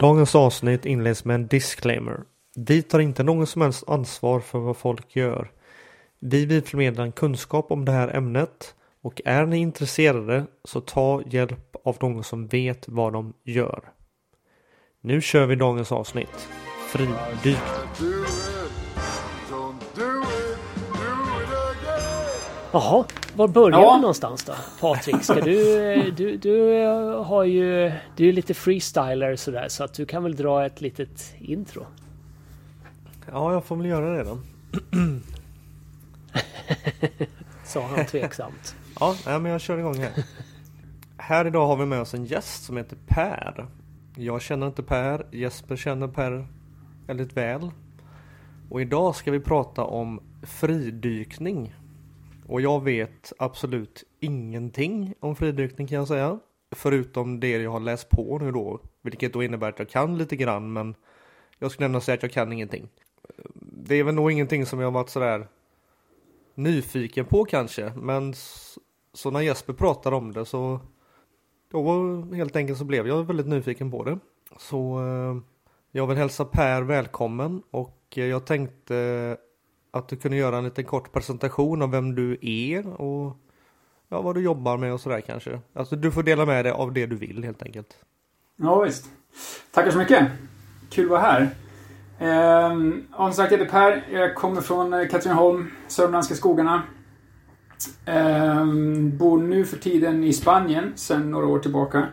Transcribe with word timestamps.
Dagens 0.00 0.34
avsnitt 0.34 0.86
inleds 0.86 1.24
med 1.24 1.34
en 1.34 1.46
disclaimer. 1.46 2.20
Vi 2.56 2.82
tar 2.82 2.98
inte 2.98 3.22
någon 3.22 3.46
som 3.46 3.62
helst 3.62 3.84
ansvar 3.88 4.40
för 4.40 4.58
vad 4.58 4.76
folk 4.76 5.16
gör. 5.16 5.50
Vi 6.20 6.46
vill 6.46 6.62
förmedla 6.62 7.02
en 7.02 7.12
kunskap 7.12 7.70
om 7.70 7.84
det 7.84 7.92
här 7.92 8.16
ämnet 8.16 8.74
och 9.02 9.20
är 9.24 9.46
ni 9.46 9.58
intresserade 9.58 10.46
så 10.64 10.80
ta 10.80 11.22
hjälp 11.26 11.76
av 11.84 11.96
någon 12.00 12.24
som 12.24 12.46
vet 12.46 12.88
vad 12.88 13.12
de 13.12 13.32
gör. 13.44 13.92
Nu 15.00 15.20
kör 15.20 15.46
vi 15.46 15.56
dagens 15.56 15.92
avsnitt. 15.92 16.48
Fridyk. 16.88 17.58
Jaha, 22.72 23.04
var 23.36 23.48
börjar 23.48 23.80
Ja. 23.80 23.94
vi 23.94 24.00
någonstans 24.00 24.44
då? 24.44 24.54
Patrik, 24.80 25.22
ska 25.22 25.34
du, 25.40 26.10
du, 26.10 26.36
du 26.36 26.82
eh, 26.82 27.24
har 27.24 27.44
ju, 27.44 27.92
du 28.16 28.28
är 28.28 28.32
lite 28.32 28.54
freestyler 28.54 29.36
sådär 29.36 29.68
så 29.68 29.84
att 29.84 29.94
du 29.94 30.06
kan 30.06 30.22
väl 30.22 30.36
dra 30.36 30.66
ett 30.66 30.80
litet 30.80 31.34
intro? 31.38 31.86
Ja, 33.32 33.52
jag 33.52 33.64
får 33.64 33.76
väl 33.76 33.86
göra 33.86 34.10
det 34.16 34.24
då. 34.24 34.38
Sa 37.64 37.86
han 37.86 38.06
tveksamt. 38.06 38.76
Ja, 39.00 39.14
men 39.24 39.44
jag 39.44 39.60
kör 39.60 39.78
igång 39.78 39.98
här. 39.98 40.24
här 41.16 41.46
idag 41.46 41.66
har 41.66 41.76
vi 41.76 41.86
med 41.86 42.00
oss 42.00 42.14
en 42.14 42.24
gäst 42.24 42.64
som 42.64 42.76
heter 42.76 42.96
Per. 43.06 43.66
Jag 44.16 44.42
känner 44.42 44.66
inte 44.66 44.82
Per, 44.82 45.26
Jesper 45.30 45.76
känner 45.76 46.08
Per 46.08 46.46
väldigt 47.06 47.36
väl. 47.36 47.70
Och 48.70 48.80
idag 48.80 49.16
ska 49.16 49.30
vi 49.30 49.40
prata 49.40 49.84
om 49.84 50.20
fridykning. 50.42 51.74
Och 52.50 52.60
jag 52.60 52.84
vet 52.84 53.32
absolut 53.38 54.04
ingenting 54.20 55.14
om 55.20 55.36
fridykning 55.36 55.86
kan 55.86 55.98
jag 55.98 56.08
säga. 56.08 56.38
Förutom 56.70 57.40
det 57.40 57.50
jag 57.50 57.70
har 57.70 57.80
läst 57.80 58.08
på 58.08 58.38
nu 58.38 58.52
då. 58.52 58.80
Vilket 59.02 59.32
då 59.32 59.42
innebär 59.42 59.68
att 59.68 59.78
jag 59.78 59.88
kan 59.88 60.18
lite 60.18 60.36
grann 60.36 60.72
men 60.72 60.94
jag 61.58 61.70
skulle 61.70 61.86
ändå 61.86 62.00
säga 62.00 62.14
att 62.14 62.22
jag 62.22 62.32
kan 62.32 62.52
ingenting. 62.52 62.88
Det 63.54 63.94
är 63.94 64.04
väl 64.04 64.14
nog 64.14 64.32
ingenting 64.32 64.66
som 64.66 64.80
jag 64.80 64.86
har 64.86 64.92
varit 64.92 65.08
sådär 65.08 65.48
nyfiken 66.54 67.24
på 67.24 67.44
kanske. 67.44 67.92
Men 67.96 68.34
så 69.12 69.30
när 69.30 69.40
Jesper 69.40 69.72
pratade 69.72 70.16
om 70.16 70.32
det 70.32 70.44
så 70.44 70.80
då 71.70 72.22
helt 72.34 72.56
enkelt 72.56 72.78
så 72.78 72.84
blev 72.84 73.06
jag 73.06 73.24
väldigt 73.24 73.46
nyfiken 73.46 73.90
på 73.90 74.04
det. 74.04 74.18
Så 74.58 74.98
eh, 74.98 75.36
jag 75.90 76.06
vill 76.06 76.16
hälsa 76.16 76.44
Per 76.44 76.82
välkommen 76.82 77.62
och 77.70 78.04
eh, 78.16 78.24
jag 78.24 78.46
tänkte 78.46 79.36
att 79.90 80.08
du 80.08 80.16
kunde 80.16 80.36
göra 80.36 80.58
en 80.58 80.64
liten 80.64 80.84
kort 80.84 81.12
presentation 81.12 81.82
av 81.82 81.90
vem 81.90 82.14
du 82.14 82.38
är 82.40 83.00
och 83.00 83.36
ja, 84.08 84.20
vad 84.20 84.34
du 84.34 84.42
jobbar 84.42 84.76
med 84.76 84.92
och 84.92 85.00
sådär 85.00 85.20
kanske. 85.20 85.60
Alltså 85.72 85.96
du 85.96 86.10
får 86.12 86.22
dela 86.22 86.46
med 86.46 86.64
dig 86.64 86.72
av 86.72 86.92
det 86.92 87.06
du 87.06 87.16
vill 87.16 87.44
helt 87.44 87.62
enkelt. 87.62 87.96
Ja, 88.56 88.80
visst. 88.80 89.10
Tackar 89.70 89.90
så 89.90 89.98
mycket. 89.98 90.26
Kul 90.90 91.04
att 91.04 91.10
vara 91.10 91.20
här. 91.20 91.50
Ehm, 92.18 93.04
som 93.16 93.32
sagt, 93.32 93.52
jag 93.52 93.58
heter 93.58 93.70
Per. 93.70 94.04
Jag 94.12 94.34
kommer 94.34 94.60
från 94.60 94.92
eh, 94.92 95.08
Katrineholm, 95.08 95.70
Sörmlandska 95.88 96.34
skogarna. 96.34 96.82
Ehm, 98.06 99.18
bor 99.18 99.38
nu 99.38 99.64
för 99.64 99.76
tiden 99.76 100.24
i 100.24 100.32
Spanien 100.32 100.92
sedan 100.94 101.30
några 101.30 101.46
år 101.46 101.58
tillbaka. 101.58 102.06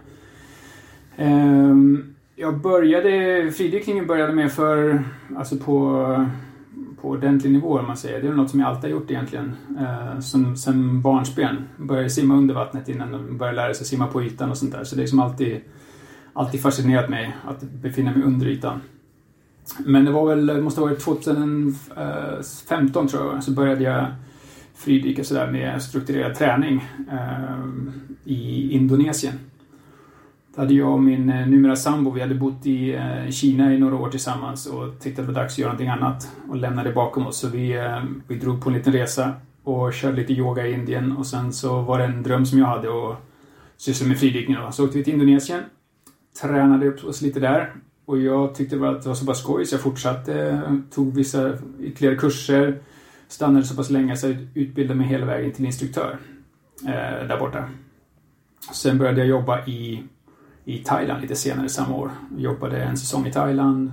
Ehm, 1.16 2.16
jag 2.36 2.58
började, 2.58 3.52
fridykningen 3.52 4.08
började 4.08 4.34
med 4.34 4.52
för, 4.52 5.04
alltså 5.38 5.58
på, 5.58 6.26
på 7.02 7.10
ordentlig 7.10 7.52
nivå 7.52 7.80
om 7.80 7.88
man 7.88 7.98
säger. 7.98 8.22
Det 8.22 8.28
är 8.28 8.32
något 8.32 8.50
som 8.50 8.60
jag 8.60 8.70
alltid 8.70 8.84
har 8.84 8.90
gjort 8.90 9.12
egentligen. 9.12 9.56
eh, 9.80 10.20
som, 10.20 10.58
sen 10.58 11.02
barnsben. 11.02 11.56
Började 11.78 12.10
simma 12.10 12.36
under 12.36 12.56
vattnet 12.56 12.90
innan 12.90 13.12
de 13.12 13.38
började 13.38 13.56
lära 13.56 13.74
sig 13.74 13.86
simma 13.86 14.08
på 14.08 14.24
ytan 14.24 14.52
och 14.52 14.58
sånt 14.58 14.72
där. 14.72 14.84
Så 14.84 14.96
det 14.96 15.04
är 15.04 15.08
som 15.08 15.20
alltid 15.20 15.62
alltid 16.34 16.62
fascinerat 16.62 17.10
mig 17.10 17.36
att 17.46 17.62
befinna 17.62 18.12
mig 18.12 18.24
under 18.24 18.48
ytan. 18.48 18.82
Men 19.80 20.06
det 20.06 20.12
var 20.12 20.28
väl, 20.28 20.46
det 20.46 20.62
måste 20.62 20.82
ha 20.82 20.88
varit 20.88 21.00
2015 21.00 23.08
tror 23.08 23.34
jag, 23.34 23.44
så 23.44 23.52
började 23.52 23.84
jag 23.84 24.06
fridyka 24.76 25.24
sådär 25.24 25.52
med 25.52 25.82
strukturerad 25.82 26.36
träning 26.36 26.86
eh, 27.12 27.58
i 28.24 28.72
Indonesien. 28.72 29.34
Hade 30.58 30.74
jag 30.74 30.94
och 30.94 31.04
min 31.04 31.30
eh, 31.30 31.48
numera 31.48 31.76
sambo, 31.76 32.12
vi 32.12 32.22
hade 32.22 32.36
bott 32.36 32.66
i 32.66 32.94
eh, 32.94 33.30
Kina 33.30 33.74
i 33.74 33.80
några 33.80 33.96
år 33.96 34.10
tillsammans 34.10 34.68
och 34.68 35.00
tyckte 35.00 35.22
att 35.22 35.28
det 35.28 35.34
var 35.34 35.42
dags 35.42 35.54
att 35.54 35.58
göra 35.58 35.70
någonting 35.70 35.90
annat 35.90 36.32
och 36.50 36.56
lämnade 36.56 36.90
det 36.90 36.96
bakom 36.96 37.28
oss. 37.28 37.38
Så 37.38 37.48
vi, 37.48 37.78
eh, 37.78 38.04
vi 38.28 38.36
drog 38.36 38.64
på 38.64 38.70
en 38.70 38.76
liten 38.76 38.94
resa 38.94 39.34
och 39.64 39.94
körde 39.94 40.18
lite 40.18 40.34
yoga 40.34 40.68
i 40.68 40.74
Indien 40.74 41.18
och 41.18 41.28
sen 41.28 41.54
så 41.54 41.82
var 41.82 42.00
det 42.00 42.06
en 42.06 42.24
dröm 42.24 42.46
som 42.46 42.60
jag 42.60 42.66
hade 42.66 42.88
att 42.88 43.18
syssla 43.78 44.08
med 44.08 44.20
fridykning. 44.20 44.58
Så 44.72 44.86
åkte 44.86 44.98
vi 44.98 45.04
till 45.04 45.14
Indonesien 45.14 45.64
tränade 46.42 46.88
upp 46.88 47.04
oss 47.04 47.22
lite 47.22 47.40
där. 47.40 47.74
Och 48.06 48.22
jag 48.22 48.56
tyckte 48.56 48.76
att 48.76 49.04
det 49.04 49.10
var 49.10 49.16
så 49.16 49.26
pass 49.26 49.40
skoj 49.40 49.66
så 49.66 49.76
jag 49.76 49.82
fortsatte, 49.82 50.62
tog 50.92 51.16
vissa 51.16 51.54
ytterligare 51.80 52.16
kurser, 52.16 52.80
stannade 53.28 53.66
så 53.66 53.76
pass 53.76 53.90
länge 53.90 54.18
så 54.18 54.28
jag 54.28 54.48
utbildade 54.54 55.00
mig 55.00 55.08
hela 55.08 55.26
vägen 55.26 55.52
till 55.52 55.66
instruktör 55.66 56.18
eh, 56.86 57.28
där 57.28 57.40
borta. 57.40 57.70
Sen 58.74 58.98
började 58.98 59.20
jag 59.20 59.28
jobba 59.28 59.66
i, 59.66 60.04
i 60.68 60.78
Thailand 60.78 61.22
lite 61.22 61.36
senare 61.36 61.70
samma 61.70 61.96
år. 61.96 62.12
Jobbade 62.38 62.84
en 62.84 62.98
säsong 62.98 63.26
i 63.26 63.32
Thailand, 63.32 63.92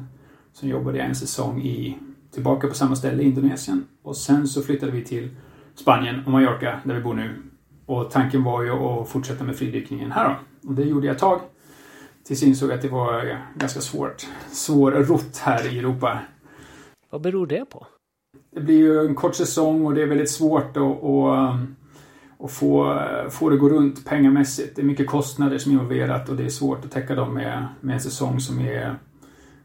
sen 0.52 0.68
jobbade 0.68 0.98
jag 0.98 1.06
en 1.06 1.14
säsong 1.14 1.62
i, 1.62 1.98
tillbaka 2.30 2.68
på 2.68 2.74
samma 2.74 2.96
ställe 2.96 3.22
i 3.22 3.26
Indonesien 3.26 3.86
och 4.02 4.16
sen 4.16 4.48
så 4.48 4.62
flyttade 4.62 4.92
vi 4.92 5.04
till 5.04 5.28
Spanien 5.74 6.24
och 6.24 6.32
Mallorca 6.32 6.80
där 6.84 6.94
vi 6.94 7.00
bor 7.00 7.14
nu. 7.14 7.42
Och 7.86 8.10
tanken 8.10 8.44
var 8.44 8.62
ju 8.62 8.70
att 8.70 9.08
fortsätta 9.08 9.44
med 9.44 9.56
fridykningen 9.56 10.12
här 10.12 10.28
då. 10.28 10.68
Och 10.68 10.74
det 10.74 10.84
gjorde 10.84 11.06
jag 11.06 11.14
ett 11.14 11.20
tag. 11.20 11.40
Tills 12.26 12.42
jag 12.42 12.48
insåg 12.48 12.72
att 12.72 12.82
det 12.82 12.88
var 12.88 13.38
ganska 13.54 13.80
svårt. 13.80 14.26
Svårrott 14.50 15.38
här 15.38 15.74
i 15.74 15.78
Europa. 15.78 16.18
Vad 17.10 17.20
beror 17.20 17.46
det 17.46 17.64
på? 17.64 17.86
Det 18.54 18.60
blir 18.60 18.78
ju 18.78 19.06
en 19.06 19.14
kort 19.14 19.34
säsong 19.34 19.86
och 19.86 19.94
det 19.94 20.02
är 20.02 20.06
väldigt 20.06 20.30
svårt 20.30 20.76
att, 20.76 21.04
att 22.38 22.50
få, 22.50 23.00
få 23.30 23.50
det 23.50 23.56
gå 23.56 23.68
runt 23.68 24.04
pengamässigt. 24.04 24.76
Det 24.76 24.82
är 24.82 24.86
mycket 24.86 25.06
kostnader 25.06 25.58
som 25.58 25.72
är 25.72 25.74
involverat 25.74 26.28
och 26.28 26.36
det 26.36 26.44
är 26.44 26.48
svårt 26.48 26.84
att 26.84 26.90
täcka 26.90 27.14
dem 27.14 27.34
med, 27.34 27.66
med 27.80 27.94
en 27.94 28.00
säsong 28.00 28.40
som 28.40 28.60
är 28.60 28.98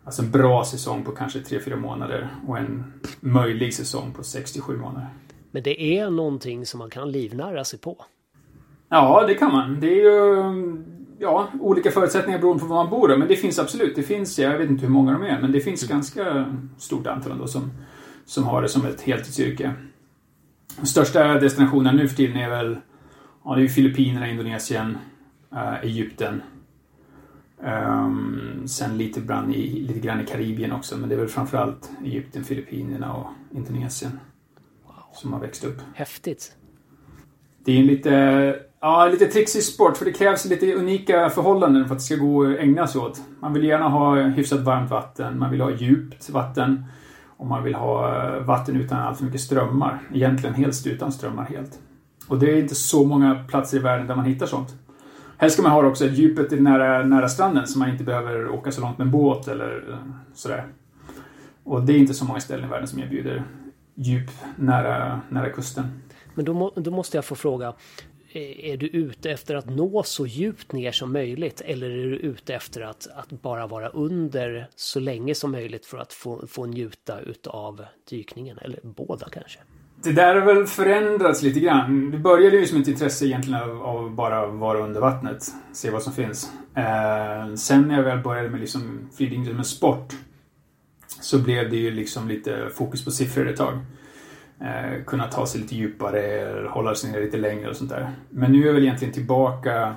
alltså 0.04 0.22
en 0.22 0.32
bra 0.32 0.66
säsong 0.66 1.04
på 1.04 1.12
kanske 1.12 1.40
3-4 1.40 1.76
månader 1.76 2.30
och 2.48 2.58
en 2.58 2.94
möjlig 3.20 3.74
säsong 3.74 4.14
på 4.14 4.22
6-7 4.22 4.78
månader. 4.78 5.10
Men 5.52 5.64
det 5.64 5.82
är 5.82 6.10
någonting 6.10 6.66
som 6.66 6.78
man 6.78 6.90
kan 6.90 7.12
livnära 7.12 7.64
sig 7.64 7.80
på. 7.80 8.06
Ja, 8.90 9.24
det 9.28 9.34
kan 9.34 9.52
man. 9.52 9.80
Det 9.80 9.88
är 9.88 9.96
ju 9.96 10.54
ja, 11.20 11.48
olika 11.60 11.92
förutsättningar 11.92 12.40
beroende 12.40 12.62
på 12.62 12.68
var 12.68 12.76
man 12.76 12.90
bor. 12.90 13.18
Men 13.18 13.28
det 13.28 13.36
finns 13.36 13.60
absolut. 13.60 13.96
Det 13.96 14.04
finns, 14.04 14.40
jag 14.40 14.58
vet 14.58 14.70
inte 14.70 14.86
hur 14.86 14.94
många 14.94 15.12
de 15.12 15.24
är, 15.24 15.42
men 15.42 15.52
det 15.52 15.60
finns 15.60 15.88
ganska 15.88 16.56
stort 16.78 17.08
antal 17.08 17.32
ändå 17.32 17.48
som, 17.48 17.72
som 18.26 18.44
har 18.44 18.62
det 18.62 18.70
som 18.70 18.86
ett 18.86 19.02
heltidsyrke. 19.02 19.72
Den 20.78 20.86
största 20.86 21.34
destinationen 21.34 21.96
nu 21.96 22.08
för 22.08 22.16
tiden 22.16 22.38
är 22.38 22.50
väl 22.50 22.78
ja, 23.46 23.56
det 23.56 23.64
är 23.64 23.68
Filippinerna, 23.68 24.30
Indonesien, 24.30 24.98
äh, 25.52 25.84
Egypten. 25.84 26.42
Um, 27.64 28.64
sen 28.68 28.98
lite, 28.98 29.22
bland 29.22 29.56
i, 29.56 29.80
lite 29.80 30.00
grann 30.00 30.22
i 30.22 30.26
Karibien 30.26 30.72
också, 30.72 30.98
men 30.98 31.10
det 31.10 31.16
är 31.16 31.20
väl 31.20 31.28
framförallt 31.28 31.92
Egypten, 32.06 32.44
Filippinerna 32.44 33.14
och 33.14 33.28
Indonesien 33.52 34.20
som 35.14 35.34
har 35.34 35.40
växt 35.40 35.64
upp. 35.64 35.78
Häftigt. 35.94 36.56
Det 37.66 37.72
är 37.72 37.80
en 37.80 37.88
lite, 37.88 38.56
ja, 38.80 39.08
lite 39.08 39.26
trixig 39.26 39.64
sport 39.64 39.98
för 39.98 40.06
det 40.06 40.12
krävs 40.12 40.46
lite 40.46 40.74
unika 40.74 41.30
förhållanden 41.30 41.88
för 41.88 41.96
att 41.96 42.00
det 42.00 42.06
ska 42.06 42.16
gå 42.16 42.46
att 42.46 42.58
ägna 42.58 42.88
sig 42.88 43.02
åt. 43.02 43.22
Man 43.40 43.54
vill 43.54 43.64
gärna 43.64 43.90
ha 43.90 44.22
hyfsat 44.22 44.60
varmt 44.60 44.92
vatten, 44.92 45.40
man 45.40 45.52
vill 45.52 45.62
ha 45.62 45.72
djupt 45.72 46.30
vatten 46.30 46.86
om 47.40 47.48
man 47.48 47.64
vill 47.64 47.76
ha 47.76 48.40
vatten 48.40 48.76
utan 48.76 49.00
alltför 49.00 49.26
mycket 49.26 49.42
strömmar. 49.42 50.00
Egentligen 50.14 50.56
helst 50.56 50.88
utan 50.88 51.12
strömmar 51.12 51.46
helt. 51.46 51.80
Och 52.28 52.40
det 52.40 52.52
är 52.52 52.62
inte 52.62 52.76
så 52.76 53.06
många 53.06 53.44
platser 53.48 53.78
i 53.78 53.80
världen 53.80 54.08
där 54.08 54.16
man 54.16 54.26
hittar 54.26 54.46
sånt. 54.46 54.76
Helst 55.38 55.54
ska 55.54 55.64
man 55.64 55.72
ha 55.72 55.86
också 55.86 56.06
djupet 56.06 56.62
nära, 56.62 57.06
nära 57.06 57.30
stranden 57.30 57.68
så 57.68 57.80
man 57.80 57.90
inte 57.90 58.04
behöver 58.04 58.50
åka 58.50 58.72
så 58.72 58.82
långt 58.82 58.98
med 58.98 59.06
en 59.06 59.12
båt 59.12 59.48
eller 59.48 59.90
eh, 59.90 59.98
sådär. 60.34 60.66
Och 61.64 61.82
det 61.82 61.94
är 61.94 61.98
inte 61.98 62.14
så 62.14 62.26
många 62.26 62.40
ställen 62.40 62.66
i 62.66 62.68
världen 62.68 62.88
som 62.88 63.00
erbjuder 63.00 63.44
djup 63.96 64.30
nära, 64.56 65.22
nära 65.30 65.50
kusten. 65.50 65.86
Men 66.34 66.46
då, 66.46 66.54
må, 66.54 66.72
då 66.76 66.92
måste 66.92 67.18
jag 67.18 67.26
få 67.26 67.36
fråga. 67.36 67.74
Är 68.34 68.78
du 68.78 68.88
ute 68.88 69.32
efter 69.32 69.56
att 69.56 69.70
nå 69.70 70.04
så 70.04 70.26
djupt 70.26 70.72
ner 70.72 70.92
som 70.92 71.14
möjligt 71.14 71.62
eller 71.62 71.90
är 71.90 72.10
du 72.10 72.16
ute 72.16 72.56
efter 72.56 72.82
att, 72.82 73.08
att 73.16 73.30
bara 73.30 73.68
vara 73.68 73.90
under 73.90 74.70
så 74.76 75.00
länge 75.00 75.36
som 75.36 75.52
möjligt 75.52 75.86
för 75.86 75.98
att 75.98 76.14
få, 76.14 76.48
få 76.48 76.66
njuta 76.66 77.20
utav 77.20 77.86
dykningen? 78.10 78.58
Eller 78.62 78.80
båda 78.84 79.30
kanske? 79.30 79.60
Det 80.04 80.12
där 80.12 80.36
har 80.36 80.54
väl 80.54 80.66
förändrats 80.66 81.42
lite 81.42 81.60
grann. 81.60 82.12
Det 82.12 82.18
började 82.18 82.58
ju 82.58 82.66
som 82.66 82.82
ett 82.82 82.88
intresse 82.88 83.26
egentligen 83.26 83.62
av, 83.62 83.82
av 83.82 84.16
bara 84.16 84.48
vara 84.48 84.80
under 84.80 85.02
vattnet. 85.02 85.44
Se 85.74 85.90
vad 85.90 86.04
som 86.04 86.14
finns. 86.14 86.52
Eh, 86.76 87.56
sen 87.56 87.82
när 87.82 87.96
jag 87.96 88.04
väl 88.04 88.20
började 88.20 88.50
med 88.50 88.60
liksom 88.60 89.10
som 89.18 89.58
en 89.58 89.64
sport 89.64 90.14
så 91.22 91.40
blev 91.40 91.70
det 91.70 91.78
ju 91.78 91.92
liksom 91.92 92.28
lite 92.28 92.70
fokus 92.74 93.06
på 93.06 93.12
siffror 93.12 93.50
ett 93.50 93.58
tag. 93.58 93.80
Eh, 94.62 95.04
kunna 95.06 95.28
ta 95.28 95.46
sig 95.46 95.62
lite 95.62 95.76
djupare, 95.76 96.68
hålla 96.70 96.96
sig 96.96 97.12
ner 97.12 97.22
lite 97.22 97.38
längre 97.38 97.70
och 97.70 97.76
sånt 97.76 97.90
där. 97.90 98.12
Men 98.30 98.52
nu 98.52 98.62
är 98.62 98.66
jag 98.66 98.74
väl 98.74 98.84
egentligen 98.84 99.14
tillbaka 99.14 99.96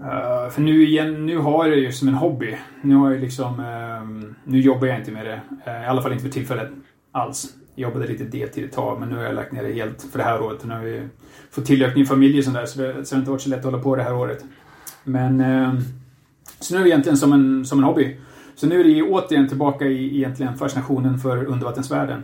Uh, 0.00 0.50
för 0.50 0.60
nu 0.60 0.82
igen, 0.82 1.26
nu 1.26 1.38
har 1.38 1.66
jag 1.66 1.76
det 1.76 1.80
ju 1.80 1.92
som 1.92 2.08
en 2.08 2.14
hobby. 2.14 2.56
Nu 2.82 2.94
har 2.94 3.10
jag 3.10 3.20
liksom, 3.20 3.60
uh, 3.60 4.30
nu 4.44 4.60
jobbar 4.60 4.86
jag 4.86 4.98
inte 4.98 5.12
med 5.12 5.26
det. 5.26 5.40
Uh, 5.66 5.82
I 5.84 5.86
alla 5.86 6.02
fall 6.02 6.12
inte 6.12 6.24
för 6.24 6.30
tillfället 6.30 6.68
alls. 7.12 7.54
Jag 7.74 7.90
jobbade 7.90 8.06
lite 8.06 8.24
deltid 8.24 8.64
ett 8.64 8.72
tag, 8.72 9.00
men 9.00 9.08
nu 9.08 9.16
har 9.16 9.22
jag 9.22 9.34
lagt 9.34 9.52
ner 9.52 9.62
det 9.62 9.72
helt 9.72 10.02
för 10.12 10.18
det 10.18 10.24
här 10.24 10.42
året. 10.42 10.64
Nu 10.64 10.74
har 10.74 10.80
vi 10.80 11.02
fått 11.50 11.64
tillökning 11.64 12.02
i 12.02 12.06
familj 12.06 12.38
och 12.38 12.44
sånt 12.44 12.56
där, 12.56 12.66
så 12.66 12.80
det, 12.80 12.92
så 12.92 13.14
det 13.14 13.16
har 13.16 13.18
inte 13.18 13.30
varit 13.30 13.40
så 13.40 13.50
lätt 13.50 13.58
att 13.58 13.64
hålla 13.64 13.78
på 13.78 13.96
det 13.96 14.02
här 14.02 14.14
året. 14.14 14.44
Men, 15.04 15.40
ehm, 15.40 15.76
så 16.60 16.74
nu 16.74 16.80
är 16.80 16.84
det 16.84 16.90
egentligen 16.90 17.16
som 17.18 17.32
en, 17.32 17.64
som 17.64 17.78
en 17.78 17.84
hobby. 17.84 18.16
Så 18.54 18.66
nu 18.66 18.80
är 18.80 18.84
det 18.84 19.02
återigen 19.02 19.48
tillbaka 19.48 19.84
i 19.84 20.16
egentligen 20.16 20.56
fascinationen 20.56 21.18
för 21.18 21.44
undervattensvärlden. 21.44 22.22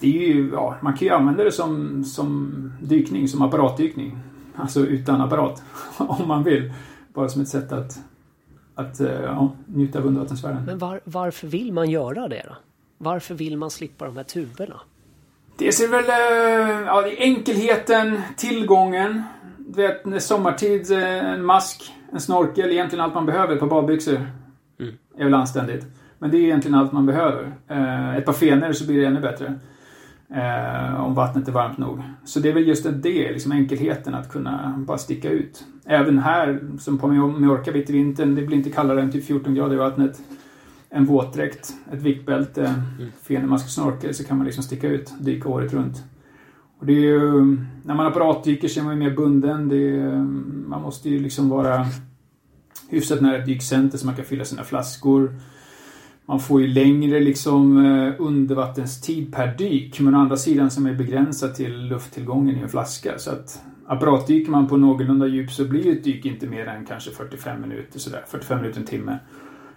Det 0.00 0.06
är 0.06 0.34
ju, 0.34 0.50
ja, 0.52 0.76
man 0.80 0.96
kan 0.96 1.08
ju 1.08 1.14
använda 1.14 1.44
det 1.44 1.52
som, 1.52 2.04
som 2.04 2.52
dykning, 2.82 3.28
som 3.28 3.42
apparatdykning. 3.42 4.18
Alltså 4.56 4.80
utan 4.80 5.20
apparat, 5.20 5.62
om 5.96 6.28
man 6.28 6.44
vill. 6.44 6.72
Bara 7.14 7.28
som 7.28 7.42
ett 7.42 7.48
sätt 7.48 7.72
att, 7.72 7.98
att 8.74 9.00
eh, 9.00 9.22
ja, 9.22 9.52
njuta 9.66 9.98
av 9.98 10.06
undervattensvärlden. 10.06 10.64
Men 10.64 10.78
var, 10.78 11.00
varför 11.04 11.46
vill 11.46 11.72
man 11.72 11.90
göra 11.90 12.28
det 12.28 12.42
då? 12.48 12.56
Varför 12.98 13.34
vill 13.34 13.56
man 13.56 13.70
slippa 13.70 14.04
de 14.04 14.16
här 14.16 14.24
tuberna? 14.24 14.80
Det 15.58 15.68
är 15.68 15.88
väl 15.88 16.04
eh, 16.04 16.86
ja, 16.86 17.04
enkelheten, 17.18 18.20
tillgången. 18.36 19.22
Du 19.58 19.82
vet, 19.82 20.22
sommartid, 20.22 20.92
eh, 20.92 21.32
en 21.32 21.44
mask, 21.44 21.92
en 22.12 22.20
snorkel, 22.20 22.70
egentligen 22.70 23.04
allt 23.04 23.14
man 23.14 23.26
behöver. 23.26 23.56
Par 23.56 23.66
badbyxor. 23.66 24.30
Mm. 24.80 24.94
är 25.18 25.24
väl 25.24 25.34
anständigt. 25.34 25.86
Men 26.18 26.30
det 26.30 26.36
är 26.36 26.40
egentligen 26.40 26.78
allt 26.78 26.92
man 26.92 27.06
behöver. 27.06 27.52
Ett 28.18 28.26
par 28.26 28.32
fenor 28.32 28.72
så 28.72 28.86
blir 28.86 29.00
det 29.00 29.06
ännu 29.06 29.20
bättre. 29.20 29.58
Eh, 30.30 31.00
om 31.00 31.14
vattnet 31.14 31.48
är 31.48 31.52
varmt 31.52 31.78
nog. 31.78 32.02
Så 32.24 32.40
det 32.40 32.48
är 32.48 32.52
väl 32.52 32.68
just 32.68 32.86
det, 33.02 33.32
liksom 33.32 33.52
enkelheten 33.52 34.14
att 34.14 34.32
kunna 34.32 34.74
bara 34.86 34.98
sticka 34.98 35.30
ut. 35.30 35.64
Även 35.84 36.18
här, 36.18 36.60
som 36.78 36.98
på 36.98 37.08
Mallorca 37.08 37.72
mitt 37.72 37.90
i 37.90 37.92
vintern, 37.92 38.34
det 38.34 38.42
blir 38.42 38.56
inte 38.56 38.70
kallare 38.70 39.02
än 39.02 39.10
typ 39.10 39.24
14 39.24 39.54
grader 39.54 39.74
i 39.74 39.78
vattnet. 39.78 40.20
En 40.90 41.04
våtdräkt, 41.04 41.72
ett 41.92 42.02
viktbälte, 42.02 42.64
mm. 42.64 43.10
fenemask 43.22 43.68
snorkel 43.68 44.14
så 44.14 44.24
kan 44.24 44.36
man 44.36 44.46
liksom 44.46 44.64
sticka 44.64 44.88
ut, 44.88 45.14
dyka 45.20 45.48
året 45.48 45.72
runt. 45.72 46.02
Och 46.78 46.86
det 46.86 46.92
är 46.92 47.00
ju, 47.00 47.56
när 47.82 47.94
man 47.94 48.06
apparatdyker 48.06 48.68
så 48.68 48.80
är 48.80 48.84
man 48.84 48.94
ju 48.94 48.98
mer 48.98 49.16
bunden. 49.16 49.70
Är, 49.70 50.16
man 50.68 50.82
måste 50.82 51.10
ju 51.10 51.18
liksom 51.18 51.48
vara 51.48 51.86
hyfsat 52.88 53.20
nära 53.20 53.36
ett 53.36 53.46
dykcenter 53.46 53.98
så 53.98 54.06
man 54.06 54.16
kan 54.16 54.24
fylla 54.24 54.44
sina 54.44 54.64
flaskor. 54.64 55.34
Man 56.28 56.40
får 56.40 56.60
ju 56.60 56.66
längre 56.66 57.20
liksom 57.20 57.86
eh, 57.86 58.14
undervattenstid 58.18 59.32
per 59.32 59.54
dyk, 59.58 60.00
men 60.00 60.14
å 60.14 60.18
andra 60.18 60.36
sidan 60.36 60.70
som 60.70 60.86
är 60.86 60.94
begränsad 60.94 61.54
till 61.54 61.88
lufttillgången 61.88 62.56
i 62.56 62.60
en 62.60 62.68
flaska. 62.68 63.18
Så 63.18 63.30
att 63.30 63.62
apparatdyker 63.86 64.50
man 64.50 64.68
på 64.68 64.76
någorlunda 64.76 65.26
djup 65.26 65.50
så 65.50 65.64
blir 65.64 65.92
ett 65.92 66.04
dyk 66.04 66.24
inte 66.24 66.46
mer 66.46 66.66
än 66.66 66.86
kanske 66.86 67.10
45 67.10 67.60
minuter, 67.60 67.98
sådär. 67.98 68.24
45 68.28 68.60
minuter, 68.60 68.80
en 68.80 68.86
timme. 68.86 69.18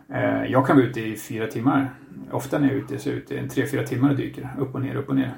Eh, 0.10 0.52
jag 0.52 0.68
kan 0.68 0.76
vara 0.76 0.86
ute 0.86 1.02
i 1.02 1.16
fyra 1.16 1.48
timmar. 1.48 1.94
Ofta 2.32 2.60
när 2.60 2.68
jag 2.68 2.76
är 2.76 2.80
ute 2.80 3.00
så 3.00 3.10
är 3.10 3.14
jag 3.14 3.22
ute 3.22 3.38
en 3.38 3.50
tre, 3.50 3.68
fyra 3.68 3.84
timmar 3.84 4.10
och 4.10 4.16
dyker. 4.18 4.56
Upp 4.60 4.76
och 4.76 4.82
ner, 4.82 4.96
upp 4.96 5.10
och 5.10 5.16
ner. 5.16 5.34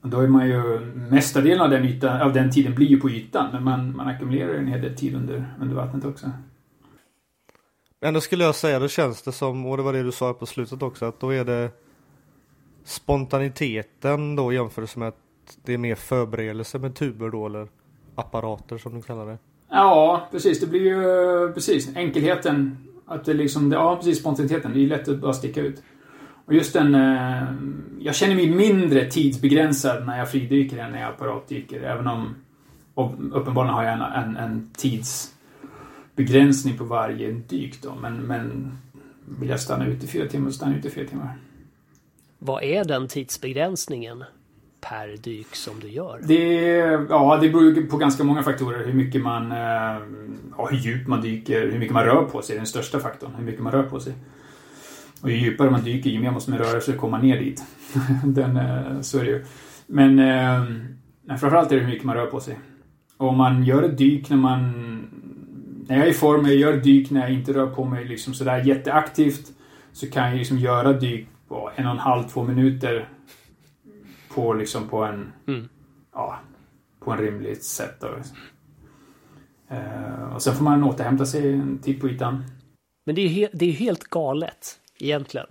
Och 0.00 0.08
då 0.08 0.20
är 0.20 0.28
man 0.28 0.48
ju, 0.48 0.80
mesta 1.10 1.40
delen 1.40 1.60
av 1.60 1.70
den, 1.70 1.84
ytan, 1.84 2.20
av 2.20 2.32
den 2.32 2.50
tiden 2.50 2.74
blir 2.74 2.86
ju 2.86 3.00
på 3.00 3.10
ytan, 3.10 3.46
men 3.52 3.64
man, 3.64 3.96
man 3.96 4.08
ackumulerar 4.08 4.54
en 4.54 4.66
hel 4.66 4.80
del 4.80 4.96
tid 4.96 5.14
under, 5.14 5.44
under 5.60 5.74
vattnet 5.74 6.04
också. 6.04 6.30
Ändå 8.00 8.20
skulle 8.20 8.44
jag 8.44 8.54
säga, 8.54 8.78
då 8.78 8.88
känns 8.88 9.22
det 9.22 9.32
som, 9.32 9.66
och 9.66 9.76
det 9.76 9.82
var 9.82 9.92
det 9.92 10.02
du 10.02 10.12
sa 10.12 10.34
på 10.34 10.46
slutet 10.46 10.82
också, 10.82 11.04
att 11.06 11.20
då 11.20 11.34
är 11.34 11.44
det 11.44 11.70
spontaniteten 12.84 14.36
då 14.36 14.52
jämfört 14.52 14.96
med 14.96 15.08
att 15.08 15.16
det 15.64 15.74
är 15.74 15.78
mer 15.78 15.94
förberedelse 15.94 16.78
med 16.78 16.94
tuber 16.94 17.30
då 17.30 17.46
eller 17.46 17.68
apparater 18.14 18.78
som 18.78 18.94
du 18.94 19.02
kallar 19.02 19.26
det. 19.26 19.38
Ja, 19.70 20.28
precis. 20.30 20.60
Det 20.60 20.66
blir 20.66 20.80
ju 20.80 21.52
precis 21.52 21.96
enkelheten. 21.96 22.76
Att 23.06 23.24
det 23.24 23.34
liksom, 23.34 23.72
ja 23.72 23.96
precis 23.96 24.18
spontaniteten. 24.18 24.72
Det 24.74 24.84
är 24.84 24.86
lätt 24.86 25.08
att 25.08 25.18
bara 25.18 25.32
sticka 25.32 25.60
ut. 25.60 25.82
Och 26.46 26.54
just 26.54 26.72
den, 26.72 26.94
eh, 26.94 27.42
jag 27.98 28.14
känner 28.14 28.34
mig 28.34 28.50
mindre 28.50 29.10
tidsbegränsad 29.10 30.06
när 30.06 30.18
jag 30.18 30.30
fridyker 30.30 30.78
än 30.78 30.92
när 30.92 31.00
jag 31.00 31.08
apparatdyker. 31.08 31.82
Även 31.82 32.06
om, 32.06 32.34
och 32.94 33.12
uppenbarligen 33.32 33.74
har 33.74 33.84
jag 33.84 33.92
en, 33.92 34.02
en, 34.02 34.36
en 34.36 34.70
tids 34.76 35.34
begränsning 36.18 36.78
på 36.78 36.84
varje 36.84 37.32
dyk 37.32 37.82
då. 37.82 37.94
Men, 37.94 38.16
men 38.16 38.72
vill 39.40 39.48
jag 39.48 39.60
stanna 39.60 39.86
ute 39.86 40.06
i 40.06 40.08
fyra 40.08 40.28
timmar 40.28 40.50
så 40.50 40.56
stannar 40.56 40.72
jag 40.72 40.78
ute 40.78 40.88
i 40.88 40.90
fyra 40.90 41.08
timmar. 41.08 41.36
Vad 42.38 42.62
är 42.62 42.84
den 42.84 43.08
tidsbegränsningen 43.08 44.24
per 44.80 45.16
dyk 45.16 45.54
som 45.54 45.80
du 45.80 45.88
gör? 45.88 46.20
Det, 46.22 46.36
ja, 47.08 47.38
det 47.42 47.48
beror 47.48 47.86
på 47.86 47.96
ganska 47.96 48.24
många 48.24 48.42
faktorer. 48.42 48.86
Hur 48.86 48.92
mycket 48.92 49.22
man, 49.22 49.52
eh, 49.52 50.02
ja, 50.56 50.68
hur 50.70 50.78
djupt 50.78 51.08
man 51.08 51.20
dyker, 51.20 51.70
hur 51.70 51.78
mycket 51.78 51.94
man 51.94 52.04
rör 52.04 52.24
på 52.24 52.42
sig 52.42 52.54
är 52.54 52.58
den 52.58 52.66
största 52.66 52.98
faktorn. 53.00 53.30
Hur 53.36 53.44
mycket 53.44 53.62
man 53.62 53.72
rör 53.72 53.82
på 53.82 54.00
sig. 54.00 54.14
Och 55.20 55.30
ju 55.30 55.36
djupare 55.36 55.70
man 55.70 55.84
dyker, 55.84 56.10
ju 56.10 56.20
mer 56.20 56.30
måste 56.30 56.50
man 56.50 56.58
röra 56.58 56.80
sig 56.80 56.94
att 56.94 57.00
komma 57.00 57.18
ner 57.18 57.40
dit. 57.40 57.62
den, 58.24 58.56
eh, 58.56 59.00
så 59.00 59.18
är 59.18 59.24
det 59.24 59.30
ju. 59.30 59.44
Men 59.86 60.18
eh, 60.18 61.36
framförallt 61.38 61.72
är 61.72 61.76
det 61.76 61.82
hur 61.82 61.88
mycket 61.88 62.04
man 62.04 62.16
rör 62.16 62.26
på 62.26 62.40
sig. 62.40 62.58
Och 63.16 63.28
om 63.28 63.36
man 63.36 63.64
gör 63.64 63.82
ett 63.82 63.98
dyk 63.98 64.30
när 64.30 64.36
man 64.36 64.97
när 65.88 65.96
jag 65.96 66.06
är 66.06 66.10
i 66.10 66.14
form, 66.14 66.46
jag 66.46 66.56
gör 66.56 66.76
dyk 66.76 67.10
när 67.10 67.20
jag 67.20 67.32
inte 67.32 67.52
rör 67.52 67.66
på 67.66 67.84
mig 67.84 68.04
liksom 68.04 68.34
sådär 68.34 68.64
jätteaktivt. 68.64 69.52
Så 69.92 70.10
kan 70.10 70.28
jag 70.28 70.36
liksom 70.36 70.58
göra 70.58 70.92
dyk 70.92 71.28
på 71.48 71.70
en 71.76 71.86
och 71.86 71.92
en 71.92 71.98
halv, 71.98 72.22
två 72.28 72.42
minuter. 72.42 73.08
På 74.34 74.54
liksom 74.54 74.88
på 74.88 75.04
en... 75.04 75.32
Mm. 75.46 75.68
Ja, 76.12 76.40
på 77.00 77.10
en 77.10 77.18
rimligt 77.18 77.64
sätt 77.64 78.00
då. 78.00 78.06
Uh, 79.76 80.34
och 80.34 80.42
sen 80.42 80.54
får 80.54 80.64
man 80.64 80.84
återhämta 80.84 81.26
sig 81.26 81.52
en 81.52 81.78
tid 81.78 82.00
på 82.00 82.08
ytan. 82.08 82.44
Men 83.06 83.14
det 83.14 83.20
är 83.20 83.28
ju 83.28 83.48
det 83.52 83.66
är 83.66 83.72
helt 83.72 84.04
galet 84.04 84.78
egentligen. 84.98 85.46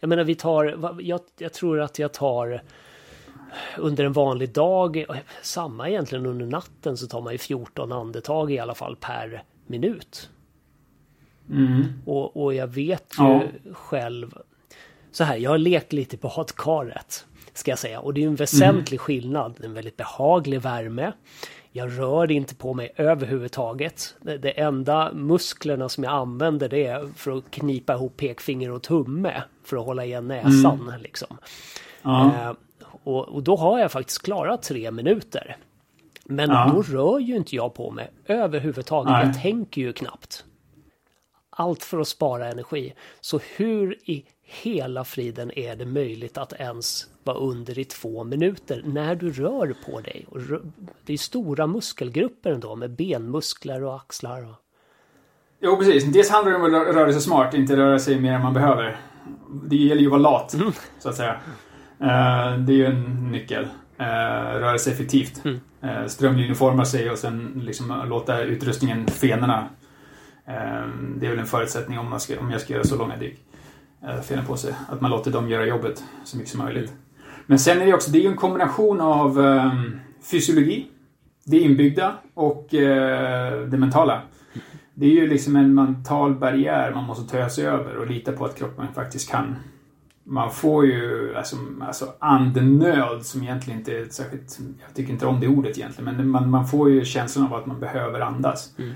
Jag 0.00 0.08
menar 0.08 0.24
vi 0.24 0.34
tar, 0.34 0.98
jag, 1.00 1.20
jag 1.38 1.52
tror 1.52 1.80
att 1.80 1.98
jag 1.98 2.12
tar 2.12 2.62
under 3.78 4.04
en 4.04 4.12
vanlig 4.12 4.52
dag, 4.52 5.04
samma 5.42 5.88
egentligen 5.88 6.26
under 6.26 6.46
natten, 6.46 6.96
så 6.96 7.06
tar 7.06 7.20
man 7.20 7.32
ju 7.32 7.38
14 7.38 7.92
andetag 7.92 8.52
i 8.52 8.58
alla 8.58 8.74
fall 8.74 8.96
per 8.96 9.42
minut. 9.66 10.30
Mm. 11.50 11.84
Och, 12.06 12.42
och 12.42 12.54
jag 12.54 12.66
vet 12.66 13.14
ju 13.18 13.24
ja. 13.24 13.42
själv, 13.72 14.34
så 15.12 15.24
här, 15.24 15.36
jag 15.36 15.50
har 15.50 15.58
lekt 15.58 15.92
lite 15.92 16.16
på 16.16 16.32
badkaret, 16.36 17.26
ska 17.52 17.70
jag 17.70 17.78
säga. 17.78 18.00
Och 18.00 18.14
det 18.14 18.22
är 18.22 18.26
en 18.26 18.34
väsentlig 18.34 18.96
mm. 18.96 19.04
skillnad, 19.04 19.64
en 19.64 19.74
väldigt 19.74 19.96
behaglig 19.96 20.60
värme. 20.60 21.12
Jag 21.74 21.98
rör 21.98 22.30
inte 22.30 22.54
på 22.54 22.74
mig 22.74 22.92
överhuvudtaget. 22.96 24.14
Det, 24.20 24.38
det 24.38 24.50
enda 24.50 25.12
musklerna 25.12 25.88
som 25.88 26.04
jag 26.04 26.12
använder 26.12 26.68
det 26.68 26.86
är 26.86 27.08
för 27.16 27.38
att 27.38 27.50
knipa 27.50 27.94
ihop 27.94 28.16
pekfinger 28.16 28.70
och 28.70 28.82
tumme 28.82 29.42
för 29.64 29.76
att 29.76 29.84
hålla 29.84 30.04
igen 30.04 30.28
näsan. 30.28 30.80
Mm. 30.80 31.00
Liksom. 31.00 31.38
Ja. 32.02 32.26
Eh, 32.26 32.52
och, 33.04 33.28
och, 33.28 33.42
då 33.42 33.56
har 33.56 33.78
jag 33.78 33.92
faktiskt 33.92 34.22
klarat 34.22 34.62
tre 34.62 34.90
minuter. 34.90 35.56
Men 36.24 36.50
ja. 36.50 36.70
då 36.74 36.82
rör 36.82 37.18
ju 37.18 37.36
inte 37.36 37.56
jag 37.56 37.74
på 37.74 37.90
mig 37.90 38.10
överhuvudtaget. 38.26 39.12
Nej. 39.12 39.26
Jag 39.26 39.42
tänker 39.42 39.80
ju 39.80 39.92
knappt. 39.92 40.44
Allt 41.50 41.82
för 41.82 42.00
att 42.00 42.08
spara 42.08 42.48
energi. 42.48 42.94
Så 43.20 43.40
hur 43.56 44.10
i 44.10 44.24
hela 44.42 45.04
friden 45.04 45.58
är 45.58 45.76
det 45.76 45.86
möjligt 45.86 46.38
att 46.38 46.52
ens 46.52 47.06
vara 47.24 47.36
under 47.36 47.78
i 47.78 47.84
två 47.84 48.24
minuter 48.24 48.82
när 48.84 49.14
du 49.14 49.32
rör 49.32 49.74
på 49.86 50.00
dig? 50.00 50.26
Och 50.30 50.40
det 51.04 51.12
är 51.12 51.18
stora 51.18 51.66
muskelgrupper 51.66 52.50
ändå 52.50 52.76
med 52.76 52.90
benmuskler 52.90 53.84
och 53.84 53.96
axlar. 53.96 54.42
Och... 54.42 54.54
Jo, 55.60 55.76
precis. 55.76 56.04
Dels 56.04 56.30
handlar 56.30 56.52
det 56.52 56.58
om 56.58 56.64
att 56.64 56.94
röra 56.94 57.12
sig 57.12 57.20
smart, 57.20 57.54
inte 57.54 57.76
röra 57.76 57.98
sig 57.98 58.20
mer 58.20 58.32
än 58.32 58.42
man 58.42 58.54
behöver. 58.54 59.00
Det 59.64 59.76
gäller 59.76 60.00
ju 60.00 60.06
att 60.06 60.10
vara 60.10 60.22
lat, 60.22 60.54
mm. 60.54 60.72
så 60.98 61.08
att 61.08 61.16
säga. 61.16 61.40
Eh, 62.02 62.58
det 62.58 62.72
är 62.72 62.76
ju 62.76 62.86
en 62.86 63.30
nyckel. 63.32 63.64
Uh, 64.00 64.58
röra 64.60 64.78
sig 64.78 64.92
effektivt. 64.92 65.44
Mm. 65.44 65.60
Uh, 65.84 66.06
strömlinjeforma 66.06 66.84
sig 66.84 67.10
och 67.10 67.18
sen 67.18 67.62
liksom 67.64 68.02
låta 68.08 68.42
utrustningen, 68.42 69.06
fenorna. 69.06 69.68
det 71.16 71.26
är 71.26 71.30
väl 71.30 71.38
en 71.38 71.46
förutsättning 71.46 71.98
om, 71.98 72.10
man 72.10 72.20
ska, 72.20 72.40
om 72.40 72.50
jag 72.50 72.60
ska 72.60 72.72
göra 72.72 72.84
så 72.84 72.96
långa 72.96 73.16
dyk. 73.16 73.38
Fena 74.22 74.42
på 74.42 74.56
sig. 74.56 74.74
Att 74.88 75.00
man 75.00 75.10
låter 75.10 75.30
dem 75.30 75.48
göra 75.48 75.66
jobbet 75.66 76.04
så 76.24 76.36
mycket 76.36 76.52
som 76.52 76.64
möjligt. 76.64 76.90
Mm. 76.90 77.00
Men 77.46 77.58
sen 77.58 77.80
är 77.80 77.86
det 77.86 77.94
också, 77.94 78.10
det 78.10 78.18
är 78.18 78.22
ju 78.22 78.28
en 78.28 78.36
kombination 78.36 79.00
av 79.00 79.38
fysiologi, 80.30 80.86
det 81.44 81.58
inbyggda 81.58 82.14
och 82.34 82.66
det 82.70 83.76
mentala. 83.78 84.22
Det 84.94 85.06
är 85.06 85.10
ju 85.10 85.28
liksom 85.28 85.56
en 85.56 85.74
mental 85.74 86.34
barriär 86.34 86.92
man 86.94 87.04
måste 87.04 87.36
ta 87.36 87.48
sig 87.48 87.66
över 87.66 87.96
och 87.96 88.06
lita 88.06 88.32
på 88.32 88.44
att 88.44 88.58
kroppen 88.58 88.86
faktiskt 88.94 89.30
kan 89.30 89.56
man 90.24 90.50
får 90.50 90.86
ju 90.86 91.34
alltså, 91.36 91.56
alltså 91.80 92.12
andenöd 92.18 93.26
som 93.26 93.42
egentligen 93.42 93.78
inte 93.78 93.98
är 93.98 94.04
särskilt... 94.04 94.58
Jag 94.86 94.94
tycker 94.94 95.12
inte 95.12 95.26
om 95.26 95.40
det 95.40 95.48
ordet 95.48 95.78
egentligen, 95.78 96.16
men 96.16 96.28
man, 96.28 96.50
man 96.50 96.66
får 96.66 96.90
ju 96.90 97.04
känslan 97.04 97.46
av 97.46 97.54
att 97.54 97.66
man 97.66 97.80
behöver 97.80 98.20
andas. 98.20 98.74
Mm. 98.78 98.92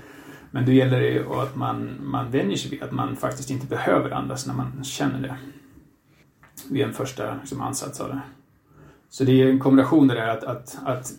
Men 0.51 0.65
då 0.65 0.71
gäller 0.71 0.99
det 0.99 1.09
ju 1.09 1.33
att 1.33 1.55
man, 1.55 1.89
man 2.03 2.31
vänjer 2.31 2.57
sig 2.57 2.71
vid 2.71 2.83
att 2.83 2.91
man 2.91 3.15
faktiskt 3.15 3.49
inte 3.49 3.67
behöver 3.67 4.11
andas 4.11 4.47
när 4.47 4.53
man 4.53 4.83
känner 4.83 5.21
det. 5.21 5.37
Vid 6.69 6.85
en 6.85 6.93
första 6.93 7.35
liksom, 7.35 7.61
ansats 7.61 8.01
av 8.01 8.09
det. 8.09 8.21
Så 9.09 9.23
det 9.23 9.41
är 9.41 9.49
en 9.49 9.59
kombination 9.59 10.07
det 10.07 10.13
där 10.13 10.27
att, 10.27 10.43
att, 10.43 10.77
att 10.85 11.11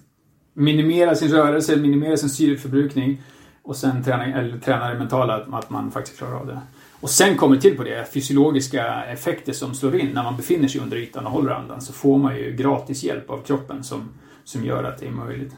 minimera 0.54 1.14
sin 1.14 1.28
rörelse, 1.28 1.76
minimera 1.76 2.16
sin 2.16 2.28
syreförbrukning 2.28 3.22
Och 3.62 3.76
sen 3.76 4.04
träna, 4.04 4.24
eller 4.24 4.58
träna 4.58 4.88
det 4.88 4.98
mentala, 4.98 5.36
att, 5.36 5.54
att 5.54 5.70
man 5.70 5.90
faktiskt 5.90 6.18
klarar 6.18 6.34
av 6.34 6.46
det. 6.46 6.60
Och 7.00 7.10
sen 7.10 7.36
kommer 7.36 7.56
till 7.56 7.76
på 7.76 7.84
det 7.84 8.12
fysiologiska 8.12 9.04
effekter 9.04 9.52
som 9.52 9.74
slår 9.74 9.96
in 9.96 10.10
när 10.14 10.22
man 10.22 10.36
befinner 10.36 10.68
sig 10.68 10.80
under 10.80 10.96
ytan 10.96 11.26
och 11.26 11.32
håller 11.32 11.52
andan. 11.52 11.80
Så 11.80 11.92
får 11.92 12.18
man 12.18 12.36
ju 12.36 12.52
gratis 12.52 13.04
hjälp 13.04 13.30
av 13.30 13.42
kroppen 13.42 13.84
som, 13.84 14.08
som 14.44 14.64
gör 14.64 14.84
att 14.84 14.98
det 14.98 15.06
är 15.06 15.10
möjligt. 15.10 15.56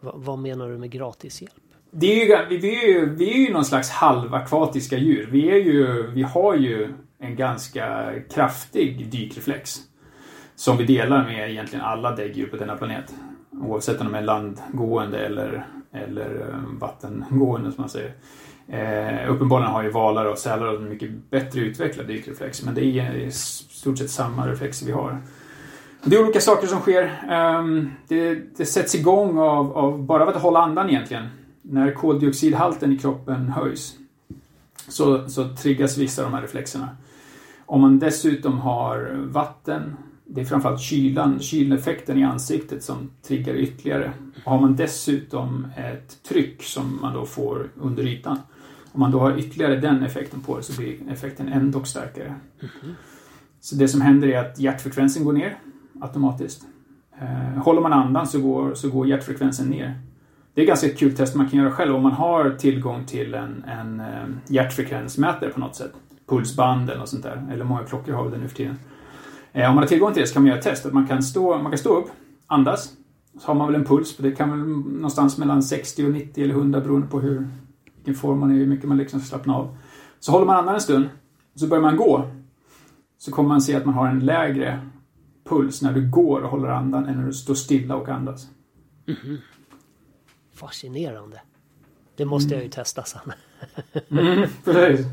Va, 0.00 0.12
vad 0.16 0.38
menar 0.38 0.68
du 0.68 0.78
med 0.78 0.90
gratis 0.90 1.42
hjälp? 1.42 1.54
Det 1.90 2.06
är 2.06 2.50
ju, 2.50 2.58
vi, 2.58 2.76
är 2.76 2.88
ju, 2.88 3.14
vi 3.14 3.30
är 3.30 3.46
ju 3.46 3.52
någon 3.52 3.64
slags 3.64 3.90
halvakvatiska 3.90 4.98
djur. 4.98 5.28
Vi, 5.32 5.50
är 5.50 5.56
ju, 5.56 6.06
vi 6.10 6.22
har 6.22 6.54
ju 6.54 6.92
en 7.18 7.36
ganska 7.36 8.12
kraftig 8.30 9.10
dykreflex. 9.10 9.76
Som 10.54 10.76
vi 10.76 10.84
delar 10.84 11.24
med 11.24 11.50
egentligen 11.50 11.84
alla 11.84 12.16
däggdjur 12.16 12.46
på 12.46 12.56
denna 12.56 12.76
planet. 12.76 13.14
Oavsett 13.52 14.00
om 14.00 14.06
de 14.06 14.14
är 14.14 14.22
landgående 14.22 15.18
eller, 15.18 15.66
eller 15.92 16.48
eh, 16.48 16.78
vattengående 16.80 17.72
som 17.72 17.82
man 17.82 17.88
säger. 17.88 18.14
Eh, 18.72 19.32
uppenbarligen 19.32 19.72
har 19.72 19.82
ju 19.82 19.90
valar 19.90 20.24
och 20.24 20.38
sälar 20.38 20.74
en 20.76 20.88
mycket 20.88 21.30
bättre 21.30 21.60
utvecklad 21.60 22.06
dykreflex. 22.06 22.62
Men 22.62 22.74
det 22.74 22.84
är 22.84 23.14
i 23.14 23.30
stort 23.30 23.98
sett 23.98 24.10
samma 24.10 24.48
reflexer 24.48 24.86
vi 24.86 24.92
har. 24.92 25.18
Det 26.04 26.16
är 26.16 26.22
olika 26.22 26.40
saker 26.40 26.66
som 26.66 26.80
sker. 26.80 27.02
Eh, 27.30 27.64
det, 28.08 28.34
det, 28.56 28.66
sätts 28.66 28.94
igång 28.94 29.38
av, 29.38 29.76
av, 29.76 30.02
bara 30.02 30.22
av 30.22 30.28
att 30.28 30.42
hålla 30.42 30.58
andan 30.58 30.90
egentligen. 30.90 31.26
När 31.62 31.92
koldioxidhalten 31.92 32.92
i 32.92 32.98
kroppen 32.98 33.48
höjs 33.48 33.94
så, 34.88 35.28
så 35.28 35.48
triggas 35.48 35.98
vissa 35.98 36.22
av 36.24 36.30
de 36.30 36.34
här 36.34 36.42
reflexerna. 36.42 36.88
Om 37.66 37.80
man 37.80 37.98
dessutom 37.98 38.58
har 38.58 39.16
vatten, 39.24 39.96
det 40.24 40.40
är 40.40 40.44
framförallt 40.44 40.80
kylan, 40.80 41.40
kyleffekten 41.40 42.18
i 42.18 42.24
ansiktet 42.24 42.84
som 42.84 43.10
triggar 43.22 43.54
ytterligare. 43.54 44.12
Och 44.44 44.52
har 44.52 44.60
man 44.60 44.76
dessutom 44.76 45.66
ett 45.76 46.22
tryck 46.22 46.62
som 46.62 46.98
man 47.02 47.14
då 47.14 47.26
får 47.26 47.68
under 47.80 48.06
ytan. 48.06 48.38
Om 48.92 49.00
man 49.00 49.10
då 49.10 49.18
har 49.18 49.38
ytterligare 49.38 49.76
den 49.76 50.02
effekten 50.02 50.40
på 50.40 50.56
det 50.56 50.62
så 50.62 50.80
blir 50.80 50.96
effekten 51.10 51.48
ändå 51.48 51.84
starkare. 51.84 52.34
Mm. 52.60 52.94
Så 53.60 53.74
det 53.74 53.88
som 53.88 54.00
händer 54.00 54.28
är 54.28 54.38
att 54.38 54.58
hjärtfrekvensen 54.58 55.24
går 55.24 55.32
ner 55.32 55.56
automatiskt. 56.00 56.66
Eh, 57.20 57.62
håller 57.62 57.80
man 57.80 57.92
andan 57.92 58.26
så 58.26 58.40
går, 58.40 58.74
så 58.74 58.90
går 58.90 59.06
hjärtfrekvensen 59.06 59.66
ner. 59.66 60.00
Det 60.54 60.62
är 60.62 60.66
ganska 60.66 60.86
ett 60.86 60.98
kul 60.98 61.16
test 61.16 61.34
man 61.34 61.48
kan 61.48 61.58
göra 61.58 61.72
själv 61.72 61.96
om 61.96 62.02
man 62.02 62.12
har 62.12 62.50
tillgång 62.50 63.04
till 63.04 63.34
en, 63.34 63.64
en 63.64 64.00
eh, 64.00 64.06
hjärtfrekvensmätare 64.46 65.50
på 65.50 65.60
något 65.60 65.76
sätt. 65.76 65.92
Pulsband 66.28 66.90
eller 66.90 67.00
något 67.00 67.08
sånt 67.08 67.22
där. 67.22 67.48
Eller 67.52 67.64
många 67.64 67.84
klockor 67.84 68.12
har 68.12 68.30
det 68.30 68.38
nu 68.38 68.48
för 68.48 68.56
tiden. 68.56 68.78
Eh, 69.52 69.68
om 69.68 69.74
man 69.74 69.82
har 69.82 69.88
tillgång 69.88 70.12
till 70.12 70.20
det 70.20 70.26
så 70.26 70.34
kan 70.34 70.42
man 70.42 70.48
göra 70.48 70.58
ett 70.58 70.64
test. 70.64 70.86
Att 70.86 70.92
man, 70.92 71.06
kan 71.06 71.22
stå, 71.22 71.58
man 71.58 71.72
kan 71.72 71.78
stå 71.78 71.98
upp, 71.98 72.10
andas. 72.46 72.92
Så 73.40 73.46
har 73.46 73.54
man 73.54 73.66
väl 73.66 73.80
en 73.80 73.84
puls. 73.84 74.16
Det 74.16 74.30
kan 74.30 74.50
väl 74.50 74.58
någonstans 74.68 75.38
mellan 75.38 75.62
60 75.62 76.04
och 76.04 76.12
90 76.12 76.44
eller 76.44 76.54
100 76.54 76.80
beroende 76.80 77.06
på 77.06 77.20
hur, 77.20 77.48
vilken 78.10 78.20
form 78.20 78.38
man 78.38 78.50
är, 78.50 78.54
hur 78.54 78.66
mycket 78.66 78.88
man 78.88 78.96
liksom 78.96 79.20
slappnar 79.20 79.54
av. 79.54 79.76
Så 80.20 80.32
håller 80.32 80.46
man 80.46 80.56
andan 80.56 80.74
en 80.74 80.80
stund. 80.80 81.08
Så 81.54 81.66
börjar 81.66 81.82
man 81.82 81.96
gå. 81.96 82.30
Så 83.18 83.30
kommer 83.30 83.48
man 83.48 83.60
se 83.60 83.74
att 83.74 83.84
man 83.84 83.94
har 83.94 84.08
en 84.08 84.20
lägre 84.20 84.80
puls 85.44 85.82
när 85.82 85.92
du 85.92 86.10
går 86.10 86.40
och 86.40 86.50
håller 86.50 86.68
andan 86.68 87.06
än 87.06 87.16
när 87.16 87.26
du 87.26 87.32
står 87.32 87.54
stilla 87.54 87.96
och 87.96 88.08
andas. 88.08 88.48
Mm. 89.06 89.38
Fascinerande. 90.54 91.40
Det 92.16 92.24
måste 92.24 92.54
mm. 92.54 92.58
jag 92.58 92.64
ju 92.64 92.70
testa 92.70 93.04
sen. 93.04 93.32
mm, 94.08 94.48
precis. 94.64 95.06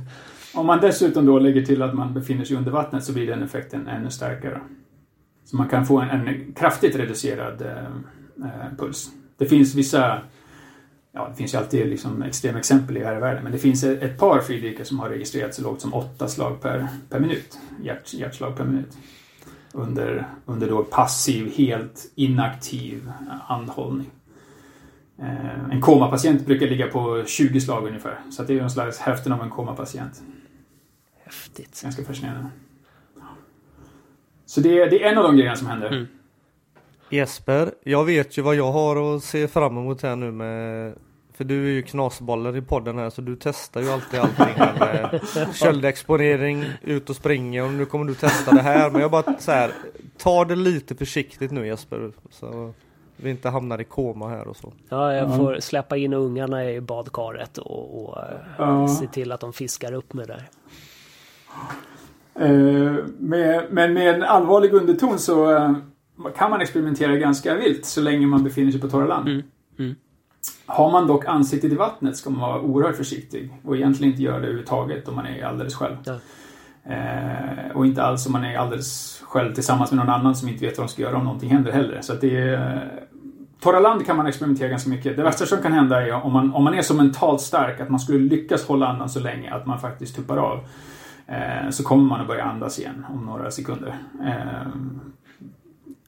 Om 0.56 0.66
man 0.66 0.82
dessutom 0.82 1.26
då 1.26 1.40
lägger 1.40 1.66
till 1.66 1.82
att 1.82 1.94
man 1.94 2.14
befinner 2.14 2.46
sig 2.46 2.58
under 2.58 2.72
vattnet 2.72 3.04
så 3.04 3.14
blir 3.14 3.28
den 3.28 3.44
effekten 3.44 3.88
ännu 3.88 4.10
starkare. 4.10 4.62
Så 5.46 5.56
man 5.56 5.70
kan 5.70 5.86
få 5.86 6.00
en, 6.00 6.28
en 6.28 6.54
kraftigt 6.54 6.96
reducerad 6.96 7.62
eh, 7.62 7.86
eh 8.46 8.78
puls. 8.78 9.12
Det 9.38 9.46
finns 9.46 9.76
vissa 9.76 10.22
Ja, 11.18 11.28
det 11.30 11.36
finns 11.36 11.54
ju 11.54 11.58
alltid 11.58 11.88
liksom 11.88 12.22
extrema 12.22 12.60
exempel 12.60 12.98
i 12.98 13.04
här 13.04 13.18
i 13.18 13.20
världen, 13.20 13.44
men 13.44 13.52
det 13.52 13.58
finns 13.58 13.84
ett, 13.84 14.18
par 14.18 14.42
fridykare 14.42 14.86
som 14.86 15.00
har 15.00 15.10
registrerat 15.10 15.54
så 15.54 15.62
lågt 15.62 15.82
som 15.82 15.94
åtta 15.94 16.28
slag 16.28 16.62
per, 16.62 16.88
per 17.10 17.20
minut. 17.20 17.60
Hjärt, 17.84 18.14
hjärtslag 18.14 18.58
per 18.58 18.66
minut 18.66 18.98
under, 19.74 20.28
under 20.46 20.70
då 20.70 20.84
passiv, 20.84 21.54
helt 21.56 22.12
inaktiv 22.16 23.12
andhållning. 23.48 24.10
Eh, 25.20 25.70
en 25.72 25.82
komapatient 25.82 26.46
brukar 26.46 26.68
ligga 26.68 26.88
på 26.88 27.24
20 27.26 27.62
slag 27.62 27.88
ungefär. 27.88 28.20
Så 28.32 28.44
det 28.44 28.60
är 28.60 28.62
en 28.62 28.70
slags 28.70 29.00
hälften 29.00 29.32
av 29.32 29.44
en 29.44 29.50
komapatient. 29.50 30.22
Häftigt. 31.24 31.82
Ganska 31.84 32.04
fascinerande. 32.04 32.50
Så 34.46 34.62
det, 34.62 34.86
det 34.86 35.04
är 35.04 35.12
en 35.12 35.18
av 35.18 35.24
de 35.24 35.36
grejerna 35.36 35.56
som 35.56 35.68
händer. 35.68 35.88
Mm. 35.88 36.08
Jesper, 37.10 37.74
jag 37.84 38.06
vet 38.06 38.38
ju 38.38 38.42
vad 38.42 38.56
jag 38.56 38.72
har 38.72 39.16
att 39.16 39.24
se 39.24 39.48
fram 39.48 39.78
emot 39.78 40.02
här 40.02 40.16
nu 40.16 40.32
med 40.32 40.94
för 41.38 41.44
du 41.44 41.68
är 41.68 41.72
ju 41.72 41.82
knasbollen 41.82 42.56
i 42.56 42.62
podden 42.62 42.98
här 42.98 43.10
så 43.10 43.22
du 43.22 43.36
testar 43.36 43.82
ju 43.82 43.90
alltid 43.90 44.20
allting 44.20 44.54
med 44.80 45.22
köldexponering, 45.54 46.66
ut 46.82 47.10
och 47.10 47.16
springa 47.16 47.66
och 47.66 47.74
nu 47.74 47.86
kommer 47.86 48.06
du 48.06 48.14
testa 48.14 48.52
det 48.52 48.62
här. 48.62 48.90
Men 48.90 49.02
jag 49.02 49.12
bara 49.12 49.40
så 49.40 49.52
här, 49.52 49.72
ta 50.18 50.46
det 50.46 50.56
lite 50.56 50.96
försiktigt 50.96 51.52
nu 51.52 51.68
Jesper. 51.68 52.12
Så 52.30 52.74
vi 53.16 53.30
inte 53.30 53.50
hamnar 53.50 53.82
i 53.82 53.84
koma 53.84 54.30
här 54.30 54.48
och 54.48 54.58
så. 54.58 54.74
Ja, 54.90 55.14
jag 55.14 55.36
får 55.36 55.60
släppa 55.60 55.98
in 55.98 56.14
ungarna 56.14 56.72
i 56.72 56.82
badkaret 56.82 57.58
och, 57.58 58.04
och 58.04 58.18
ja. 58.58 58.88
se 58.88 59.08
till 59.08 59.32
att 59.32 59.40
de 59.40 59.54
fiskar 59.54 59.94
upp 59.94 60.14
med 60.14 60.28
det. 60.28 60.44
Uh, 62.46 63.06
med, 63.20 63.66
men 63.72 63.94
med 63.94 64.16
en 64.16 64.24
allvarlig 64.24 64.74
underton 64.74 65.20
så 65.20 65.52
uh, 65.52 65.78
kan 66.38 66.52
man 66.52 66.62
experimentera 66.62 67.16
ganska 67.16 67.56
vilt 67.56 67.86
så 67.86 68.02
länge 68.02 68.28
man 68.28 68.44
befinner 68.44 68.72
sig 68.72 68.82
på 68.82 68.90
torra 68.90 69.08
land. 69.08 69.28
Mm. 69.28 69.44
Mm. 69.80 69.96
Har 70.66 70.92
man 70.92 71.08
dock 71.08 71.26
ansiktet 71.26 71.72
i 71.72 71.76
vattnet 71.76 72.18
ska 72.18 72.30
man 72.30 72.40
vara 72.40 72.62
oerhört 72.62 72.96
försiktig 72.96 73.54
och 73.64 73.76
egentligen 73.76 74.12
inte 74.12 74.24
göra 74.24 74.40
det 74.40 74.46
överhuvudtaget 74.46 75.08
om 75.08 75.16
man 75.16 75.26
är 75.26 75.46
alldeles 75.46 75.76
själv. 75.76 75.96
Ja. 76.04 76.16
Eh, 76.94 77.76
och 77.76 77.86
inte 77.86 78.04
alls 78.04 78.26
om 78.26 78.32
man 78.32 78.44
är 78.44 78.58
alldeles 78.58 79.22
själv 79.26 79.54
tillsammans 79.54 79.92
med 79.92 79.98
någon 80.06 80.16
annan 80.16 80.36
som 80.36 80.50
inte 80.50 80.66
vet 80.66 80.78
vad 80.78 80.88
de 80.88 80.92
ska 80.92 81.02
göra 81.02 81.18
om 81.18 81.24
någonting 81.24 81.50
händer 81.50 81.72
heller. 81.72 82.02
Så 82.02 82.14
det 82.14 82.38
är, 82.38 83.08
Torra 83.60 83.80
land 83.80 84.06
kan 84.06 84.18
man 84.18 84.28
experimentera 84.28 84.70
ganska 84.70 84.90
mycket. 84.90 85.18
Det 85.18 85.24
värsta 85.24 85.46
som 85.46 85.62
kan 85.62 85.74
hända 85.74 86.08
är 86.08 86.14
om 86.14 86.34
man, 86.34 86.54
om 86.54 86.64
man 86.64 86.74
är 86.74 86.82
så 86.82 86.94
mentalt 86.94 87.42
stark 87.42 87.80
att 87.80 87.90
man 87.90 88.00
skulle 88.00 88.20
lyckas 88.20 88.68
hålla 88.68 88.88
andan 88.88 89.10
så 89.10 89.20
länge 89.20 89.54
att 89.54 89.66
man 89.66 89.80
faktiskt 89.80 90.16
tuppar 90.16 90.38
av. 90.38 90.60
Eh, 91.28 91.70
så 91.70 91.84
kommer 91.84 92.04
man 92.04 92.22
att 92.22 92.28
börja 92.28 92.44
andas 92.44 92.80
igen 92.80 93.06
om 93.14 93.26
några 93.26 93.52
sekunder. 93.52 93.96
Eh, 94.26 94.68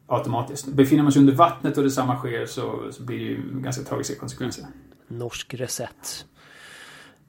automatiskt. 0.09 0.67
Befinner 0.67 1.03
man 1.03 1.11
sig 1.11 1.19
under 1.19 1.33
vattnet 1.33 1.77
och 1.77 1.83
detsamma 1.83 2.17
sker 2.17 2.45
så, 2.45 2.91
så 2.91 3.03
blir 3.03 3.17
det 3.17 3.23
ju 3.23 3.41
ganska 3.53 3.83
tragiska 3.83 4.15
konsekvenser. 4.15 4.65
Norsk 5.07 5.53
recept. 5.53 6.25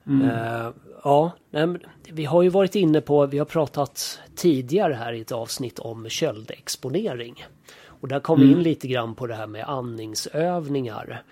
Mm. 0.07 0.31
Uh, 0.31 0.73
ja, 1.05 1.33
vi 2.11 2.25
har 2.25 2.43
ju 2.43 2.49
varit 2.49 2.75
inne 2.75 3.01
på, 3.01 3.27
vi 3.27 3.39
har 3.39 3.45
pratat 3.45 4.19
tidigare 4.37 4.95
här 4.95 5.13
i 5.13 5.21
ett 5.21 5.33
avsnitt 5.33 5.79
om 5.79 6.09
köldexponering. 6.09 7.45
Och 7.87 8.09
där 8.09 8.21
kom 8.21 8.41
vi 8.41 8.47
mm. 8.47 8.59
in 8.59 8.63
lite 8.63 8.89
grann 8.89 9.15
på 9.15 9.27
det 9.27 9.35
här 9.35 9.47
med 9.47 9.65
andningsövningar. 9.69 11.23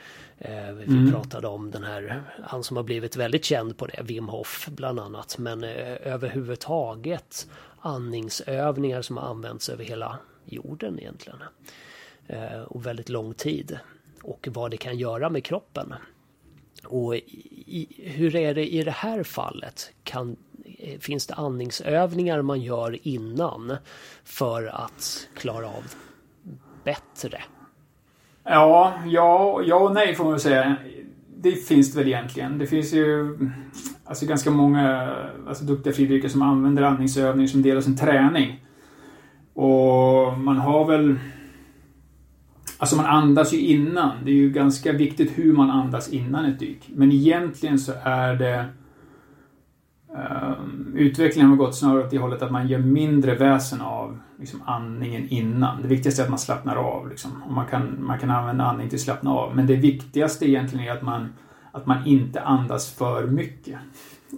Uh, 0.40 0.72
vi 0.72 0.84
mm. 0.84 1.12
pratade 1.12 1.48
om 1.48 1.70
den 1.70 1.84
här, 1.84 2.22
han 2.44 2.64
som 2.64 2.76
har 2.76 2.84
blivit 2.84 3.16
väldigt 3.16 3.44
känd 3.44 3.76
på 3.76 3.86
det, 3.86 4.02
Wim 4.02 4.28
Hof 4.28 4.68
bland 4.70 5.00
annat. 5.00 5.38
Men 5.38 5.64
uh, 5.64 5.70
överhuvudtaget 6.02 7.48
andningsövningar 7.80 9.02
som 9.02 9.16
har 9.16 9.28
använts 9.28 9.68
över 9.68 9.84
hela 9.84 10.18
jorden 10.48 10.98
egentligen. 10.98 11.38
Eh, 12.26 12.62
och 12.62 12.86
väldigt 12.86 13.08
lång 13.08 13.34
tid. 13.34 13.78
Och 14.22 14.48
vad 14.50 14.70
det 14.70 14.76
kan 14.76 14.98
göra 14.98 15.30
med 15.30 15.44
kroppen. 15.44 15.94
Och 16.84 17.16
i, 17.16 17.86
hur 17.98 18.36
är 18.36 18.54
det 18.54 18.74
i 18.74 18.82
det 18.82 18.90
här 18.90 19.22
fallet? 19.22 19.92
Kan, 20.04 20.36
eh, 20.78 20.98
finns 20.98 21.26
det 21.26 21.34
andningsövningar 21.34 22.42
man 22.42 22.60
gör 22.60 22.98
innan 23.02 23.76
för 24.24 24.66
att 24.66 25.28
klara 25.34 25.66
av 25.66 25.84
bättre? 26.84 27.42
Ja, 28.44 28.94
ja, 29.06 29.62
ja 29.66 29.76
och 29.76 29.92
nej 29.92 30.14
får 30.14 30.24
man 30.24 30.32
väl 30.32 30.40
säga. 30.40 30.76
Det 31.36 31.52
finns 31.52 31.92
det 31.92 31.98
väl 31.98 32.08
egentligen. 32.08 32.58
Det 32.58 32.66
finns 32.66 32.92
ju 32.92 33.38
alltså 34.04 34.26
ganska 34.26 34.50
många 34.50 35.16
alltså, 35.48 35.64
duktiga 35.64 35.92
fridykare 35.92 36.30
som 36.30 36.42
använder 36.42 36.82
andningsövningar 36.82 37.48
som 37.48 37.62
del 37.62 37.76
av 37.76 37.80
sin 37.80 37.96
träning. 37.96 38.64
Och 39.58 40.38
man 40.38 40.56
har 40.56 40.84
väl... 40.84 41.18
Alltså 42.78 42.96
man 42.96 43.06
andas 43.06 43.52
ju 43.52 43.60
innan. 43.60 44.24
Det 44.24 44.30
är 44.30 44.34
ju 44.34 44.50
ganska 44.50 44.92
viktigt 44.92 45.38
hur 45.38 45.52
man 45.52 45.70
andas 45.70 46.08
innan 46.08 46.44
ett 46.44 46.58
dyk. 46.58 46.88
Men 46.88 47.12
egentligen 47.12 47.78
så 47.78 47.92
är 48.02 48.34
det... 48.34 48.64
Um, 50.08 50.94
utvecklingen 50.96 51.50
har 51.50 51.56
gått 51.56 51.76
snarare 51.76 52.04
åt 52.04 52.10
det 52.10 52.18
hållet 52.18 52.42
att 52.42 52.52
man 52.52 52.68
gör 52.68 52.78
mindre 52.78 53.34
väsen 53.34 53.80
av 53.80 54.18
liksom, 54.38 54.62
andningen 54.66 55.28
innan. 55.28 55.82
Det 55.82 55.88
viktigaste 55.88 56.22
är 56.22 56.24
att 56.24 56.30
man 56.30 56.38
slappnar 56.38 56.76
av. 56.76 57.08
Liksom. 57.08 57.42
Och 57.46 57.52
man, 57.52 57.66
kan, 57.66 57.96
man 58.04 58.18
kan 58.18 58.30
använda 58.30 58.64
andning 58.64 58.88
till 58.88 58.96
att 58.96 59.02
slappna 59.02 59.30
av. 59.30 59.56
Men 59.56 59.66
det 59.66 59.76
viktigaste 59.76 60.48
egentligen 60.48 60.88
är 60.88 60.92
att 60.92 61.02
man, 61.02 61.34
att 61.72 61.86
man 61.86 62.06
inte 62.06 62.42
andas 62.42 62.94
för 62.94 63.26
mycket 63.26 63.78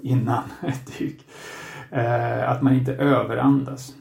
innan 0.03 0.43
ett 0.63 0.99
dyk. 0.99 1.27
Uh, 1.93 2.51
att 2.51 2.63
man 2.63 2.75
inte 2.75 2.95
överandas 2.95 3.95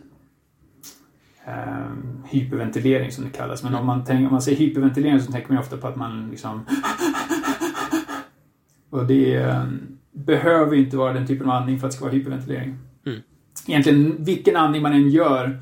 hyperventilering 2.25 3.11
som 3.11 3.23
det 3.23 3.29
kallas. 3.29 3.63
Men 3.63 3.75
om 3.75 3.85
man, 3.85 4.05
tänker, 4.05 4.25
om 4.25 4.31
man 4.31 4.41
säger 4.41 4.57
hyperventilering 4.57 5.19
så 5.19 5.31
tänker 5.31 5.49
man 5.53 5.57
ofta 5.57 5.77
på 5.77 5.87
att 5.87 5.95
man 5.95 6.29
liksom 6.29 6.65
Och 8.89 9.05
det 9.05 9.35
eh, 9.35 9.63
behöver 10.11 10.75
inte 10.75 10.97
vara 10.97 11.13
den 11.13 11.27
typen 11.27 11.49
av 11.49 11.55
andning 11.55 11.79
för 11.79 11.87
att 11.87 11.91
det 11.91 11.95
ska 11.95 12.05
vara 12.05 12.15
hyperventilering. 12.15 12.77
Mm. 13.05 13.19
Egentligen 13.67 14.15
vilken 14.23 14.55
andning 14.55 14.81
man 14.81 14.93
än 14.93 15.09
gör 15.09 15.59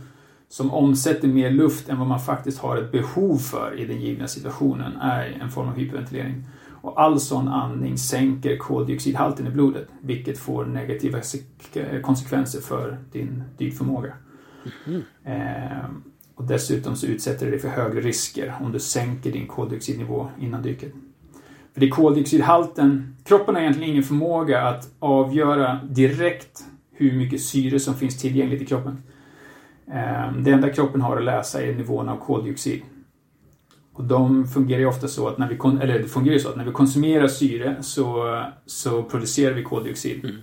som 0.49 0.73
omsätter 0.73 1.27
mer 1.27 1.51
luft 1.51 1.89
än 1.89 1.99
vad 1.99 2.07
man 2.07 2.19
faktiskt 2.19 2.59
har 2.59 2.77
ett 2.77 2.91
behov 2.91 3.37
för 3.37 3.79
i 3.79 3.85
den 3.85 4.01
givna 4.01 4.27
situationen 4.27 4.97
är 5.01 5.37
en 5.41 5.49
form 5.49 5.67
av 5.67 5.75
hyperventilering. 5.75 6.43
Och 6.81 7.01
all 7.01 7.19
sån 7.19 7.47
andning 7.47 7.97
sänker 7.97 8.57
koldioxidhalten 8.57 9.47
i 9.47 9.49
blodet, 9.49 9.87
vilket 10.01 10.37
får 10.37 10.65
negativa 10.65 11.19
konsekvenser 12.01 12.61
för 12.61 12.97
din 13.11 13.43
dykförmåga. 13.57 14.13
Mm. 14.87 15.01
Eh, 15.23 15.89
och 16.35 16.43
dessutom 16.43 16.95
så 16.95 17.07
utsätter 17.07 17.45
det 17.45 17.51
dig 17.51 17.59
för 17.59 17.69
högre 17.69 18.01
risker 18.01 18.55
om 18.61 18.71
du 18.71 18.79
sänker 18.79 19.31
din 19.31 19.47
koldioxidnivå 19.47 20.29
innan 20.39 20.61
dyket. 20.61 20.93
För 21.73 21.79
det 21.79 21.87
är 21.87 21.91
koldioxidhalten, 21.91 23.15
kroppen 23.23 23.55
har 23.55 23.61
egentligen 23.61 23.89
ingen 23.89 24.03
förmåga 24.03 24.61
att 24.61 24.89
avgöra 24.99 25.79
direkt 25.89 26.65
hur 26.91 27.17
mycket 27.17 27.41
syre 27.41 27.79
som 27.79 27.93
finns 27.93 28.17
tillgängligt 28.17 28.61
i 28.61 28.65
kroppen. 28.65 29.03
Eh, 29.87 30.33
det 30.39 30.51
enda 30.51 30.69
kroppen 30.69 31.01
har 31.01 31.17
att 31.17 31.23
läsa 31.23 31.61
är 31.61 31.75
nivån 31.75 32.09
av 32.09 32.17
koldioxid. 32.17 32.81
Och 33.93 34.03
de 34.03 34.47
fungerar 34.47 34.79
ju 34.79 34.85
ofta 34.85 35.07
så 35.07 35.27
att 35.27 35.37
när 35.37 35.49
vi, 35.49 35.83
eller 35.83 35.99
det 35.99 36.07
fungerar 36.07 36.37
så 36.37 36.49
att 36.49 36.57
när 36.57 36.65
vi 36.65 36.71
konsumerar 36.71 37.27
syre 37.27 37.75
så, 37.81 38.43
så 38.65 39.03
producerar 39.03 39.53
vi 39.53 39.63
koldioxid. 39.63 40.23
Mm. 40.23 40.35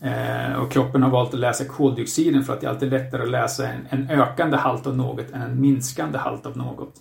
Eh, 0.00 0.52
och 0.52 0.70
kroppen 0.70 1.02
har 1.02 1.10
valt 1.10 1.34
att 1.34 1.40
läsa 1.40 1.64
koldioxiden 1.64 2.44
för 2.44 2.52
att 2.52 2.60
det 2.60 2.66
är 2.66 2.70
alltid 2.70 2.90
lättare 2.90 3.22
att 3.22 3.30
läsa 3.30 3.68
en, 3.68 3.86
en 3.90 4.10
ökande 4.10 4.56
halt 4.56 4.86
av 4.86 4.96
något 4.96 5.30
än 5.30 5.42
en 5.42 5.60
minskande 5.60 6.18
halt 6.18 6.46
av 6.46 6.56
något. 6.56 6.94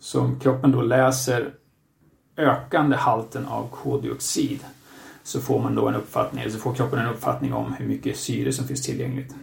Så 0.00 0.20
om 0.20 0.40
kroppen 0.40 0.72
då 0.72 0.82
läser 0.82 1.50
ökande 2.36 2.96
halten 2.96 3.46
av 3.46 3.68
koldioxid 3.70 4.60
så 5.22 5.40
får 5.40 5.62
man 5.62 5.74
då 5.74 5.88
en 5.88 5.94
uppfattning, 5.94 6.42
eller 6.42 6.52
så 6.52 6.58
får 6.58 6.74
kroppen 6.74 6.98
en 6.98 7.08
uppfattning 7.08 7.52
om 7.52 7.72
hur 7.72 7.86
mycket 7.86 8.16
syre 8.16 8.52
som 8.52 8.66
finns 8.66 8.82
tillgängligt. 8.82 9.34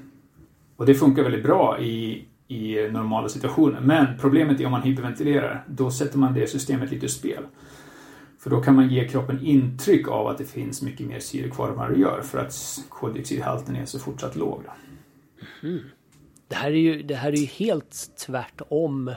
Och 0.75 0.85
det 0.85 0.95
funkar 0.95 1.23
väldigt 1.23 1.43
bra 1.43 1.79
i, 1.79 2.25
i 2.47 2.89
normala 2.91 3.29
situationer. 3.29 3.79
Men 3.81 4.07
problemet 4.19 4.59
är 4.59 4.65
om 4.65 4.71
man 4.71 4.81
hyperventilerar. 4.81 5.63
Då 5.67 5.91
sätter 5.91 6.17
man 6.17 6.33
det 6.33 6.47
systemet 6.49 6.91
lite 6.91 7.05
ur 7.05 7.09
spel. 7.09 7.43
För 8.47 8.55
då 8.55 8.61
kan 8.61 8.75
man 8.75 8.89
ge 8.89 9.07
kroppen 9.07 9.45
intryck 9.45 10.07
av 10.07 10.27
att 10.27 10.37
det 10.37 10.45
finns 10.45 10.81
mycket 10.81 11.07
mer 11.07 11.19
syre 11.19 11.49
kvar 11.49 11.69
än 11.69 11.75
vad 11.75 11.89
det 11.89 11.99
gör 11.99 12.21
för 12.21 12.37
att 12.37 12.79
koldioxidhalten 12.89 13.75
är 13.75 13.85
så 13.85 13.99
fortsatt 13.99 14.35
låg. 14.35 14.63
Mm. 15.63 15.79
Det, 16.47 16.55
här 16.55 16.71
är 16.71 16.75
ju, 16.75 17.03
det 17.03 17.15
här 17.15 17.31
är 17.31 17.37
ju 17.37 17.45
helt 17.45 18.17
tvärtom 18.17 19.11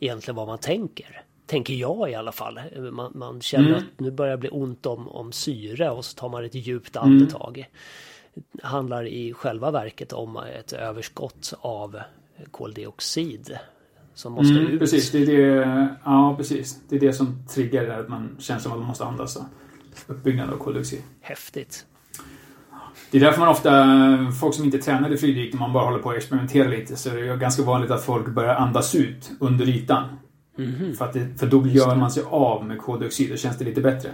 egentligen 0.00 0.36
vad 0.36 0.46
man 0.46 0.58
tänker. 0.58 1.22
Tänker 1.46 1.74
jag 1.74 2.10
i 2.10 2.14
alla 2.14 2.32
fall. 2.32 2.60
Man, 2.92 3.12
man 3.14 3.40
känner 3.40 3.68
mm. 3.68 3.78
att 3.78 4.00
nu 4.00 4.10
börjar 4.10 4.32
det 4.32 4.40
bli 4.40 4.50
ont 4.50 4.86
om, 4.86 5.08
om 5.08 5.32
syre 5.32 5.90
och 5.90 6.04
så 6.04 6.14
tar 6.16 6.28
man 6.28 6.44
ett 6.44 6.54
djupt 6.54 6.96
andetag. 6.96 7.58
Mm. 7.58 7.70
Det 8.52 8.66
handlar 8.66 9.06
i 9.06 9.32
själva 9.32 9.70
verket 9.70 10.12
om 10.12 10.36
ett 10.36 10.72
överskott 10.72 11.54
av 11.60 12.00
koldioxid 12.50 13.58
som 14.20 14.32
måste 14.32 14.54
mm, 14.54 14.66
ut. 14.66 14.80
Precis, 14.80 15.10
det 15.10 15.18
är 15.22 15.26
det, 15.26 15.88
ja, 16.04 16.34
precis. 16.36 16.80
Det 16.88 16.96
är 16.96 17.00
det 17.00 17.12
som 17.12 17.42
triggar 17.54 18.00
att 18.00 18.08
man 18.08 18.36
känner 18.38 18.60
som 18.60 18.72
att 18.72 18.78
man 18.78 18.88
måste 18.88 19.04
andas. 19.04 19.38
Uppbyggnad 20.06 20.50
av 20.50 20.56
koldioxid. 20.56 21.02
Häftigt. 21.20 21.86
Det 23.10 23.18
är 23.18 23.20
därför 23.20 23.40
man 23.40 23.48
ofta, 23.48 24.32
folk 24.40 24.54
som 24.54 24.64
inte 24.64 24.78
tränar 24.78 25.12
i 25.12 25.16
flygdykning, 25.16 25.60
man 25.60 25.72
bara 25.72 25.84
håller 25.84 25.98
på 25.98 26.10
att 26.10 26.16
experimentera 26.16 26.68
lite, 26.68 26.96
så 26.96 27.10
är 27.10 27.14
det 27.14 27.36
ganska 27.36 27.62
vanligt 27.62 27.90
att 27.90 28.04
folk 28.04 28.28
börjar 28.28 28.54
andas 28.54 28.94
ut 28.94 29.30
under 29.40 29.68
ytan. 29.68 30.04
Mm. 30.58 30.96
För, 30.96 31.04
att 31.04 31.12
det, 31.12 31.38
för 31.38 31.46
då 31.46 31.66
gör 31.66 31.96
man 31.96 32.10
sig 32.10 32.22
av 32.26 32.66
med 32.66 32.78
koldioxid 32.78 33.32
och 33.32 33.38
känns 33.38 33.58
det 33.58 33.64
lite 33.64 33.80
bättre. 33.80 34.10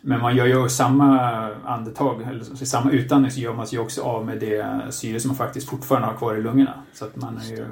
Men 0.00 0.20
man 0.20 0.36
gör 0.36 0.46
ju 0.46 0.68
samma 0.68 1.20
andetag, 1.64 2.22
eller 2.22 2.44
samma 2.44 2.90
utandning 2.90 3.30
så 3.30 3.40
gör 3.40 3.54
man 3.54 3.66
sig 3.66 3.78
också 3.78 4.02
av 4.02 4.26
med 4.26 4.38
det 4.38 4.86
syre 4.90 5.20
som 5.20 5.28
man 5.28 5.36
faktiskt 5.36 5.68
fortfarande 5.68 6.08
har 6.08 6.14
kvar 6.14 6.34
i 6.34 6.42
lungorna. 6.42 6.82
Så 6.92 7.04
att 7.04 7.16
man, 7.16 7.36
är 7.36 7.50
ju, 7.50 7.66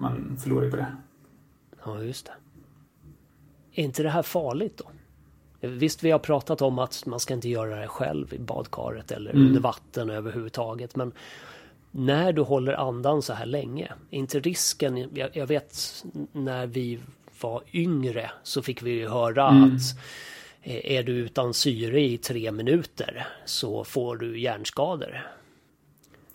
man 0.00 0.36
förlorar 0.42 0.64
ju 0.64 0.70
på 0.70 0.76
det. 0.76 0.86
Ja, 1.84 2.02
just 2.02 2.26
det. 2.26 2.32
Är 3.80 3.84
inte 3.84 4.02
det 4.02 4.10
här 4.10 4.22
farligt 4.22 4.76
då? 4.84 4.84
Visst, 5.68 6.02
vi 6.02 6.10
har 6.10 6.18
pratat 6.18 6.62
om 6.62 6.78
att 6.78 7.06
man 7.06 7.20
ska 7.20 7.34
inte 7.34 7.48
göra 7.48 7.80
det 7.80 7.88
själv 7.88 8.34
i 8.34 8.38
badkaret 8.38 9.10
eller 9.10 9.30
mm. 9.30 9.46
under 9.46 9.60
vatten 9.60 10.10
överhuvudtaget. 10.10 10.96
Men 10.96 11.12
när 11.90 12.32
du 12.32 12.42
håller 12.42 12.72
andan 12.72 13.22
så 13.22 13.32
här 13.32 13.46
länge, 13.46 13.92
är 14.10 14.18
inte 14.18 14.40
risken... 14.40 15.08
Jag, 15.14 15.36
jag 15.36 15.46
vet 15.46 16.04
när 16.32 16.66
vi 16.66 17.00
var 17.40 17.62
yngre 17.72 18.30
så 18.42 18.62
fick 18.62 18.82
vi 18.82 18.90
ju 18.90 19.08
höra 19.08 19.48
mm. 19.48 19.64
att 19.64 19.80
är 20.64 21.02
du 21.02 21.12
utan 21.12 21.54
syre 21.54 22.00
i 22.00 22.18
tre 22.18 22.52
minuter 22.52 23.26
så 23.44 23.84
får 23.84 24.16
du 24.16 24.40
hjärnskador. 24.40 25.26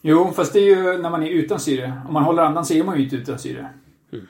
Jo, 0.02 0.32
fast 0.36 0.54
det 0.54 0.60
är 0.60 0.66
ju 0.66 1.02
när 1.02 1.10
man 1.10 1.24
är 1.24 1.30
utan 1.30 1.60
syre. 1.60 2.02
Om 2.08 2.14
man 2.14 2.24
håller 2.24 2.44
andan 2.44 2.66
så 2.66 2.74
är 2.74 2.84
man 2.84 2.98
ju 2.98 3.04
inte 3.04 3.16
utan 3.16 3.40
syre. 3.40 3.70
Mm. 4.14 4.28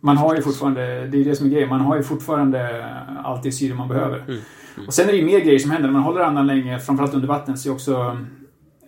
Man 0.00 0.16
har 0.16 0.34
ju 0.34 0.42
fortfarande, 0.42 1.06
det 1.06 1.20
är 1.20 1.24
det 1.24 1.36
som 1.36 1.46
är 1.46 1.50
grejen, 1.50 1.68
man 1.68 1.80
har 1.80 1.96
ju 1.96 2.02
fortfarande 2.02 2.86
allt 3.24 3.42
det 3.42 3.52
syre 3.52 3.74
man 3.74 3.88
behöver. 3.88 4.18
Mm. 4.18 4.40
Mm. 4.76 4.86
Och 4.86 4.94
sen 4.94 5.08
är 5.08 5.12
det 5.12 5.18
ju 5.18 5.24
mer 5.24 5.40
grejer 5.40 5.58
som 5.58 5.70
händer. 5.70 5.88
När 5.88 5.92
man 5.92 6.02
håller 6.02 6.20
andan 6.20 6.46
länge, 6.46 6.78
framförallt 6.78 7.14
under 7.14 7.28
vatten, 7.28 7.58
så 7.58 7.68
är 7.68 7.72
också 7.72 8.18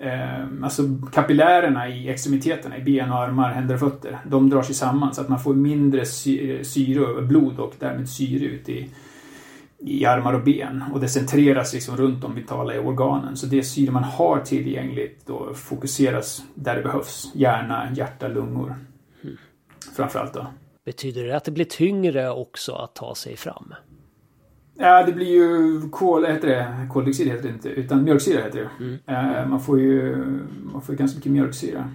eh, 0.00 0.62
alltså 0.62 0.82
kapillärerna 1.12 1.88
i 1.88 2.08
extremiteterna, 2.08 2.78
i 2.78 2.82
ben 2.82 3.12
och 3.12 3.18
armar, 3.18 3.52
händer 3.52 3.74
och 3.74 3.80
fötter, 3.80 4.18
de 4.24 4.50
drar 4.50 4.62
sig 4.62 4.74
samman 4.74 5.14
så 5.14 5.20
att 5.20 5.28
man 5.28 5.40
får 5.40 5.54
mindre 5.54 6.06
syre, 6.64 7.22
blod 7.22 7.58
och 7.58 7.74
därmed 7.78 8.08
syre 8.08 8.44
ut 8.44 8.68
i 8.68 8.90
i 9.80 10.04
armar 10.04 10.32
och 10.32 10.44
ben 10.44 10.84
och 10.92 11.00
det 11.00 11.08
centreras 11.08 11.74
liksom 11.74 11.96
runt 11.96 12.22
de 12.22 12.34
vitala 12.34 12.80
organen. 12.80 13.36
Så 13.36 13.46
det 13.46 13.62
syre 13.62 13.90
man 13.90 14.04
har 14.04 14.40
tillgängligt 14.40 15.26
då 15.26 15.54
fokuseras 15.54 16.42
där 16.54 16.76
det 16.76 16.82
behövs. 16.82 17.30
Hjärna, 17.34 17.88
hjärta, 17.94 18.28
lungor. 18.28 18.76
Mm. 19.22 19.36
Framförallt 19.96 20.34
då. 20.34 20.46
Betyder 20.84 21.24
det 21.24 21.36
att 21.36 21.44
det 21.44 21.50
blir 21.50 21.64
tyngre 21.64 22.30
också 22.30 22.72
att 22.72 22.94
ta 22.94 23.14
sig 23.14 23.36
fram? 23.36 23.74
Ja, 24.78 25.06
det 25.06 25.12
blir 25.12 25.26
ju 25.26 25.80
kol, 25.90 26.26
heter 26.26 26.48
det, 26.48 26.88
koldioxid 26.92 27.28
heter 27.28 27.42
det 27.42 27.48
inte, 27.48 27.68
utan 27.68 28.04
mjölksyra 28.04 28.42
heter 28.42 28.70
det. 28.78 28.84
Mm. 28.84 29.50
Man 29.50 29.60
får 29.60 29.80
ju 29.80 30.16
man 30.72 30.82
får 30.82 30.94
ganska 30.94 31.16
mycket 31.16 31.32
mjölksyra. 31.32 31.90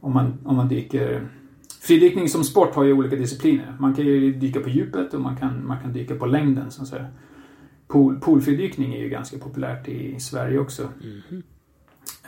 Om 0.00 0.12
man, 0.12 0.38
om 0.44 0.56
man 0.56 0.68
dyker 0.68 1.28
Fridykning 1.84 2.28
som 2.28 2.44
sport 2.44 2.74
har 2.74 2.84
ju 2.84 2.92
olika 2.92 3.16
discipliner. 3.16 3.76
Man 3.78 3.94
kan 3.94 4.04
ju 4.04 4.32
dyka 4.32 4.60
på 4.60 4.68
djupet 4.68 5.14
och 5.14 5.20
man 5.20 5.36
kan, 5.36 5.66
man 5.66 5.80
kan 5.80 5.92
dyka 5.92 6.14
på 6.14 6.26
längden. 6.26 6.70
Så 6.70 6.82
att 6.82 6.88
säga. 6.88 7.06
Pool, 7.88 8.20
poolfridykning 8.20 8.94
är 8.94 8.98
ju 8.98 9.08
ganska 9.08 9.38
populärt 9.38 9.88
i 9.88 10.20
Sverige 10.20 10.58
också. 10.58 10.88
Mm. 11.02 11.42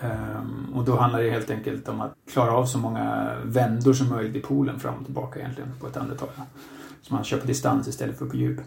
Um, 0.03 0.75
och 0.75 0.85
då 0.85 0.97
handlar 0.97 1.23
det 1.23 1.31
helt 1.31 1.51
enkelt 1.51 1.89
om 1.89 2.01
att 2.01 2.15
klara 2.33 2.53
av 2.53 2.67
så 2.67 2.79
många 2.79 3.37
vändor 3.45 3.93
som 3.93 4.09
möjligt 4.09 4.37
i 4.37 4.41
poolen 4.41 4.81
fram 4.81 4.95
och 4.95 5.05
tillbaka 5.05 5.41
egentligen 5.41 5.71
på 5.81 5.87
ett 5.87 5.97
andetag. 5.97 6.29
Så 7.03 7.15
man 7.15 7.25
kör 7.25 7.39
på 7.39 7.47
distans 7.47 7.89
istället 7.89 8.19
för 8.19 8.27
på 8.27 8.37
djup. 8.37 8.61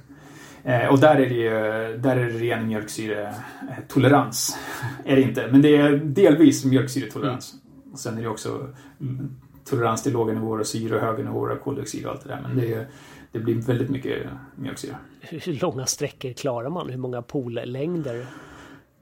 Uh, 0.65 0.85
och 0.91 0.99
där 0.99 1.15
är 1.15 1.29
det 1.29 1.35
ju 1.35 1.49
där 1.97 2.17
är 2.17 2.25
det 2.25 2.39
ren 2.39 2.67
mjölksyretolerans. 2.67 4.57
är 5.05 5.15
det 5.15 5.21
inte, 5.21 5.47
men 5.51 5.61
det 5.61 5.75
är 5.75 5.97
delvis 5.97 6.65
mjölksyretolerans. 6.65 7.53
Mm. 7.53 7.93
Och 7.93 7.99
sen 7.99 8.17
är 8.17 8.21
det 8.21 8.29
också 8.29 8.67
tolerans 9.69 10.03
till 10.03 10.13
låga 10.13 10.33
nivåer 10.33 10.59
av 10.59 10.63
syre 10.63 10.95
och 10.95 11.01
höga 11.01 11.23
nivåer 11.23 11.51
av 11.51 11.55
koldioxid 11.55 12.05
och 12.05 12.11
allt 12.11 12.23
det 12.23 12.29
där. 12.29 12.39
Men 12.47 12.57
det, 12.57 12.87
det 13.31 13.39
blir 13.39 13.55
väldigt 13.55 13.89
mycket 13.89 14.27
mjölksyra. 14.55 14.95
Hur 15.21 15.53
långa 15.61 15.85
sträckor 15.85 16.33
klarar 16.33 16.69
man? 16.69 16.89
Hur 16.89 16.97
många 16.97 17.21
pollängder? 17.21 18.25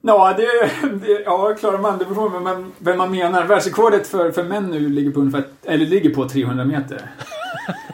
Ja, 0.01 0.33
det, 0.37 0.71
det, 1.07 1.21
ja, 1.25 1.55
klarar 1.59 1.77
man. 1.77 1.97
Det 1.97 2.05
beror 2.05 2.29
på 2.29 2.39
vem, 2.39 2.71
vem 2.77 2.97
man 2.97 3.11
menar. 3.11 3.45
Världsrekordet 3.45 4.07
för, 4.07 4.31
för 4.31 4.43
män 4.43 4.65
nu 4.65 4.89
ligger 4.89 5.11
på, 5.11 5.19
ungefär, 5.19 5.43
eller 5.63 5.85
ligger 5.85 6.09
på 6.09 6.29
300 6.29 6.65
meter. 6.65 6.95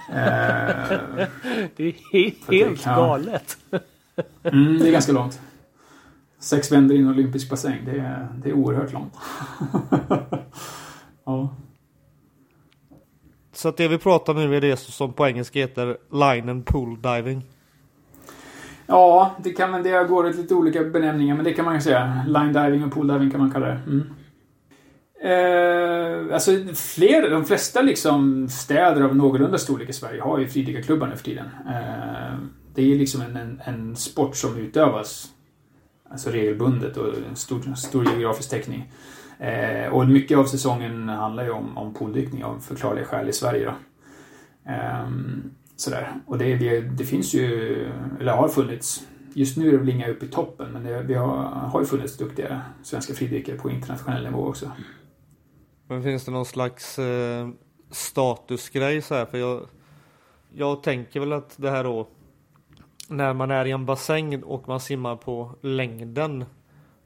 eh, 0.10 1.28
det 1.76 1.84
är 1.84 1.94
helt, 2.12 2.52
helt 2.52 2.84
kan, 2.84 2.96
galet. 2.96 3.58
mm, 4.44 4.80
det 4.80 4.88
är 4.88 4.92
ganska 4.92 5.12
långt. 5.12 5.40
Sex 6.40 6.72
vändor 6.72 6.98
i 6.98 7.00
en 7.00 7.08
olympisk 7.08 7.50
bassäng. 7.50 7.82
Det 7.86 8.00
är, 8.00 8.28
det 8.44 8.50
är 8.50 8.54
oerhört 8.54 8.94
långt. 8.94 9.14
ja. 11.26 11.56
Så 13.64 13.70
att 13.70 13.78
det 13.78 13.88
vi 13.88 13.98
pratar 13.98 14.34
nu 14.34 14.56
är 14.56 14.62
det 14.62 14.78
som 14.78 15.14
på 15.14 15.28
engelska 15.28 15.60
heter 15.60 15.98
line 16.12 16.50
and 16.50 16.66
pool 16.66 17.02
diving. 17.02 17.44
Ja, 18.86 19.36
det 19.44 19.54
kan 19.54 19.72
man, 19.72 19.84
det 19.84 20.04
går 20.04 20.24
lite 20.34 20.56
olika 20.56 20.84
benämningar, 20.84 21.36
men 21.36 21.46
det 21.46 21.54
kan 21.54 21.66
man 21.66 21.76
ju 21.76 21.82
säga. 21.82 22.26
Line 22.28 22.54
diving 22.54 22.84
och 22.84 22.92
pool 22.92 23.08
diving 23.08 23.32
kan 23.32 23.40
man 23.40 23.52
kalla 23.52 23.68
det. 23.68 23.80
Mm. 23.88 24.04
Eh, 25.24 26.34
alltså 26.34 26.52
fler, 26.76 27.30
de 27.30 27.46
flesta 27.46 27.82
liksom 27.82 28.50
städer 28.50 29.02
av 29.02 29.16
någorlunda 29.16 29.58
storlek 29.58 29.90
i 29.90 29.94
Sverige 29.94 30.22
har 30.22 30.40
ju 30.40 30.48
fridykarklubbar 30.48 31.08
nu 31.08 31.16
för 31.16 31.24
tiden. 31.24 31.46
Eh, 31.68 32.38
det 32.76 32.94
är 32.94 32.98
liksom 32.98 33.22
en, 33.22 33.36
en, 33.36 33.62
en, 33.66 33.96
sport 33.96 34.36
som 34.36 34.58
utövas 34.58 35.28
alltså 36.10 36.30
regelbundet 36.30 36.98
och 36.98 37.14
stor, 37.36 37.76
stor 37.76 38.06
geografisk 38.06 38.50
täckning. 38.50 38.92
Eh, 39.44 39.94
och 39.94 40.08
mycket 40.08 40.38
av 40.38 40.46
säsongen 40.46 41.10
handlar 41.10 41.44
ju 41.44 41.52
om, 41.52 41.78
om 41.78 41.94
pooldykning 41.94 42.44
av 42.44 42.60
förklarliga 42.60 43.06
skäl 43.06 43.30
i 43.30 43.34
Sverige. 43.34 43.66
Då. 43.66 43.74
Eh, 44.72 45.08
sådär. 45.76 46.14
Och 46.26 46.38
det, 46.38 46.56
det, 46.56 46.82
det, 46.82 47.04
finns 47.04 47.34
ju, 47.34 47.74
eller 48.20 48.32
har 48.32 48.48
funnits 48.48 49.08
Just 49.36 49.58
nu 49.58 49.68
är 49.68 49.72
det 49.72 49.78
väl 49.78 49.90
inga 49.90 50.08
uppe 50.08 50.26
i 50.26 50.30
toppen, 50.30 50.72
men 50.72 50.84
det, 50.84 51.02
vi 51.02 51.14
har, 51.14 51.38
har 51.46 51.80
ju 51.80 51.86
funnits 51.86 52.18
duktiga 52.18 52.62
svenska 52.84 53.14
fridykare 53.14 53.58
på 53.58 53.70
internationell 53.70 54.24
nivå 54.24 54.48
också. 54.48 54.72
Men 55.88 56.04
finns 56.04 56.26
det 56.26 56.32
någon 56.32 56.46
slags 56.46 57.00
eh, 57.00 57.50
statusgrej 57.92 59.02
så 59.02 59.16
här? 59.16 59.26
För 59.26 59.38
jag, 59.38 59.68
jag 60.54 60.84
tänker 60.84 61.20
väl 61.20 61.34
att 61.34 61.54
det 61.58 61.70
här 61.70 61.84
då 61.84 62.08
när 63.08 63.34
man 63.34 63.52
är 63.52 63.66
i 63.66 63.72
en 63.72 63.86
bassäng 63.86 64.44
och 64.44 64.68
man 64.68 64.80
simmar 64.80 65.16
på 65.16 65.56
längden 65.62 66.46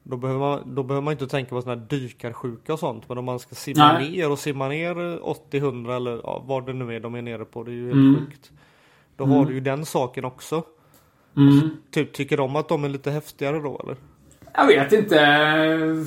då 0.09 0.17
behöver, 0.17 0.39
man, 0.39 0.75
då 0.75 0.83
behöver 0.83 1.05
man 1.05 1.11
inte 1.11 1.27
tänka 1.27 1.49
på 1.49 1.61
sådana 1.61 1.81
här 1.81 1.87
dykarsjuka 1.87 2.73
och 2.73 2.79
sånt. 2.79 3.09
Men 3.09 3.17
om 3.17 3.25
man 3.25 3.39
ska 3.39 3.55
simma 3.55 3.93
Nej. 3.93 4.11
ner 4.11 4.31
och 4.31 4.39
simma 4.39 4.67
ner 4.67 4.95
80-100 4.95 5.95
eller 5.95 6.11
ja, 6.23 6.43
vad 6.45 6.65
det 6.65 6.73
nu 6.73 6.95
är 6.95 6.99
de 6.99 7.15
är 7.15 7.21
nere 7.21 7.45
på. 7.45 7.63
Det 7.63 7.71
är 7.71 7.73
ju 7.73 7.85
helt 7.85 7.93
mm. 7.93 8.15
sjukt. 8.15 8.51
Då 9.15 9.23
mm. 9.23 9.37
har 9.37 9.45
du 9.45 9.53
ju 9.53 9.59
den 9.59 9.85
saken 9.85 10.25
också. 10.25 10.63
Mm. 11.37 11.59
Så, 11.59 11.69
typ, 11.91 12.13
tycker 12.13 12.37
de 12.37 12.55
att 12.55 12.69
de 12.69 12.83
är 12.83 12.89
lite 12.89 13.11
häftigare 13.11 13.59
då 13.59 13.79
eller? 13.83 13.95
Jag 14.53 14.67
vet 14.67 14.93
inte. 14.93 16.05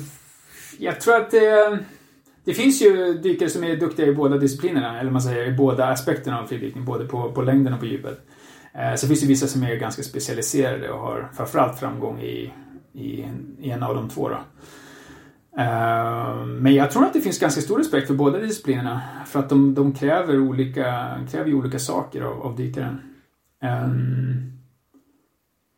Jag 0.79 1.01
tror 1.01 1.15
att 1.15 1.31
det... 1.31 1.79
Det 2.43 2.53
finns 2.53 2.81
ju 2.81 3.13
dykare 3.13 3.49
som 3.49 3.63
är 3.63 3.75
duktiga 3.75 4.07
i 4.07 4.13
båda 4.13 4.37
disciplinerna, 4.37 4.99
eller 4.99 5.11
man 5.11 5.21
säger 5.21 5.47
i 5.47 5.51
båda 5.51 5.85
aspekterna 5.85 6.39
av 6.39 6.45
fridykning, 6.45 6.85
både 6.85 7.05
på, 7.05 7.31
på 7.31 7.41
längden 7.41 7.73
och 7.73 7.79
på 7.79 7.85
djupet. 7.85 8.19
Eh, 8.73 8.95
så 8.95 9.07
finns 9.07 9.21
det 9.21 9.27
vissa 9.27 9.47
som 9.47 9.63
är 9.63 9.75
ganska 9.75 10.03
specialiserade 10.03 10.91
och 10.91 10.99
har 10.99 11.29
framförallt 11.37 11.79
framgång 11.79 12.21
i, 12.21 12.53
i, 12.93 13.25
i 13.59 13.69
en 13.69 13.83
av 13.83 13.95
de 13.95 14.09
två. 14.09 14.29
Då. 14.29 14.37
Eh, 15.57 16.45
men 16.45 16.73
jag 16.73 16.91
tror 16.91 17.05
att 17.05 17.13
det 17.13 17.21
finns 17.21 17.39
ganska 17.39 17.61
stor 17.61 17.77
respekt 17.77 18.07
för 18.07 18.13
båda 18.13 18.39
disciplinerna. 18.39 19.01
För 19.25 19.39
att 19.39 19.49
de, 19.49 19.73
de 19.73 19.93
kräver, 19.93 20.39
olika, 20.39 21.19
kräver 21.31 21.53
olika 21.53 21.79
saker 21.79 22.21
av, 22.21 22.41
av 22.41 22.55
dykaren. 22.55 23.01
Um, 23.63 24.51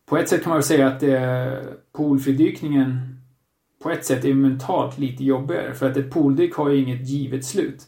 på 0.06 0.18
ett 0.18 0.30
sätt 0.30 0.44
kan 0.44 0.50
man 0.50 0.58
väl 0.58 0.64
säga 0.64 0.88
att 0.88 1.04
eh, 1.04 1.70
poolfridykningen 1.92 3.20
på 3.84 3.90
ett 3.90 4.06
sätt 4.06 4.26
är 4.26 4.34
mentalt 4.34 4.98
lite 4.98 5.24
jobbigare. 5.24 5.74
För 5.74 5.92
att 5.92 5.98
ett 5.98 6.12
pooldyk 6.12 6.56
har 6.56 6.70
ju 6.70 6.82
inget 6.82 7.10
givet 7.10 7.46
slut. 7.46 7.84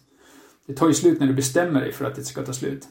Det 0.67 0.73
tar 0.73 0.88
ju 0.88 0.93
slut 0.93 1.19
när 1.19 1.27
du 1.27 1.33
bestämmer 1.33 1.81
dig 1.81 1.91
för 1.91 2.05
att 2.05 2.15
det 2.15 2.23
ska 2.23 2.41
ta 2.41 2.53
slut. 2.53 2.88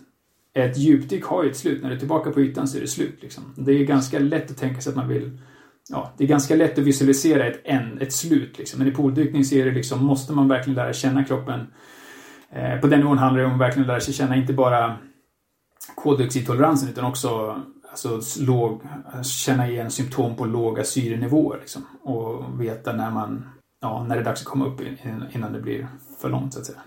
Ett 0.54 0.78
djupdyk 0.78 1.24
har 1.24 1.44
ju 1.44 1.50
ett 1.50 1.56
slut. 1.56 1.82
När 1.82 1.88
du 1.88 1.94
är 1.94 1.98
tillbaka 1.98 2.30
på 2.30 2.40
ytan 2.40 2.68
så 2.68 2.76
är 2.76 2.80
det 2.80 2.88
slut. 2.88 3.22
Liksom. 3.22 3.44
Det 3.56 3.72
är 3.72 3.84
ganska 3.84 4.18
lätt 4.18 4.50
att 4.50 4.56
tänka 4.56 4.80
sig 4.80 4.90
att 4.90 4.96
man 4.96 5.08
vill 5.08 5.38
Ja, 5.90 6.12
det 6.16 6.24
är 6.24 6.28
ganska 6.28 6.56
lätt 6.56 6.78
att 6.78 6.84
visualisera 6.84 7.46
ett, 7.46 7.60
en, 7.64 8.00
ett 8.00 8.12
slut. 8.12 8.58
Liksom. 8.58 8.78
Men 8.78 8.88
i 8.88 8.90
pooldykning 8.90 9.44
så 9.44 9.54
är 9.54 9.64
det 9.64 9.70
liksom, 9.70 10.04
måste 10.04 10.32
man 10.32 10.48
verkligen 10.48 10.76
lära 10.76 10.92
känna 10.92 11.24
kroppen. 11.24 11.66
Eh, 12.50 12.80
på 12.80 12.86
den 12.86 13.00
nivån 13.00 13.18
handlar 13.18 13.40
det 13.40 13.46
om 13.46 13.54
att 13.54 13.60
verkligen 13.60 13.86
lära 13.86 14.00
sig 14.00 14.14
känna 14.14 14.36
inte 14.36 14.52
bara 14.52 14.96
koldioxidtoleransen 15.94 16.88
utan 16.88 17.04
också 17.04 17.62
alltså, 17.90 18.20
låg, 18.44 18.82
känna 19.22 19.68
igen 19.68 19.90
symptom 19.90 20.36
på 20.36 20.44
låga 20.44 20.84
syrenivåer. 20.84 21.58
Liksom, 21.60 21.86
och 22.02 22.60
veta 22.60 22.92
när 22.92 23.10
man, 23.10 23.48
ja, 23.80 24.04
när 24.08 24.14
det 24.14 24.20
är 24.20 24.24
dags 24.24 24.40
att 24.40 24.46
komma 24.46 24.66
upp 24.66 24.80
innan 25.32 25.52
det 25.52 25.60
blir 25.60 25.88
för 26.20 26.28
långt 26.28 26.54
så 26.54 26.60
att 26.60 26.66
säga. 26.66 26.80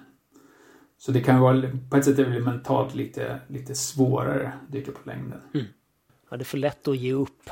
Så 0.97 1.11
det 1.11 1.21
kan 1.21 1.39
vara, 1.39 1.61
på 1.89 1.97
ett 1.97 2.05
sätt 2.05 2.19
är 2.19 2.25
det 2.25 2.39
mentalt 2.39 2.95
lite, 2.95 3.39
lite 3.47 3.75
svårare 3.75 4.47
att 4.47 4.71
dyka 4.71 4.91
på 4.91 5.09
längden. 5.09 5.41
Mm. 5.53 5.65
Ja, 6.29 6.37
det 6.37 6.43
är 6.43 6.45
för 6.45 6.57
lätt 6.57 6.87
att 6.87 6.97
ge 6.97 7.13
upp. 7.13 7.49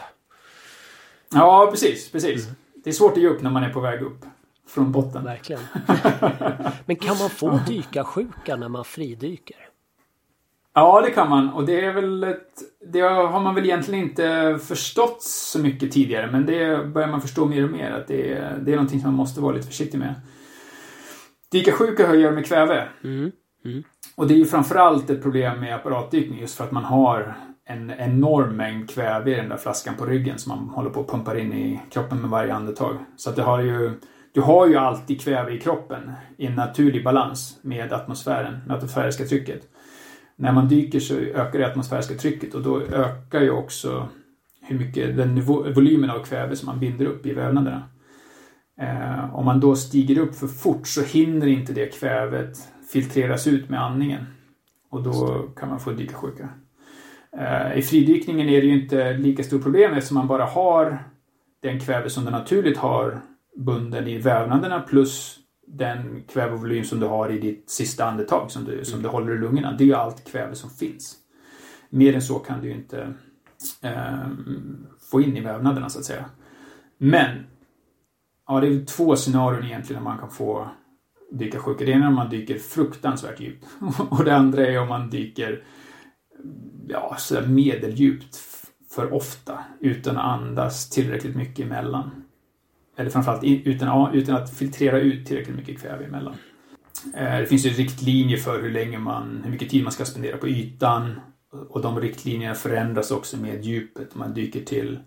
Ja, 1.32 1.68
precis, 1.72 2.12
precis. 2.12 2.44
Mm. 2.44 2.56
Det 2.84 2.90
är 2.90 2.94
svårt 2.94 3.12
att 3.12 3.18
ge 3.18 3.28
upp 3.28 3.42
när 3.42 3.50
man 3.50 3.64
är 3.64 3.70
på 3.70 3.80
väg 3.80 4.02
upp 4.02 4.26
från 4.68 4.92
botten. 4.92 5.24
Verkligen. 5.24 5.62
Men 6.86 6.96
kan 6.96 7.18
man 7.18 7.30
få 7.30 7.60
dyka 7.68 8.04
sjuka 8.04 8.56
när 8.56 8.70
man 8.70 8.86
fridyker? 8.86 9.58
Ja, 10.78 11.02
det 11.02 11.12
kan 11.12 11.30
man. 11.30 11.50
Och 11.50 11.66
det 11.66 11.86
är 11.86 11.94
väl 11.94 12.24
ett, 12.24 12.52
Det 12.92 13.00
har 13.00 13.40
man 13.40 13.56
väl 13.56 13.66
egentligen 13.66 14.04
inte 14.04 14.60
förstått 14.64 15.24
så 15.24 15.60
mycket 15.60 15.92
tidigare, 15.92 16.32
men 16.32 16.46
det 16.46 16.86
börjar 16.86 17.08
man 17.08 17.22
förstå 17.22 17.46
mer 17.46 17.64
och 17.64 17.70
mer 17.70 17.92
att 17.92 18.08
det 18.08 18.34
är, 18.34 18.58
det 18.62 18.72
är 18.72 18.76
någonting 18.76 19.00
som 19.00 19.10
man 19.10 19.18
måste 19.18 19.42
vara 19.42 19.56
lite 19.56 19.68
försiktig 19.68 19.98
med. 19.98 20.16
Dykarsjuka 21.52 22.08
har 22.08 22.14
att 22.14 22.20
göra 22.20 22.32
med 22.32 22.46
kväve. 22.46 22.88
Mm. 23.04 23.32
Mm. 23.66 23.84
Och 24.16 24.28
det 24.28 24.34
är 24.34 24.38
ju 24.38 24.46
framförallt 24.46 25.10
ett 25.10 25.22
problem 25.22 25.60
med 25.60 25.76
apparatdykning 25.76 26.40
just 26.40 26.58
för 26.58 26.64
att 26.64 26.72
man 26.72 26.84
har 26.84 27.36
en 27.68 27.92
enorm 27.92 28.56
mängd 28.56 28.90
kväve 28.90 29.32
i 29.32 29.36
den 29.36 29.50
där 29.50 29.58
flaskan 29.58 29.96
på 29.96 30.06
ryggen 30.06 30.40
som 30.40 30.50
man 30.50 30.70
håller 30.70 30.90
på 30.90 31.00
att 31.00 31.08
pumpar 31.08 31.36
in 31.36 31.54
i 31.54 31.82
kroppen 31.92 32.22
med 32.22 32.30
varje 32.30 32.54
andetag. 32.54 32.98
Så 33.16 33.30
att 33.30 33.36
det 33.36 33.42
har 33.42 33.62
ju, 33.62 33.92
du 34.34 34.42
har 34.42 34.68
ju 34.68 34.76
alltid 34.76 35.22
kväve 35.22 35.52
i 35.52 35.60
kroppen 35.60 36.12
i 36.38 36.46
en 36.46 36.56
naturlig 36.56 37.04
balans 37.04 37.60
med 37.62 37.94
atmosfären, 37.94 38.60
det 38.68 38.74
atmosfäriska 38.74 39.26
trycket. 39.26 39.62
När 40.36 40.52
man 40.52 40.68
dyker 40.68 41.00
så 41.00 41.14
ökar 41.16 41.60
det 41.60 41.68
atmosfäriska 41.68 42.16
trycket 42.16 42.54
och 42.54 42.62
då 42.62 42.82
ökar 42.82 43.42
ju 43.42 43.52
också 43.52 44.08
hur 44.62 44.80
mycket, 44.80 45.18
den 45.18 45.42
volymen 45.74 46.10
av 46.10 46.20
kväve 46.24 46.56
som 46.56 46.66
man 46.66 46.80
binder 46.80 47.06
upp 47.06 47.26
i 47.26 47.34
vävnaderna. 47.34 47.84
Eh, 48.82 49.36
om 49.36 49.46
man 49.46 49.60
då 49.60 49.76
stiger 49.76 50.22
upp 50.22 50.36
för 50.36 50.48
fort 50.48 50.88
så 50.88 51.02
hinner 51.02 51.48
inte 51.48 51.74
det 51.74 52.00
kvävet 52.00 52.58
filtreras 52.92 53.48
ut 53.48 53.70
med 53.70 53.82
andningen. 53.82 54.26
Och 54.90 55.04
då 55.04 55.48
kan 55.56 55.70
man 55.70 55.80
få 55.80 55.92
dykarsjuka. 55.92 56.50
Eh, 57.38 57.78
I 57.78 57.82
fridykningen 57.82 58.50
är 58.50 58.62
det 58.62 58.68
ju 58.68 58.82
inte 58.82 59.14
lika 59.14 59.44
stort 59.44 59.64
problem 59.64 59.94
eftersom 59.94 60.18
man 60.18 60.28
bara 60.28 60.46
har 60.46 61.04
den 61.62 61.80
kväve 61.80 62.10
som 62.10 62.24
den 62.24 62.34
naturligt 62.34 62.78
har 62.78 63.22
bunden 63.56 64.08
i 64.08 64.18
vävnaderna 64.18 64.82
plus 64.82 65.40
den 65.68 66.24
kvävevolym 66.28 66.84
som 66.84 67.00
du 67.00 67.06
har 67.06 67.30
i 67.30 67.40
ditt 67.40 67.70
sista 67.70 68.06
andetag 68.06 68.52
som 68.52 68.64
du, 68.66 68.86
som 68.86 69.02
du 69.02 69.10
håller 69.10 69.36
i 69.36 69.38
lungorna. 69.38 69.72
Det 69.72 69.84
är 69.84 69.86
ju 69.86 69.96
allt 69.96 70.32
kväve 70.32 70.56
som 70.56 70.70
finns. 70.70 71.16
Mer 71.90 72.14
än 72.14 72.22
så 72.22 72.40
kan 72.40 72.62
du 72.62 72.68
ju 72.68 72.74
inte 72.74 73.14
eh, 73.82 74.28
få 75.12 75.22
in 75.22 75.38
i 75.38 75.42
vävnaderna 75.42 75.90
så 75.90 76.00
att 76.00 76.06
säga. 76.06 76.26
Men 76.98 77.30
Ja, 78.48 78.60
det 78.60 78.68
är 78.68 78.86
två 78.86 79.16
scenarion 79.16 79.64
egentligen 79.64 80.04
man 80.04 80.18
kan 80.18 80.30
få 80.30 80.68
dyka 81.32 81.60
sjuka. 81.60 81.86
Det 81.86 81.92
ena 81.92 82.06
är 82.06 82.10
om 82.10 82.16
man 82.16 82.30
dyker 82.30 82.58
fruktansvärt 82.58 83.40
djupt. 83.40 83.66
Och 84.10 84.24
det 84.24 84.36
andra 84.36 84.68
är 84.68 84.80
om 84.80 84.88
man 84.88 85.10
dyker 85.10 85.64
ja, 86.88 87.16
så 87.20 87.42
medeldjupt 87.42 88.36
för 88.96 89.14
ofta 89.14 89.60
utan 89.80 90.18
att 90.18 90.24
andas 90.24 90.90
tillräckligt 90.90 91.36
mycket 91.36 91.66
emellan. 91.66 92.24
Eller 92.98 93.10
framförallt 93.10 93.44
utan, 93.44 94.14
utan 94.14 94.36
att 94.36 94.54
filtrera 94.54 95.00
ut 95.00 95.28
tillräckligt 95.28 95.56
mycket 95.56 95.82
kväve 95.82 96.06
emellan. 96.06 96.36
Eh, 97.16 97.40
det 97.40 97.46
finns 97.46 97.66
ju 97.66 97.70
riktlinjer 97.70 98.38
för 98.38 98.62
hur 98.62 98.72
länge 98.72 98.98
man, 99.00 99.42
hur 99.44 99.52
mycket 99.52 99.70
tid 99.70 99.84
man 99.84 99.92
ska 99.92 100.06
spendera 100.06 100.38
på 100.38 100.48
ytan. 100.48 101.20
Och 101.70 101.82
de 101.82 102.00
riktlinjerna 102.00 102.56
förändras 102.56 103.12
också 103.12 103.38
med 103.38 103.66
djupet. 103.66 104.14
Om 104.14 104.20
man 104.20 104.34
dyker 104.34 104.62
till 104.62 105.00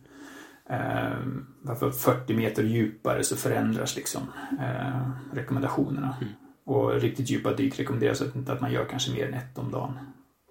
eh, 0.71 1.91
40 1.93 2.35
meter 2.35 2.62
djupare 2.62 3.25
så 3.25 3.37
förändras 3.37 3.97
liksom 3.97 4.23
eh, 4.61 5.11
rekommendationerna. 5.33 6.17
Mm. 6.21 6.33
Och 6.64 7.01
riktigt 7.01 7.31
djupa 7.31 7.53
dyk 7.53 7.81
rekommenderas 7.81 8.23
inte 8.37 8.53
att 8.53 8.61
man 8.61 8.73
gör 8.73 8.85
kanske 8.85 9.12
mer 9.12 9.29
än 9.29 9.35
ett 9.35 9.59
om 9.59 9.71
dagen. 9.71 9.99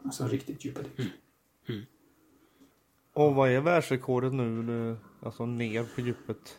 Alltså 0.08 0.28
riktigt 0.28 0.66
djupa 0.66 0.82
dyk. 0.82 1.00
Mm. 1.00 1.12
Mm. 1.70 1.82
Och 3.14 3.36
vad 3.36 3.50
är 3.50 3.62
världsrekordet 3.62 4.34
nu, 4.34 4.98
alltså 5.24 5.46
ner 5.46 5.86
på 5.96 6.02
djupet? 6.02 6.58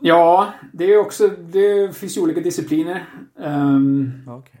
Ja, 0.00 0.52
det 0.72 0.84
är 0.84 0.98
också, 0.98 1.28
det 1.28 1.96
finns 1.96 2.16
ju 2.16 2.20
olika 2.20 2.40
discipliner. 2.40 3.06
Um, 3.34 4.12
okay. 4.28 4.60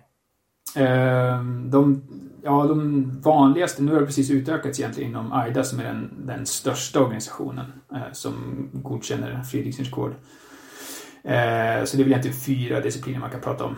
um, 0.86 1.70
de, 1.70 2.02
ja, 2.42 2.66
de 2.66 3.10
vanligaste, 3.20 3.82
nu 3.82 3.92
har 3.92 4.00
det 4.00 4.06
precis 4.06 4.30
utökats 4.30 4.80
egentligen 4.80 5.10
inom 5.10 5.32
AIDA 5.32 5.64
som 5.64 5.80
är 5.80 5.84
den, 5.84 6.26
den 6.26 6.46
största 6.46 7.00
organisationen 7.00 7.66
uh, 7.92 8.12
som 8.12 8.34
godkänner 8.72 9.42
fridykningsrekord. 9.42 10.10
Uh, 10.10 11.84
så 11.84 11.96
det 11.96 12.02
är 12.02 12.04
väl 12.04 12.08
egentligen 12.08 12.36
fyra 12.36 12.80
discipliner 12.80 13.20
man 13.20 13.30
kan 13.30 13.40
prata 13.40 13.64
om. 13.64 13.76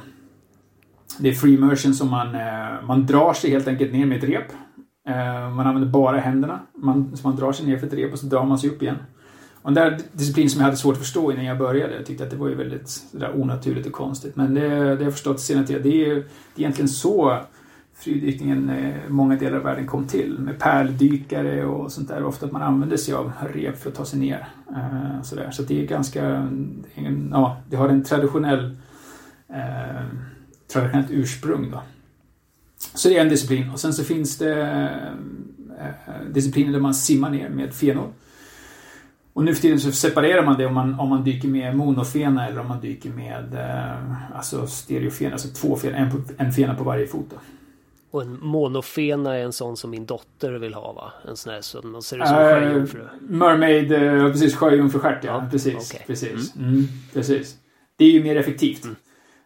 Det 1.19 1.29
är 1.29 1.33
free 1.33 1.55
immersion 1.55 1.95
som 1.95 2.11
man, 2.11 2.35
eh, 2.35 2.87
man 2.87 3.07
drar 3.07 3.33
sig 3.33 3.51
helt 3.51 3.69
enkelt 3.69 3.93
ner 3.93 4.07
med 4.07 4.19
ett 4.19 4.31
rep. 4.31 4.53
Eh, 5.09 5.51
man 5.51 5.67
använder 5.67 5.91
bara 5.91 6.19
händerna. 6.19 6.61
Man, 6.75 7.17
så 7.17 7.29
man 7.29 7.37
drar 7.37 7.53
sig 7.53 7.67
ner 7.67 7.79
för 7.79 7.87
ett 7.87 7.93
rep 7.93 8.13
och 8.13 8.19
så 8.19 8.27
drar 8.27 8.45
man 8.45 8.59
sig 8.59 8.71
upp 8.71 8.83
igen. 8.83 8.97
Och 9.63 9.73
den 9.73 9.85
där 9.85 9.99
disciplinen 10.13 10.51
som 10.51 10.61
jag 10.61 10.65
hade 10.65 10.77
svårt 10.77 10.93
att 10.93 10.99
förstå 10.99 11.33
innan 11.33 11.45
jag 11.45 11.59
började. 11.59 11.95
Jag 11.95 12.07
tyckte 12.07 12.25
att 12.25 12.31
det 12.31 12.37
var 12.37 12.49
ju 12.49 12.55
väldigt 12.55 12.89
sådär 12.89 13.41
onaturligt 13.41 13.87
och 13.87 13.93
konstigt. 13.93 14.37
Men 14.37 14.55
det, 14.55 14.69
det 14.69 14.97
har 14.97 15.03
jag 15.03 15.13
förstått 15.13 15.41
senare 15.41 15.67
till. 15.67 15.83
Det 15.83 16.11
är, 16.11 16.15
det 16.15 16.21
är 16.21 16.25
egentligen 16.57 16.89
så 16.89 17.39
fridykningen 17.95 18.71
i 18.71 18.95
många 19.09 19.37
delar 19.37 19.57
av 19.57 19.63
världen 19.65 19.87
kom 19.87 20.07
till. 20.07 20.39
Med 20.39 20.59
pärldykare 20.59 21.65
och 21.65 21.93
sånt 21.93 22.09
där. 22.09 22.25
Ofta 22.25 22.47
att 22.47 22.53
man 22.53 22.63
använder 22.63 22.97
sig 22.97 23.15
av 23.15 23.33
rep 23.55 23.79
för 23.79 23.91
att 23.91 23.97
ta 23.97 24.05
sig 24.05 24.19
ner. 24.19 24.49
Sådär. 25.23 25.51
Så 25.51 25.63
det 25.63 25.83
är 25.83 25.87
ganska... 25.87 26.49
Ja, 27.31 27.57
det 27.71 27.77
har 27.77 27.89
en 27.89 28.05
traditionell... 28.05 28.77
Uh, 30.69 30.73
traditionellt 30.73 31.11
ursprung 31.11 31.71
då. 31.71 31.83
Så 32.95 33.09
det 33.09 33.17
är 33.17 33.21
en 33.21 33.29
disciplin. 33.29 33.71
Och 33.71 33.81
sen 33.81 33.93
så 33.93 34.05
finns 34.05 34.39
det 34.39 34.63
uh, 35.79 36.33
discipliner 36.33 36.73
där 36.73 36.81
man 36.81 36.95
simmar 36.95 37.31
ner 37.31 37.49
med 37.49 37.75
fenor. 37.75 38.13
Och 39.39 39.45
nu 39.45 39.55
för 39.55 39.63
tiden 39.63 39.81
så 39.81 39.93
separerar 39.93 40.45
man 40.45 40.59
det 40.59 40.67
om 40.67 40.75
man, 40.75 41.01
om 41.01 41.09
man 41.09 41.25
dyker 41.25 41.49
med 41.49 41.77
monofena 41.77 42.49
eller 42.49 42.61
om 42.61 42.69
man 42.69 42.81
dyker 42.81 43.11
med 43.11 43.55
eh, 43.55 44.37
alltså 44.37 44.67
stereofena, 44.67 45.33
alltså 45.33 45.49
två 45.49 45.77
fena, 45.77 45.97
en, 45.97 46.25
en 46.39 46.53
fena 46.53 46.75
på 46.75 46.85
varje 46.85 47.07
fot. 47.07 47.27
Då. 47.31 47.37
Och 48.11 48.23
en 48.23 48.39
monofena 48.41 49.35
är 49.35 49.45
en 49.45 49.53
sån 49.53 49.77
som 49.77 49.91
min 49.91 50.07
dotter 50.07 50.53
vill 50.53 50.75
ha 50.75 50.93
va? 50.93 51.13
En 51.29 51.37
sån 51.37 51.53
här 51.53 51.61
som 51.61 51.93
man 51.93 52.03
ser 52.03 52.17
ut 52.17 52.27
som 52.27 52.37
en 52.37 52.63
sjöjungfru. 52.63 53.01
Uh, 53.01 53.09
mermaid, 53.21 53.93
uh, 53.93 54.33
precis. 54.33 54.57
Sjöjungfrustjärt 54.57 55.25
ja. 55.25 55.43
ja. 55.43 55.49
Precis. 55.51 55.93
Okay. 55.93 56.07
Precis. 56.07 56.57
Mm. 56.57 56.69
Mm, 56.69 56.89
precis. 57.13 57.57
Det 57.97 58.05
är 58.05 58.11
ju 58.11 58.23
mer 58.23 58.37
effektivt. 58.37 58.85
Mm. 58.85 58.97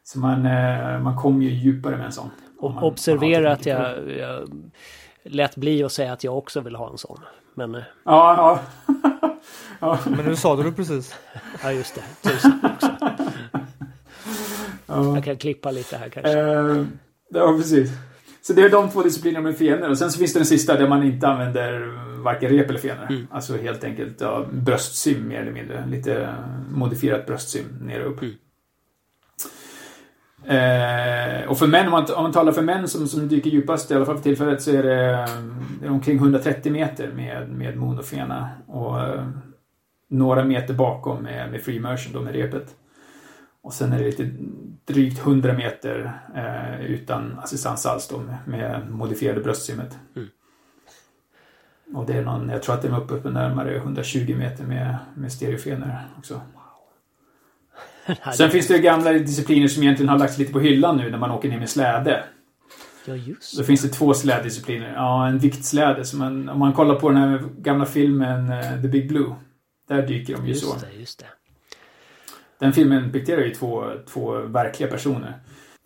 Så 0.05 0.19
man, 0.19 0.47
uh, 0.47 1.03
man 1.03 1.17
kommer 1.17 1.45
ju 1.45 1.51
djupare 1.51 1.97
med 1.97 2.07
en 2.07 2.12
sån. 2.12 2.31
Och 2.59 2.71
man, 2.71 2.85
observera 2.85 3.43
man 3.43 3.53
att 3.53 3.67
jag, 3.67 4.11
jag 4.11 4.49
lät 5.25 5.57
bli 5.57 5.85
att 5.85 5.93
säga 5.93 6.12
att 6.12 6.25
jag 6.25 6.38
också 6.38 6.61
vill 6.61 6.75
ha 6.75 6.91
en 6.91 6.99
sån. 6.99 7.19
Men... 7.55 7.73
Ja, 7.73 7.83
ja. 8.05 8.61
ja. 9.81 9.99
Men 10.05 10.25
nu 10.25 10.37
sa 10.37 10.57
du 10.57 10.73
precis. 10.73 11.15
Ja, 11.62 11.73
just 11.73 11.95
det. 11.95 12.31
Tusen 12.31 12.61
också. 12.75 12.88
Ja. 14.87 15.15
Jag 15.15 15.25
kan 15.25 15.37
klippa 15.37 15.71
lite 15.71 15.97
här 15.97 16.09
kanske. 16.09 16.38
ja, 17.31 17.57
precis. 17.57 17.91
Så 18.43 18.53
det 18.53 18.62
är 18.62 18.71
de 18.71 18.91
två 18.91 19.03
disciplinerna 19.03 19.45
med 19.45 19.59
fenor. 19.59 19.91
Och 19.91 19.99
sen 19.99 20.11
så 20.11 20.19
finns 20.19 20.33
det 20.33 20.38
den 20.38 20.47
sista 20.47 20.77
där 20.77 20.88
man 20.88 21.03
inte 21.03 21.29
använder 21.29 21.99
varken 22.23 22.51
rep 22.51 22.69
eller 22.69 22.79
fenor. 22.79 23.07
Mm. 23.11 23.27
Alltså 23.31 23.57
helt 23.57 23.85
enkelt 23.85 24.21
ja, 24.21 24.47
bröstsim 24.53 25.29
mer 25.29 25.41
eller 25.41 25.53
mindre. 25.53 25.87
Lite 25.87 26.35
modifierat 26.71 27.27
bröstsim 27.27 27.65
ner 27.81 28.05
och 28.05 28.12
upp. 28.12 28.23
Mm. 28.23 28.35
Eh, 30.44 31.48
och 31.48 31.59
för 31.59 31.66
män, 31.66 31.87
om 31.87 31.92
man, 31.92 32.07
om 32.16 32.22
man 32.22 32.33
talar 32.33 32.52
för 32.52 32.62
män 32.62 32.88
som, 32.88 33.09
som 33.09 33.28
dyker 33.28 33.50
djupast, 33.50 33.90
i 33.90 33.94
alla 33.94 34.05
fall 34.05 34.16
för 34.16 34.22
tillfället, 34.22 34.62
så 34.62 34.70
är 34.70 34.83
det, 34.83 35.26
det 35.81 35.87
är 35.87 35.90
omkring 35.90 36.16
130 36.16 36.72
meter 36.72 37.12
med, 37.12 37.48
med 37.48 37.76
monofena. 37.76 38.48
Och 38.66 39.00
eh, 39.00 39.24
några 40.09 40.44
meter 40.44 40.74
bakom 40.74 41.22
med, 41.22 41.50
med 41.50 41.62
free 41.62 41.76
immersion, 41.76 42.12
då 42.12 42.20
med 42.20 42.35
repet. 42.35 42.74
Och 43.62 43.72
sen 43.72 43.92
är 43.92 43.98
det 43.98 44.05
lite 44.05 44.31
drygt 44.85 45.18
100 45.18 45.52
meter 45.52 46.12
eh, 46.35 46.85
utan 46.87 47.38
assistans 47.38 47.87
alls 47.87 48.09
då 48.09 48.18
med, 48.18 48.37
med 48.46 48.90
modifierade 48.90 49.40
bröstsimmet. 49.40 49.98
Mm. 50.16 50.28
Och 51.94 52.07
det 52.07 52.12
är 52.12 52.22
någon, 52.22 52.48
jag 52.48 52.62
tror 52.62 52.74
att 52.74 52.83
det 52.83 52.88
är 52.88 53.00
uppe 53.00 53.16
på 53.16 53.31
närmare 53.31 53.76
120 53.76 54.35
meter 54.38 54.64
med, 54.64 54.96
med 55.14 55.33
stereofener 55.33 56.05
också. 56.18 56.40
Sen 58.37 58.51
finns 58.51 58.69
det 58.69 58.79
gamla 58.79 59.12
discipliner 59.12 59.69
som 59.69 59.83
egentligen 59.83 60.09
har 60.09 60.19
lagts 60.19 60.38
lite 60.38 60.53
på 60.53 60.61
hyllan 60.61 60.97
nu 60.97 61.11
när 61.11 61.19
man 61.19 61.31
åker 61.31 61.49
ner 61.49 61.59
med 61.59 61.71
släde. 61.71 62.25
Ja, 63.05 63.15
just 63.15 63.59
Då 63.59 63.65
finns 63.65 63.83
det 63.83 63.88
två 63.88 64.15
släddiscipliner. 64.15 64.93
Ja, 64.95 65.29
en 65.29 65.38
viktsläde. 65.38 66.05
Som 66.05 66.19
man, 66.19 66.49
om 66.49 66.59
man 66.59 66.73
kollar 66.73 66.95
på 66.95 67.09
den 67.09 67.19
här 67.19 67.43
gamla 67.59 67.87
filmen 67.87 68.53
uh, 68.53 68.83
The 68.83 68.88
Big 68.88 69.09
Blue. 69.09 69.35
Där 69.88 70.07
dyker 70.07 70.37
de 70.37 70.43
ju 70.47 70.49
just 70.49 70.65
så. 70.65 70.75
Det, 70.75 71.01
just 71.01 71.19
det. 71.19 71.27
Den 72.59 72.73
filmen 72.73 73.12
dikterar 73.12 73.41
ju 73.41 73.55
två, 73.55 73.85
två 74.12 74.41
verkliga 74.41 74.91
personer. 74.91 75.35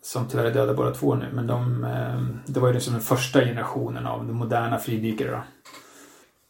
Som 0.01 0.27
tyvärr 0.27 0.45
är 0.45 0.53
döda 0.53 0.73
båda 0.73 0.91
två 0.91 1.15
nu. 1.15 1.25
Men 1.33 1.47
de, 1.47 1.83
eh, 1.83 2.21
det 2.45 2.59
var 2.59 2.67
ju 2.67 2.73
liksom 2.73 2.93
den 2.93 3.01
första 3.01 3.39
generationen 3.39 4.07
av 4.07 4.27
de 4.27 4.33
moderna 4.33 4.77
fridykare. 4.77 5.31
Då. 5.31 5.43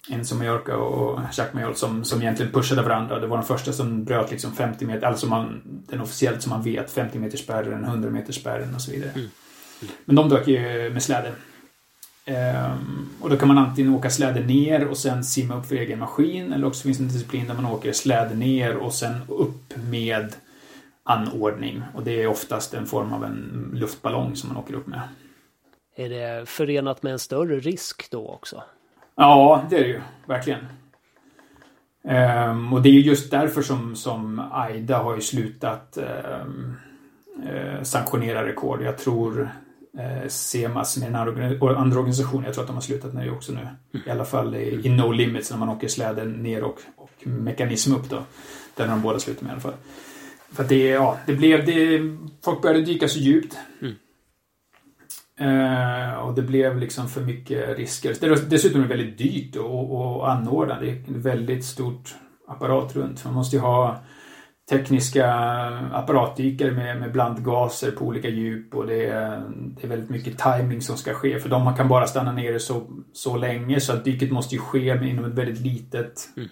Enzo 0.09 0.35
Mallorca 0.35 0.77
och 0.77 1.19
Jacques 1.19 1.53
Mayol 1.53 1.75
som, 1.75 2.03
som 2.03 2.21
egentligen 2.21 2.51
pushade 2.51 2.81
varandra. 2.81 3.19
Det 3.19 3.27
var 3.27 3.37
de 3.37 3.45
första 3.45 3.73
som 3.73 4.03
bröt 4.03 4.31
liksom 4.31 4.51
50 4.51 4.85
meter, 4.85 5.07
alltså 5.07 5.27
man, 5.27 5.61
den 5.63 6.01
officiellt 6.01 6.41
som 6.41 6.49
man 6.49 6.63
vet, 6.63 6.91
50 6.91 7.19
meters 7.19 7.39
spärren, 7.39 7.83
100 7.83 8.09
meters 8.09 8.35
spärren 8.35 8.75
och 8.75 8.81
så 8.81 8.91
vidare. 8.91 9.09
Mm. 9.09 9.27
Mm. 9.81 9.93
Men 10.05 10.15
de 10.15 10.29
dök 10.29 10.47
ju 10.47 10.89
med 10.89 11.03
släde. 11.03 11.31
Ehm, 12.25 13.09
och 13.21 13.29
då 13.29 13.37
kan 13.37 13.47
man 13.47 13.57
antingen 13.57 13.93
åka 13.93 14.09
släde 14.09 14.39
ner 14.39 14.87
och 14.87 14.97
sen 14.97 15.23
simma 15.23 15.57
upp 15.57 15.65
för 15.65 15.75
egen 15.75 15.99
maskin 15.99 16.53
eller 16.53 16.67
också 16.67 16.83
finns 16.83 16.97
det 16.97 17.03
en 17.03 17.07
disciplin 17.07 17.47
där 17.47 17.53
man 17.53 17.65
åker 17.65 17.91
släde 17.91 18.35
ner 18.35 18.75
och 18.75 18.93
sen 18.93 19.15
upp 19.27 19.73
med 19.89 20.33
anordning. 21.03 21.83
Och 21.93 22.03
det 22.03 22.21
är 22.21 22.27
oftast 22.27 22.73
en 22.73 22.85
form 22.85 23.13
av 23.13 23.23
en 23.23 23.69
luftballong 23.73 24.35
som 24.35 24.49
man 24.49 24.57
åker 24.57 24.73
upp 24.73 24.87
med. 24.87 25.01
Är 25.95 26.09
det 26.09 26.49
förenat 26.49 27.03
med 27.03 27.13
en 27.13 27.19
större 27.19 27.59
risk 27.59 28.11
då 28.11 28.27
också? 28.27 28.63
Ja, 29.17 29.63
det 29.69 29.75
är 29.75 29.81
det 29.81 29.87
ju. 29.87 30.01
Verkligen. 30.25 30.59
Um, 32.03 32.73
och 32.73 32.81
det 32.81 32.89
är 32.89 32.93
just 32.93 33.31
därför 33.31 33.61
som, 33.61 33.95
som 33.95 34.41
AIDA 34.51 34.97
har 34.97 35.15
ju 35.15 35.21
slutat 35.21 35.97
um, 36.45 36.75
uh, 37.43 37.83
sanktionera 37.83 38.47
rekord. 38.47 38.81
Jag 38.81 38.97
tror 38.97 39.49
eh, 39.97 40.27
SEMAS 40.27 40.97
är 40.97 41.01
den 41.01 41.15
andra 41.15 41.99
organisationen, 41.99 42.45
Jag 42.45 42.53
tror 42.53 42.63
att 42.63 42.67
de 42.67 42.75
har 42.75 42.81
slutat 42.81 43.13
med 43.13 43.25
det 43.25 43.31
också 43.31 43.51
nu. 43.51 43.59
Mm. 43.59 44.07
I 44.07 44.09
alla 44.09 44.25
fall 44.25 44.55
i, 44.55 44.81
i 44.83 44.89
No 44.89 45.11
Limits 45.11 45.51
när 45.51 45.57
man 45.57 45.69
åker 45.69 45.87
släden 45.87 46.31
ner 46.31 46.63
och, 46.63 46.79
och 46.95 47.27
mekanism 47.27 47.93
upp 47.93 48.09
då. 48.09 48.23
Den 48.75 48.89
har 48.89 48.95
de 48.95 49.01
båda 49.01 49.19
slutat 49.19 49.41
med 49.41 49.49
i 49.49 49.51
alla 49.51 49.61
fall. 49.61 49.73
För 50.51 50.63
att 50.63 50.69
det, 50.69 50.87
ja, 50.87 51.17
det 51.25 51.33
blev, 51.33 51.65
det, 51.65 51.99
folk 52.43 52.61
började 52.61 52.81
dyka 52.81 53.07
så 53.07 53.19
djupt. 53.19 53.57
Mm. 53.81 53.95
Eh, 55.39 56.13
och 56.13 56.35
det 56.35 56.41
blev 56.41 56.77
liksom 56.77 57.07
för 57.07 57.21
mycket 57.21 57.77
risker. 57.77 58.15
Det, 58.21 58.49
dessutom 58.49 58.81
är 58.81 58.87
det 58.87 58.95
väldigt 58.95 59.17
dyrt 59.17 59.55
att 59.55 60.29
anordna. 60.29 60.79
Det 60.79 60.89
är 60.89 60.93
ett 60.93 61.07
väldigt 61.07 61.65
stort 61.65 62.15
apparat 62.47 62.95
runt. 62.95 63.25
Man 63.25 63.33
måste 63.33 63.55
ju 63.55 63.61
ha 63.61 64.03
tekniska 64.69 65.33
apparatdykare 65.91 66.71
med, 66.71 66.99
med 66.99 67.11
blandgaser 67.11 67.91
på 67.91 68.05
olika 68.05 68.29
djup 68.29 68.75
och 68.75 68.87
det 68.87 69.05
är, 69.05 69.43
det 69.49 69.83
är 69.83 69.87
väldigt 69.87 70.09
mycket 70.09 70.37
timing 70.37 70.81
som 70.81 70.97
ska 70.97 71.13
ske 71.13 71.39
för 71.39 71.49
de 71.49 71.75
kan 71.75 71.87
bara 71.87 72.07
stanna 72.07 72.31
nere 72.31 72.59
så, 72.59 72.87
så 73.13 73.37
länge 73.37 73.79
så 73.79 73.93
att 73.93 74.05
dyket 74.05 74.31
måste 74.31 74.55
ju 74.55 74.61
ske 74.61 75.09
inom 75.09 75.25
ett 75.25 75.33
väldigt 75.33 75.59
litet 75.59 76.29
mm. 76.37 76.49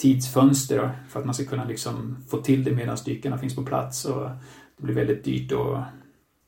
tidsfönster 0.00 0.78
då, 0.78 0.90
för 1.08 1.20
att 1.20 1.26
man 1.26 1.34
ska 1.34 1.44
kunna 1.44 1.64
liksom 1.64 2.24
få 2.30 2.36
till 2.36 2.64
det 2.64 2.70
medan 2.70 2.96
dykarna 3.04 3.38
finns 3.38 3.56
på 3.56 3.62
plats 3.62 4.04
och 4.04 4.30
det 4.76 4.84
blir 4.84 4.94
väldigt 4.94 5.24
dyrt 5.24 5.52
och, 5.52 5.78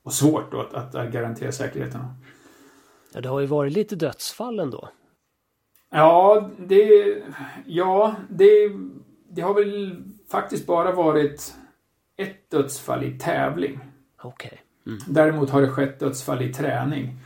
och 0.04 0.12
svårt 0.12 0.52
då 0.52 0.60
att, 0.60 0.74
att, 0.74 0.94
att 0.94 1.12
garantera 1.12 1.52
säkerheten. 1.52 2.00
Ja, 3.14 3.20
det 3.20 3.28
har 3.28 3.40
ju 3.40 3.46
varit 3.46 3.72
lite 3.72 3.96
dödsfall 3.96 4.60
ändå. 4.60 4.88
Ja, 5.90 6.50
det, 6.58 7.16
ja, 7.66 8.14
det, 8.30 8.72
det 9.30 9.42
har 9.42 9.54
väl 9.54 10.02
faktiskt 10.30 10.66
bara 10.66 10.92
varit 10.92 11.54
ett 12.16 12.50
dödsfall 12.50 13.04
i 13.04 13.18
tävling. 13.18 13.80
Okej. 14.22 14.46
Okay. 14.48 14.58
Mm. 14.86 14.98
Däremot 15.06 15.50
har 15.50 15.60
det 15.60 15.68
skett 15.68 16.00
dödsfall 16.00 16.42
i 16.42 16.52
träning. 16.52 17.18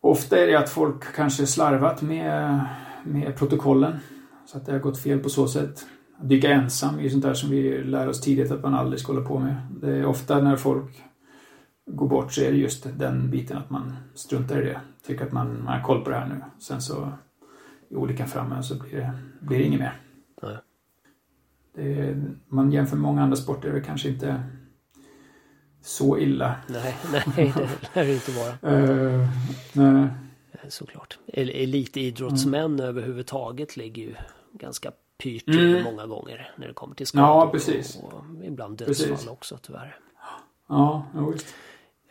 Ofta 0.00 0.38
är 0.38 0.46
det 0.46 0.58
att 0.58 0.70
folk 0.70 1.14
kanske 1.14 1.46
slarvat 1.46 2.02
med, 2.02 2.64
med 3.04 3.36
protokollen. 3.36 3.98
Så 4.46 4.58
att 4.58 4.66
det 4.66 4.72
har 4.72 4.78
gått 4.78 4.98
fel 4.98 5.18
på 5.18 5.28
så 5.28 5.48
sätt. 5.48 5.86
Att 6.18 6.28
dyka 6.28 6.48
ensam 6.48 6.98
är 6.98 7.02
ju 7.02 7.10
sånt 7.10 7.24
där 7.24 7.34
som 7.34 7.50
vi 7.50 7.82
lär 7.84 8.08
oss 8.08 8.20
tidigt 8.20 8.50
att 8.50 8.62
man 8.62 8.74
aldrig 8.74 9.00
ska 9.00 9.12
hålla 9.12 9.26
på 9.26 9.38
med. 9.38 9.56
Det 9.80 9.90
är 9.90 10.06
ofta 10.06 10.40
när 10.40 10.56
folk 10.56 11.02
går 11.86 12.08
bort 12.08 12.32
så 12.32 12.40
är 12.40 12.50
det 12.50 12.58
just 12.58 12.98
den 12.98 13.30
biten 13.30 13.56
att 13.56 13.70
man 13.70 13.96
struntar 14.14 14.62
i 14.62 14.64
det. 14.64 14.80
Tycker 15.06 15.26
att 15.26 15.32
man, 15.32 15.64
man 15.64 15.74
har 15.74 15.82
koll 15.82 16.04
på 16.04 16.10
det 16.10 16.16
här 16.16 16.28
nu. 16.28 16.44
Sen 16.58 16.82
så 16.82 17.12
i 17.88 17.96
olyckan 17.96 18.28
framme 18.28 18.62
så 18.62 18.74
blir 18.74 18.96
det, 18.96 19.12
blir 19.40 19.58
det 19.58 19.64
inget 19.64 19.80
mer. 19.80 20.00
Nej. 20.42 20.56
Det, 21.74 22.16
man 22.48 22.72
jämför 22.72 22.96
med 22.96 23.02
många 23.02 23.22
andra 23.22 23.36
sporter 23.36 23.68
är 23.68 23.72
det 23.72 23.80
kanske 23.80 24.08
inte 24.08 24.42
så 25.82 26.18
illa. 26.18 26.56
Nej, 26.68 26.96
nej 27.36 27.52
det 27.56 27.68
lär 27.94 28.04
det 28.04 28.14
inte 28.14 28.32
vara. 28.32 28.74
uh, 28.74 29.28
nej. 29.72 30.08
Såklart. 30.68 31.18
Elitidrottsmän 31.26 32.64
mm. 32.64 32.80
överhuvudtaget 32.80 33.76
ligger 33.76 34.02
ju 34.02 34.14
ganska 34.52 34.92
pyrt 35.18 35.48
mm. 35.48 35.84
många 35.84 36.06
gånger 36.06 36.54
när 36.56 36.68
det 36.68 36.74
kommer 36.74 36.94
till 36.94 37.06
skador. 37.06 37.26
Ja, 37.26 37.50
precis. 37.52 37.96
Och, 37.96 38.12
och 38.12 38.24
ibland 38.44 38.78
dödsfall 38.78 39.08
precis. 39.08 39.28
också 39.28 39.58
tyvärr. 39.62 39.96
Ja, 40.68 41.06
ja 41.14 41.26
visst. 41.26 41.54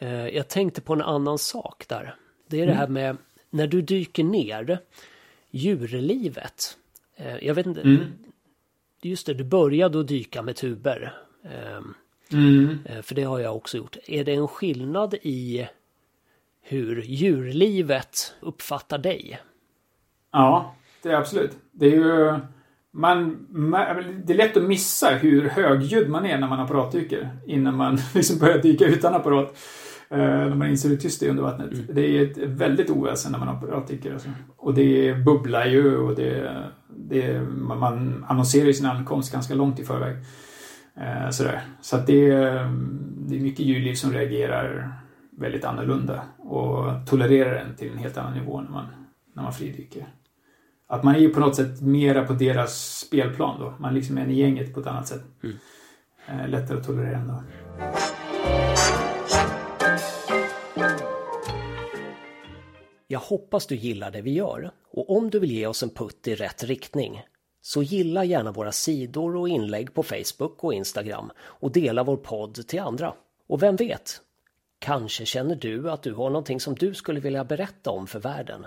Uh, 0.03 0.27
jag 0.27 0.47
tänkte 0.47 0.81
på 0.81 0.93
en 0.93 1.01
annan 1.01 1.37
sak 1.37 1.85
där. 1.87 2.15
Det 2.47 2.57
är 2.57 2.63
mm. 2.63 2.73
det 2.73 2.79
här 2.79 2.87
med 2.87 3.17
när 3.49 3.67
du 3.67 3.81
dyker 3.81 4.23
ner, 4.23 4.79
djurlivet. 5.51 6.77
Uh, 7.19 7.45
jag 7.45 7.53
vet 7.53 7.65
inte, 7.65 7.81
mm 7.81 7.99
just 9.09 9.25
det, 9.25 9.33
du 9.33 9.43
började 9.43 9.99
att 9.99 10.07
dyka 10.07 10.41
med 10.41 10.55
tuber. 10.55 11.13
Ehm, 11.43 11.93
mm. 12.31 12.79
Eh, 12.85 13.01
för 13.01 13.15
det 13.15 13.23
har 13.23 13.39
jag 13.39 13.55
också 13.55 13.77
gjort. 13.77 13.97
Är 14.07 14.23
det 14.23 14.33
en 14.33 14.47
skillnad 14.47 15.13
i 15.21 15.67
hur 16.61 17.01
djurlivet 17.01 18.35
uppfattar 18.39 18.97
dig? 18.97 19.39
Ja, 20.31 20.75
det 21.01 21.09
är 21.09 21.15
absolut. 21.15 21.57
Det 21.71 21.85
är 21.85 21.95
ju... 21.95 22.39
Man, 22.95 23.47
det 24.25 24.33
är 24.33 24.37
lätt 24.37 24.57
att 24.57 24.63
missa 24.63 25.09
hur 25.09 25.49
högljudd 25.49 26.09
man 26.09 26.25
är 26.25 26.39
när 26.39 26.47
man 26.47 26.59
apparatdyker 26.59 27.29
innan 27.47 27.77
man 27.77 27.99
liksom 28.13 28.39
börjar 28.39 28.57
dyka 28.57 28.85
utan 28.85 29.13
apparat. 29.13 29.57
Eh, 30.13 30.19
när 30.19 30.55
man 30.55 30.69
inser 30.69 30.89
hur 30.89 30.97
tyst 30.97 31.19
det 31.19 31.25
är 31.25 31.29
under 31.29 31.43
vattnet. 31.43 31.73
Mm. 31.73 31.85
Det 31.89 32.01
är 32.01 32.23
ett 32.23 32.37
väldigt 32.37 32.89
oväsen 32.89 33.31
när 33.31 33.39
man 33.39 33.49
apparatdyker. 33.49 34.13
Alltså. 34.13 34.29
Och 34.57 34.73
det 34.73 35.15
bubblar 35.25 35.65
ju 35.65 35.97
och 35.97 36.15
det 36.15 36.63
det, 36.95 37.41
man 37.57 38.25
annonserar 38.27 38.65
ju 38.65 38.73
sin 38.73 38.85
ankomst 38.85 39.31
ganska 39.31 39.55
långt 39.55 39.79
i 39.79 39.83
förväg. 39.83 40.15
Eh, 40.95 41.29
sådär. 41.29 41.61
Så 41.81 41.95
att 41.95 42.07
det, 42.07 42.29
det 42.29 43.35
är 43.35 43.41
mycket 43.41 43.65
djurliv 43.65 43.93
som 43.93 44.13
reagerar 44.13 44.93
väldigt 45.37 45.65
annorlunda 45.65 46.21
och 46.37 47.07
tolererar 47.07 47.53
den 47.53 47.75
till 47.75 47.91
en 47.91 47.97
helt 47.97 48.17
annan 48.17 48.33
nivå 48.33 48.61
när 48.61 48.71
man, 48.71 48.85
när 49.33 49.43
man 49.43 49.53
fridyker. 49.53 50.07
Att 50.87 51.03
man 51.03 51.15
är 51.15 51.19
ju 51.19 51.29
på 51.29 51.39
något 51.39 51.55
sätt 51.55 51.81
mera 51.81 52.23
på 52.23 52.33
deras 52.33 52.99
spelplan 52.99 53.59
då. 53.59 53.73
Man 53.79 53.93
liksom 53.93 54.17
är 54.17 54.27
i 54.27 54.33
gänget 54.33 54.73
på 54.73 54.79
ett 54.79 54.87
annat 54.87 55.07
sätt. 55.07 55.23
Mm. 55.43 55.55
Eh, 56.27 56.49
lättare 56.49 56.77
att 56.77 56.85
tolerera 56.85 57.17
ändå. 57.17 57.43
Jag 63.13 63.19
hoppas 63.19 63.67
du 63.67 63.75
gillar 63.75 64.11
det 64.11 64.21
vi 64.21 64.33
gör 64.33 64.71
och 64.91 65.17
om 65.17 65.29
du 65.29 65.39
vill 65.39 65.51
ge 65.51 65.67
oss 65.67 65.83
en 65.83 65.89
putt 65.89 66.27
i 66.27 66.35
rätt 66.35 66.63
riktning 66.63 67.23
så 67.61 67.83
gilla 67.83 68.23
gärna 68.23 68.51
våra 68.51 68.71
sidor 68.71 69.35
och 69.35 69.49
inlägg 69.49 69.93
på 69.93 70.03
Facebook 70.03 70.63
och 70.63 70.73
Instagram 70.73 71.31
och 71.39 71.71
dela 71.71 72.03
vår 72.03 72.17
podd 72.17 72.67
till 72.67 72.79
andra. 72.79 73.13
Och 73.47 73.63
vem 73.63 73.75
vet? 73.75 74.21
Kanske 74.79 75.25
känner 75.25 75.55
du 75.55 75.91
att 75.91 76.03
du 76.03 76.13
har 76.13 76.29
någonting 76.29 76.59
som 76.59 76.75
du 76.75 76.93
skulle 76.93 77.19
vilja 77.19 77.43
berätta 77.43 77.91
om 77.91 78.07
för 78.07 78.19
världen. 78.19 78.65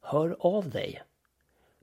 Hör 0.00 0.36
av 0.38 0.70
dig! 0.70 1.02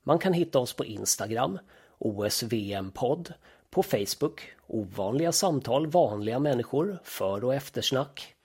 Man 0.04 0.20
kan 0.20 0.34
hitta 0.34 0.60
oss 0.60 0.74
på 0.74 0.86
Instagram, 0.86 1.60
OSVM-podd, 1.98 3.34
på 3.70 3.84
Facebook, 3.84 4.42
Ovanliga 4.68 5.32
samtal, 5.32 5.88
vanliga 5.88 6.40
människor, 6.40 7.00
för 7.04 7.44
och 7.44 7.56
eftersnack. 7.56 8.36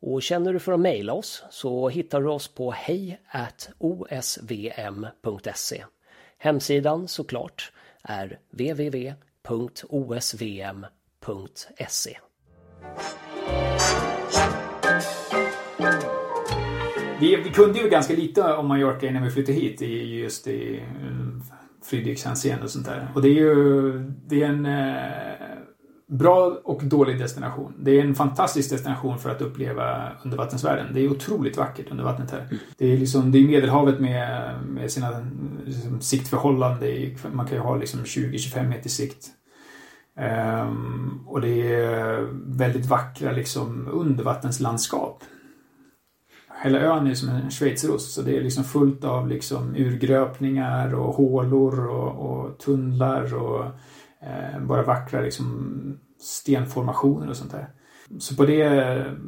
Och 0.00 0.22
känner 0.22 0.52
du 0.52 0.58
för 0.58 0.72
att 0.72 0.80
mejla 0.80 1.12
oss 1.12 1.44
så 1.50 1.88
hittar 1.88 2.20
du 2.20 2.28
oss 2.28 2.48
på 2.48 2.70
hej 2.70 3.20
osvm.se. 3.78 5.84
Hemsidan 6.38 7.08
såklart 7.08 7.72
är 8.02 8.38
www.osvm.se. 8.50 9.16
Vi, 17.20 17.36
vi 17.36 17.50
kunde 17.50 17.78
ju 17.78 17.88
ganska 17.88 18.14
lite 18.14 18.42
om 18.42 18.68
Mallorca 18.68 19.06
innan 19.06 19.22
vi 19.22 19.30
flyttade 19.30 19.58
hit 19.58 19.82
i 19.82 20.20
just 20.20 20.46
i 20.46 20.76
eh, 20.76 20.82
och 22.62 22.70
sånt 22.70 22.86
där. 22.86 23.08
Och 23.14 23.22
det 23.22 23.28
är 23.28 23.32
ju 23.32 23.92
det 24.26 24.42
är 24.42 24.48
en 24.48 24.66
eh, 24.66 25.65
bra 26.08 26.60
och 26.64 26.84
dålig 26.84 27.18
destination. 27.18 27.74
Det 27.78 27.90
är 27.90 28.04
en 28.04 28.14
fantastisk 28.14 28.70
destination 28.70 29.18
för 29.18 29.30
att 29.30 29.42
uppleva 29.42 30.12
undervattensvärlden. 30.24 30.94
Det 30.94 31.00
är 31.00 31.10
otroligt 31.10 31.56
vackert 31.56 31.90
under 31.90 32.04
vattnet 32.04 32.30
här. 32.30 32.48
Det 32.76 32.92
är 32.92 32.98
liksom, 32.98 33.32
det 33.32 33.38
är 33.38 33.46
Medelhavet 33.46 34.00
med, 34.00 34.54
med 34.64 34.90
sina 34.90 35.26
liksom, 35.64 36.00
siktförhållanden. 36.00 37.16
Man 37.32 37.46
kan 37.46 37.56
ju 37.56 37.62
ha 37.62 37.76
liksom 37.76 38.00
20-25 38.00 38.68
meter 38.68 38.88
sikt. 38.88 39.26
Um, 40.18 41.24
och 41.26 41.40
det 41.40 41.74
är 41.74 42.28
väldigt 42.46 42.86
vackra 42.86 43.32
liksom 43.32 43.88
undervattenslandskap. 43.92 45.24
Hela 46.62 46.78
ön 46.78 47.06
är 47.06 47.14
som 47.14 47.28
en 47.28 47.50
schweizerost 47.50 48.14
så 48.14 48.22
det 48.22 48.36
är 48.36 48.42
liksom 48.42 48.64
fullt 48.64 49.04
av 49.04 49.28
liksom 49.28 49.74
urgröpningar 49.76 50.94
och 50.94 51.14
hålor 51.14 51.86
och, 51.86 52.30
och 52.30 52.58
tunnlar 52.58 53.34
och 53.34 53.64
bara 54.60 54.82
vackra 54.82 55.20
liksom 55.20 55.98
stenformationer 56.20 57.30
och 57.30 57.36
sånt 57.36 57.52
där. 57.52 57.68
Så 58.18 58.36
på 58.36 58.46
det, 58.46 58.68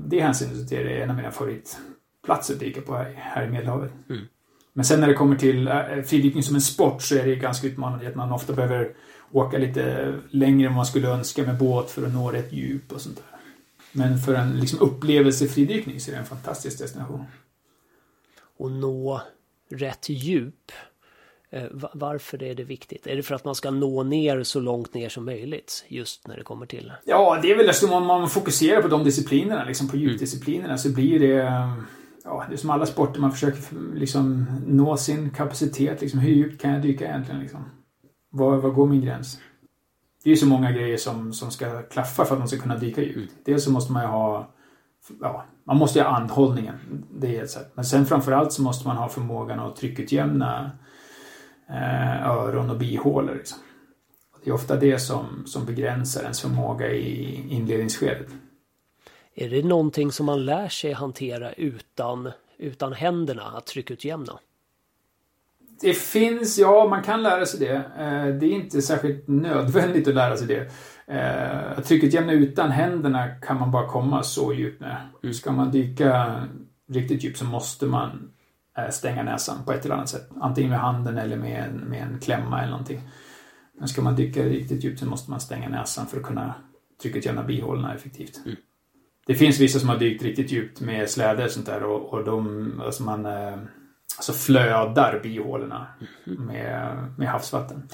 det 0.07 0.21
hänseendet 0.21 0.73
är 0.73 0.85
det 0.85 1.03
en 1.03 1.11
av 1.11 1.17
mina 1.17 1.31
favoritplatser 1.31 2.55
att 2.55 2.61
dyka 2.61 2.81
på 2.81 2.97
här, 2.97 3.15
här 3.17 3.47
i 3.47 3.51
Medelhavet. 3.51 3.93
Mm. 4.11 4.25
Men 4.73 4.85
sen 4.85 5.01
när 5.01 5.09
det 5.09 5.15
kommer 5.15 5.37
till 5.37 5.69
äh, 5.69 6.03
fridykning 6.07 6.43
som 6.43 6.55
en 6.55 6.61
sport 6.61 7.03
så 7.03 7.15
är 7.15 7.27
det 7.27 7.37
ganska 7.37 7.67
utmanande 7.67 8.09
att 8.09 8.15
man 8.15 8.33
ofta 8.33 8.53
behöver 8.53 8.93
åka 9.31 9.59
lite 9.59 10.15
längre 10.31 10.69
än 10.69 10.75
man 10.75 10.87
skulle 10.87 11.09
önska 11.09 11.43
med 11.43 11.59
båt 11.59 11.91
för 11.91 12.07
att 12.07 12.13
nå 12.13 12.31
rätt 12.31 12.53
djup 12.53 12.93
och 12.93 13.01
sånt 13.01 13.17
där. 13.17 13.39
Men 13.93 14.19
för 14.19 14.35
en 14.35 14.61
liksom, 14.61 14.79
upplevelsefridykning 14.79 16.01
så 16.01 16.11
är 16.11 16.13
det 16.13 16.21
en 16.21 16.27
fantastisk 16.27 16.79
destination. 16.79 17.25
Och 18.59 18.71
nå 18.71 19.23
rätt 19.71 20.09
djup. 20.09 20.73
Eh, 21.51 21.65
varför 21.93 22.43
är 22.43 22.55
det 22.55 22.65
viktigt? 22.65 23.07
Är 23.07 23.17
det 23.17 23.23
för 23.23 23.35
att 23.35 23.45
man 23.45 23.55
ska 23.55 23.71
nå 23.71 24.03
ner 24.03 24.43
så 24.43 24.61
långt 24.61 24.95
ner 24.95 25.09
som 25.09 25.25
möjligt 25.25 25.85
just 25.89 26.29
när 26.29 26.37
det 26.37 26.43
kommer 26.43 26.67
till? 26.67 26.93
Ja, 27.05 27.39
det 27.43 27.51
är 27.51 27.57
väl 27.57 27.69
eftersom 27.69 27.93
om 27.93 28.07
man 28.07 28.31
fokuserar 28.31 28.83
på 28.83 28.89
de 28.89 29.05
disciplinerna, 29.05 29.65
liksom 29.65 29.89
på 29.89 29.97
mm. 29.97 30.09
djupdisciplinerna, 30.09 30.69
mm. 30.69 30.79
så 30.79 30.89
blir 30.89 31.21
det 31.21 31.63
Ja, 32.25 32.45
det 32.49 32.55
är 32.55 32.57
som 32.57 32.71
alla 32.71 32.87
sporter, 32.87 33.21
man 33.21 33.33
försöker 33.33 33.63
liksom 33.95 34.47
nå 34.67 34.97
sin 34.97 35.31
kapacitet. 35.31 36.01
Liksom, 36.01 36.21
hur 36.21 36.33
djupt 36.33 36.63
kan 36.63 36.71
jag 36.71 36.83
dyka 36.83 37.07
egentligen? 37.09 37.41
Liksom? 37.41 37.65
Var, 38.31 38.57
var 38.57 38.71
går 38.71 38.87
min 38.87 39.01
gräns? 39.01 39.39
Det 40.25 40.31
är 40.31 40.35
ju 40.35 40.37
så 40.37 40.47
många 40.47 40.73
grejer 40.73 40.97
som, 40.97 41.33
som 41.33 41.51
ska 41.51 41.83
klaffa 41.83 42.25
för 42.25 42.35
att 42.35 42.39
man 42.39 42.49
ska 42.49 42.59
kunna 42.59 42.77
dyka 42.77 43.03
djupt. 43.03 43.17
Mm. 43.17 43.43
Dels 43.45 43.65
så 43.65 43.71
måste 43.71 43.93
man 43.93 44.03
ju 44.03 44.09
ha 44.09 44.55
ja, 45.21 45.45
man 45.65 45.77
måste 45.77 45.99
ju 45.99 46.05
ha 46.05 46.17
andhållningen. 46.17 47.05
Det 47.19 47.37
är 47.37 47.43
ett 47.43 47.51
sätt. 47.51 47.73
Men 47.75 47.85
sen 47.85 48.07
framförallt 48.07 48.53
så 48.53 48.63
måste 48.63 48.89
man 48.89 48.97
ha 48.97 49.09
förmågan 49.09 49.61
att 49.61 49.77
tryckutjämna 49.77 50.71
öron 52.25 52.71
och 52.71 52.79
bihålor. 52.79 53.35
Liksom. 53.35 53.59
Det 54.45 54.51
är 54.51 54.55
ofta 54.55 54.77
det 54.77 54.99
som, 54.99 55.43
som 55.47 55.65
begränsar 55.65 56.23
ens 56.23 56.41
förmåga 56.41 56.91
i 56.91 57.45
inledningsskedet. 57.51 58.29
Är 59.35 59.51
det 59.51 59.63
någonting 59.63 60.13
som 60.13 60.27
man 60.27 60.45
lär 60.45 60.69
sig 60.69 60.93
hantera 60.93 61.53
utan, 61.53 62.31
utan 62.59 62.93
händerna, 62.93 63.43
att 63.43 63.67
tryckutjämna? 63.67 64.39
Det 65.81 65.95
finns, 65.95 66.59
ja 66.59 66.87
man 66.89 67.03
kan 67.03 67.23
lära 67.23 67.47
sig 67.47 67.61
det. 67.61 67.75
Eh, 67.75 68.35
det 68.35 68.47
är 68.47 68.51
inte 68.53 68.83
särskilt 68.83 69.29
nödvändigt 69.29 70.09
att 70.09 70.15
lära 70.15 70.37
sig 70.37 70.47
det. 70.47 70.71
Eh, 71.15 71.79
att 71.79 71.85
tryckutjämna 71.85 72.33
utan 72.33 72.71
händerna 72.71 73.29
kan 73.29 73.59
man 73.59 73.71
bara 73.71 73.89
komma 73.89 74.23
så 74.23 74.53
djupt 74.53 74.81
med. 74.81 75.35
Ska 75.35 75.53
man 75.53 75.71
dyka 75.71 76.43
riktigt 76.89 77.25
djupt 77.25 77.39
så 77.39 77.45
måste 77.45 77.87
man 77.87 78.09
eh, 78.11 78.38
stänga 78.91 79.23
näsan 79.23 79.65
på 79.65 79.73
ett 79.73 79.85
eller 79.85 79.95
annat 79.95 80.09
sätt. 80.09 80.31
Antingen 80.41 80.71
med 80.71 80.81
handen 80.81 81.19
eller 81.19 81.37
med 81.37 81.65
en, 81.65 81.77
med 81.77 82.03
en 82.03 82.21
klämma 82.21 82.61
eller 82.61 82.71
någonting. 82.71 83.01
Men 83.79 83.89
ska 83.89 84.03
man 84.03 84.17
dyka 84.17 84.43
riktigt 84.43 84.85
djupt 84.85 85.01
så 85.01 85.07
måste 85.07 85.31
man 85.31 85.41
stänga 85.41 85.69
näsan 85.69 86.07
för 86.07 86.17
att 86.17 86.23
kunna 86.23 86.55
tryckutjämna 87.03 87.43
bihålorna 87.43 87.95
effektivt. 87.95 88.41
Mm. 88.45 88.57
Det 89.27 89.35
finns 89.35 89.61
vissa 89.61 89.79
som 89.79 89.89
har 89.89 89.97
dykt 89.97 90.23
riktigt 90.23 90.53
djupt 90.53 90.81
med 90.81 91.11
släde 91.11 91.45
och 91.45 91.51
sånt 91.51 91.67
där 91.67 91.83
och, 91.83 92.13
och 92.13 92.25
de, 92.25 92.73
alltså 92.85 93.03
man 93.03 93.27
eh, 93.27 93.59
alltså 94.17 94.33
flödar 94.33 95.21
bihålorna 95.23 95.87
mm. 96.27 96.45
med, 96.45 96.97
med 97.19 97.29
havsvatten. 97.29 97.89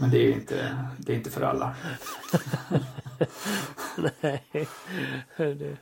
Men 0.00 0.10
det 0.10 0.18
är 0.18 0.32
inte, 0.32 0.76
det 0.98 1.12
är 1.12 1.16
inte 1.16 1.30
för 1.30 1.42
alla. 1.42 1.74
Nej, 4.20 4.44
det, 5.36 5.76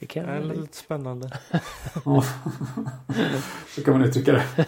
det 0.00 0.06
kan 0.06 0.26
det 0.26 0.32
är 0.32 0.40
lite 0.40 0.76
spännande. 0.76 1.30
Så 3.74 3.84
kan 3.84 3.98
man 3.98 4.08
uttrycka 4.08 4.32
det. 4.32 4.66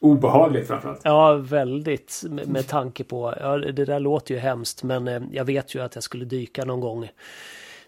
Obehagligt 0.00 0.66
framförallt. 0.66 1.00
Ja, 1.04 1.34
väldigt 1.34 2.24
med, 2.28 2.68
tanke 2.68 3.04
på, 3.04 3.34
ja 3.40 3.58
det 3.58 3.84
där 3.84 4.00
låter 4.00 4.34
ju 4.34 4.40
hemskt 4.40 4.82
men 4.82 5.08
eh, 5.08 5.22
jag 5.32 5.44
vet 5.44 5.74
ju 5.74 5.82
att 5.82 5.94
jag 5.94 6.04
skulle 6.04 6.24
dyka 6.24 6.64
någon 6.64 6.80
gång 6.80 7.08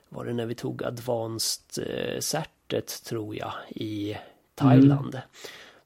var 0.09 0.25
det 0.25 0.33
när 0.33 0.47
vi 0.47 0.55
tog 0.55 0.85
Advanced 0.85 1.87
eh, 1.87 2.21
certet 2.21 3.05
tror 3.05 3.37
jag 3.37 3.53
i 3.69 4.17
Thailand. 4.55 5.15
Mm. 5.15 5.27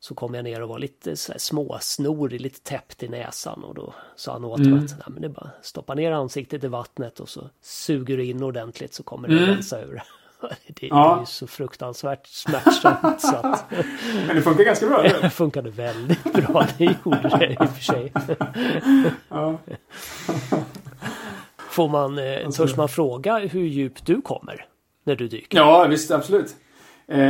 Så 0.01 0.15
kom 0.15 0.35
jag 0.35 0.45
ner 0.45 0.63
och 0.63 0.69
var 0.69 0.79
lite 0.79 1.17
småsnorig, 1.17 2.41
lite 2.41 2.61
täppt 2.61 3.03
i 3.03 3.09
näsan 3.09 3.65
och 3.65 3.75
då 3.75 3.95
sa 4.17 4.33
han 4.33 4.45
åt 4.45 4.59
mig 4.59 4.69
mm. 4.69 4.85
att 4.85 4.91
Nej, 4.91 5.07
men 5.07 5.21
det 5.21 5.27
är 5.27 5.33
bara 5.33 5.51
stoppa 5.63 5.95
ner 5.95 6.13
ansiktet 6.13 6.65
i 6.65 6.69
vattnet 6.69 7.21
och 7.21 7.29
så 7.29 7.51
suger 7.61 8.17
du 8.17 8.25
in 8.25 8.43
ordentligt 8.43 8.95
så 8.95 9.03
kommer 9.03 9.29
det 9.29 9.39
mm. 9.39 9.47
rensa 9.47 9.83
ur. 9.83 10.03
Det, 10.69 10.87
ja. 10.87 11.17
är 11.17 11.21
ju 11.21 11.27
så 11.27 11.47
fruktansvärt 11.47 12.27
smärtsamt 12.27 13.21
så 13.21 13.37
att... 13.37 13.65
Men 14.27 14.37
det 14.37 14.43
funkar 14.43 14.65
ganska 14.65 14.87
bra? 14.87 15.03
Det 15.03 15.31
funkade 15.31 15.71
väldigt 15.71 16.33
bra, 16.33 16.67
det 16.79 16.85
gjorde 16.85 17.37
det 17.39 17.53
i 17.53 17.57
och 17.61 17.71
för 17.71 17.83
sig. 17.83 18.13
Ja. 19.29 19.59
Får 21.71 21.89
man, 21.89 22.19
eh, 22.19 22.51
törs 22.51 22.77
man 22.77 22.89
fråga 22.89 23.39
hur 23.39 23.67
djupt 23.67 24.07
du 24.07 24.21
kommer 24.21 24.67
när 25.05 25.17
du 25.17 25.29
dyker? 25.29 25.59
Ja, 25.59 25.87
visst 25.87 26.11
absolut. 26.11 26.57
Eh, 27.09 27.21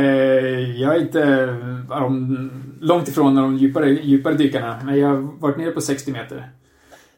jag 0.81 0.95
är 0.95 0.99
inte 0.99 1.23
um, 1.89 2.77
långt 2.81 3.07
ifrån 3.07 3.35
de 3.35 3.57
djupare, 3.57 3.89
djupare 3.89 4.33
dykarna, 4.33 4.79
men 4.83 4.99
jag 4.99 5.07
har 5.07 5.15
varit 5.15 5.57
nere 5.57 5.71
på 5.71 5.81
60 5.81 6.11
meter 6.11 6.49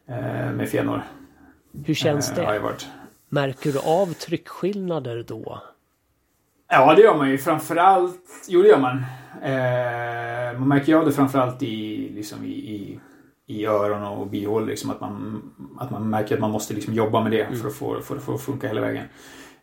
eh, 0.07 0.51
med 0.51 0.69
fenor. 0.69 1.03
Hur 1.85 1.93
känns 1.93 2.31
det? 2.35 2.59
Varit. 2.59 2.87
Märker 3.29 3.71
du 3.71 3.79
av 3.79 4.13
tryckskillnader 4.13 5.25
då? 5.27 5.61
Ja, 6.69 6.95
det 6.95 7.01
gör 7.01 7.17
man 7.17 7.29
ju. 7.29 7.37
Framförallt... 7.37 8.45
Jo, 8.47 8.61
det 8.61 8.67
gör 8.67 8.79
man. 8.79 8.97
Eh, 9.43 10.59
man 10.59 10.67
märker 10.67 10.87
ju 10.87 10.99
av 10.99 11.05
det 11.05 11.11
framförallt 11.11 11.63
i, 11.63 12.09
liksom 12.15 12.45
i, 12.45 12.49
i, 12.49 12.99
i 13.47 13.65
öron 13.65 14.03
och 14.03 14.27
bihål. 14.27 14.67
Liksom, 14.67 14.89
att, 14.89 15.01
man, 15.01 15.41
att 15.79 15.91
man 15.91 16.09
märker 16.09 16.35
att 16.35 16.41
man 16.41 16.51
måste 16.51 16.73
liksom 16.73 16.93
jobba 16.93 17.23
med 17.23 17.31
det 17.31 17.41
mm. 17.41 17.59
för, 17.59 17.67
att 17.67 17.75
få, 17.75 18.01
för 18.01 18.15
att 18.15 18.23
få 18.23 18.37
funka 18.37 18.67
hela 18.67 18.81
vägen. 18.81 19.05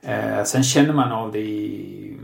Eh, 0.01 0.45
sen 0.45 0.65
känner 0.65 0.93
man 0.93 1.13
av 1.13 1.33
det 1.33 1.41
i 1.41 2.19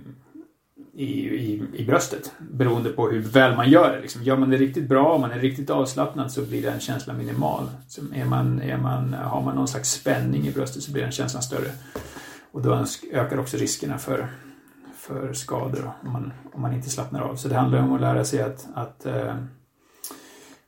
i, 0.94 1.04
i, 1.28 1.62
i 1.74 1.84
bröstet. 1.84 2.32
Beroende 2.38 2.90
på 2.90 3.08
hur 3.08 3.20
väl 3.20 3.56
man 3.56 3.70
gör 3.70 3.92
det. 3.92 4.00
Liksom. 4.00 4.22
Gör 4.22 4.36
man 4.36 4.50
det 4.50 4.56
riktigt 4.56 4.88
bra, 4.88 5.12
om 5.12 5.20
man 5.20 5.30
är 5.30 5.38
riktigt 5.38 5.70
avslappnad 5.70 6.32
så 6.32 6.42
blir 6.42 6.62
den 6.62 6.80
känslan 6.80 7.18
minimal. 7.18 7.70
Så 7.88 8.02
är 8.14 8.24
man, 8.24 8.60
är 8.62 8.76
man, 8.76 9.14
har 9.14 9.42
man 9.42 9.56
någon 9.56 9.68
slags 9.68 9.90
spänning 9.90 10.48
i 10.48 10.50
bröstet 10.50 10.82
så 10.82 10.92
blir 10.92 11.02
den 11.02 11.12
känslan 11.12 11.42
större. 11.42 11.70
Och 12.52 12.62
då 12.62 12.84
ökar 13.12 13.38
också 13.38 13.56
riskerna 13.56 13.98
för, 13.98 14.28
för 15.02 15.32
skador 15.32 15.92
om 16.04 16.12
man, 16.12 16.32
om 16.52 16.62
man 16.62 16.74
inte 16.74 16.90
slappnar 16.90 17.20
av. 17.20 17.36
Så 17.36 17.48
det 17.48 17.54
handlar 17.54 17.78
om 17.78 17.92
att 17.92 18.00
lära 18.00 18.24
sig 18.24 18.42
att, 18.42 18.68
att 18.74 19.06
eh, 19.06 19.34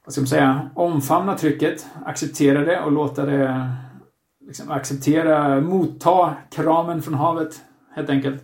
vad 0.05 0.13
ska 0.13 0.21
man 0.21 0.29
säga, 0.29 0.71
omfamna 0.75 1.39
trycket, 1.39 1.87
acceptera 2.05 2.65
det 2.65 2.81
och 2.81 2.93
låta 2.93 3.27
det 3.27 3.71
liksom, 4.47 4.71
acceptera, 4.71 5.61
motta 5.61 6.35
kramen 6.51 7.03
från 7.03 7.15
havet 7.15 7.61
helt 7.95 8.11
enkelt. 8.11 8.43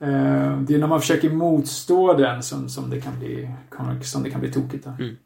Eh, 0.00 0.58
det 0.60 0.74
är 0.74 0.78
när 0.78 0.86
man 0.86 1.00
försöker 1.00 1.30
motstå 1.30 2.12
den 2.12 2.42
som, 2.42 2.68
som, 2.68 2.90
det, 2.90 3.00
kan 3.00 3.18
bli, 3.18 3.50
som 4.02 4.22
det 4.22 4.30
kan 4.30 4.40
bli 4.40 4.52
tokigt. 4.52 4.86
Mm. 4.86 5.16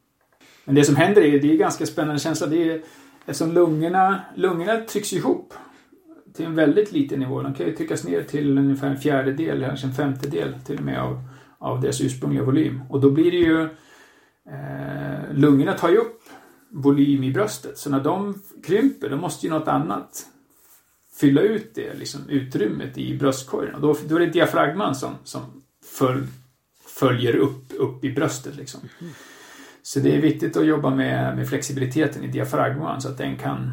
Men 0.64 0.74
det 0.74 0.84
som 0.84 0.96
händer 0.96 1.22
är, 1.22 1.40
det 1.40 1.48
är 1.48 1.52
en 1.52 1.58
ganska 1.58 1.86
spännande 1.86 2.20
känsla. 2.20 2.46
Det 2.46 2.70
är, 2.70 2.82
eftersom 3.26 3.52
lungorna, 3.52 4.20
lungorna 4.34 4.80
trycks 4.80 5.12
ihop 5.12 5.54
till 6.34 6.46
en 6.46 6.54
väldigt 6.54 6.92
liten 6.92 7.20
nivå. 7.20 7.42
De 7.42 7.54
kan 7.54 7.66
ju 7.66 7.72
tryckas 7.72 8.04
ner 8.04 8.22
till 8.22 8.58
ungefär 8.58 8.88
en 8.88 8.96
fjärdedel, 8.96 9.64
kanske 9.64 9.86
en 9.86 9.92
femtedel 9.92 10.54
till 10.66 10.78
och 10.78 10.84
med 10.84 11.00
av, 11.00 11.22
av 11.58 11.80
deras 11.80 12.00
ursprungliga 12.00 12.44
volym. 12.44 12.80
Och 12.88 13.00
då 13.00 13.10
blir 13.10 13.30
det 13.30 13.36
ju... 13.36 13.62
Eh, 14.50 15.34
lungorna 15.34 15.72
tar 15.72 15.88
ju 15.90 15.96
upp 15.96 16.22
volym 16.70 17.24
i 17.24 17.32
bröstet. 17.32 17.78
Så 17.78 17.90
när 17.90 18.00
de 18.00 18.42
krymper, 18.66 19.08
då 19.08 19.16
måste 19.16 19.46
ju 19.46 19.52
något 19.52 19.68
annat 19.68 20.26
fylla 21.20 21.40
ut 21.40 21.74
det 21.74 21.94
liksom, 21.94 22.20
utrymmet 22.28 22.98
i 22.98 23.18
bröstkorgen. 23.18 23.74
Och 23.74 23.80
då, 23.80 23.96
då 24.08 24.16
är 24.16 24.20
det 24.20 24.26
diafragman 24.26 24.94
som, 24.94 25.10
som 25.24 25.62
följ, 25.98 26.26
följer 26.86 27.36
upp, 27.36 27.72
upp 27.78 28.04
i 28.04 28.12
bröstet. 28.12 28.56
Liksom. 28.56 28.80
Mm. 29.00 29.12
Så 29.82 30.00
det 30.00 30.16
är 30.16 30.20
viktigt 30.20 30.56
att 30.56 30.66
jobba 30.66 30.90
med, 30.90 31.36
med 31.36 31.48
flexibiliteten 31.48 32.24
i 32.24 32.28
diafragman 32.28 33.00
så 33.00 33.08
att 33.08 33.18
den 33.18 33.36
kan, 33.36 33.72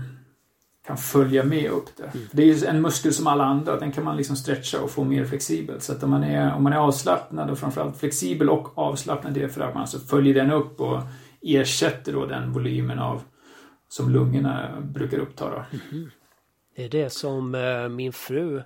kan 0.90 0.98
följa 0.98 1.44
med 1.44 1.72
upp 1.72 1.98
där. 1.98 2.12
Mm. 2.14 2.28
Det 2.32 2.42
är 2.42 2.46
ju 2.46 2.66
en 2.66 2.82
muskel 2.82 3.14
som 3.14 3.28
alla 3.28 3.44
andra, 3.44 3.80
den 3.80 3.92
kan 3.92 4.04
man 4.04 4.18
liksom 4.18 4.36
stretcha 4.36 4.82
och 4.82 4.92
få 4.92 5.04
mer 5.04 5.26
flexibel. 5.26 5.82
Så 5.82 5.92
att 5.92 6.04
om 6.04 6.10
man 6.10 6.24
är, 6.24 6.54
om 6.54 6.64
man 6.64 6.74
är 6.74 6.78
avslappnad 6.78 7.50
och 7.50 7.58
framförallt 7.58 7.98
flexibel 7.98 8.50
och 8.50 8.78
avslappnad 8.78 9.34
diafragman 9.34 9.88
så 9.88 10.00
följer 10.00 10.34
den 10.34 10.52
upp 10.52 10.82
och 10.82 11.02
ersätter 11.42 12.14
då 12.14 12.26
den 12.26 12.52
volymen 12.52 13.00
av 13.00 13.22
som 13.90 14.10
lungorna 14.10 14.82
brukar 14.82 15.20
uppta. 15.20 15.50
Då. 15.50 15.78
Mm. 15.92 16.10
Det 16.76 16.86
är 16.86 16.90
det 16.90 17.10
som 17.10 17.56
eh, 17.56 17.90
min 17.90 18.14
fru 18.14 18.64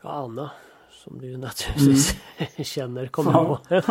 Anna 0.00 0.50
som 1.06 1.18
du 1.18 1.36
naturligtvis 1.36 2.16
mm. 2.38 2.64
känner 2.64 3.06
kommer 3.06 3.32
ja. 3.32 3.44
på. 3.68 3.74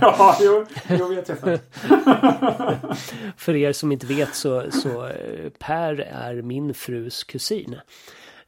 ja, 0.00 0.36
jo, 0.40 0.66
jo, 0.88 1.12
jag 1.12 1.26
träffat. 1.26 1.60
För 3.36 3.56
er 3.56 3.72
som 3.72 3.92
inte 3.92 4.06
vet 4.06 4.34
så, 4.34 4.70
så 4.70 5.06
eh, 5.06 5.50
Per 5.58 5.98
är 6.00 6.42
min 6.42 6.74
frus 6.74 7.24
kusin. 7.24 7.76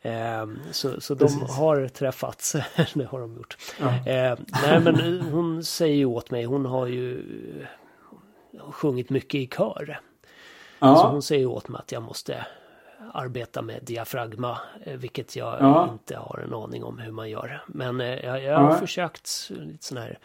Ehm, 0.02 0.58
så, 0.70 1.00
så 1.00 1.14
de 1.14 1.40
har 1.40 1.88
träffats, 1.88 2.56
det 2.94 3.04
har 3.04 3.20
de 3.20 3.36
gjort. 3.36 3.56
Ja. 3.80 4.10
Eh, 4.12 4.38
nej 4.62 4.80
men 4.80 5.20
hon 5.20 5.64
säger 5.64 5.96
ju 5.96 6.04
åt 6.04 6.30
mig, 6.30 6.44
hon 6.44 6.66
har 6.66 6.86
ju 6.86 7.24
sjungit 8.70 9.10
mycket 9.10 9.40
i 9.40 9.46
kör. 9.46 10.00
Ja. 10.78 10.96
Så 10.96 11.08
hon 11.08 11.22
säger 11.22 11.46
åt 11.46 11.68
mig 11.68 11.78
att 11.78 11.92
jag 11.92 12.02
måste 12.02 12.46
arbeta 13.12 13.62
med 13.62 13.84
diafragma, 13.84 14.58
eh, 14.84 14.96
vilket 14.96 15.36
jag 15.36 15.56
ja. 15.60 15.92
inte 15.92 16.16
har 16.16 16.40
en 16.44 16.54
aning 16.54 16.84
om 16.84 16.98
hur 16.98 17.12
man 17.12 17.30
gör. 17.30 17.64
Men 17.66 18.00
eh, 18.00 18.24
jag, 18.24 18.42
jag 18.42 18.58
har 18.58 18.70
ja. 18.70 18.78
försökt 18.78 19.50
lite 19.50 19.84
sådana 19.84 20.06
här 20.06 20.18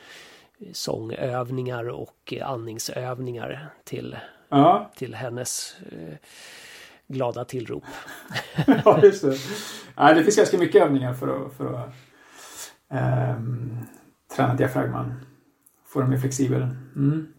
sångövningar 0.72 1.90
och 1.90 2.34
andningsövningar 2.42 3.70
till, 3.84 4.18
ja. 4.50 4.92
till 4.96 5.16
hennes 5.16 5.76
eh, 5.92 6.16
glada 7.08 7.46
tillrop. 7.46 7.84
ja, 8.86 9.00
just 9.04 9.22
det. 9.22 9.38
Ja, 9.96 10.14
det 10.14 10.24
finns 10.24 10.36
ganska 10.36 10.58
mycket 10.58 10.82
övningar 10.82 11.14
för 11.14 11.46
att, 11.46 11.54
för 11.54 11.74
att 11.74 11.94
ähm, 12.90 13.78
träna 14.36 14.56
diafragman. 14.56 15.26
Få 15.86 16.00
den 16.00 16.10
mer 16.10 16.18
flexibel. 16.18 16.62
Mm 16.96 17.34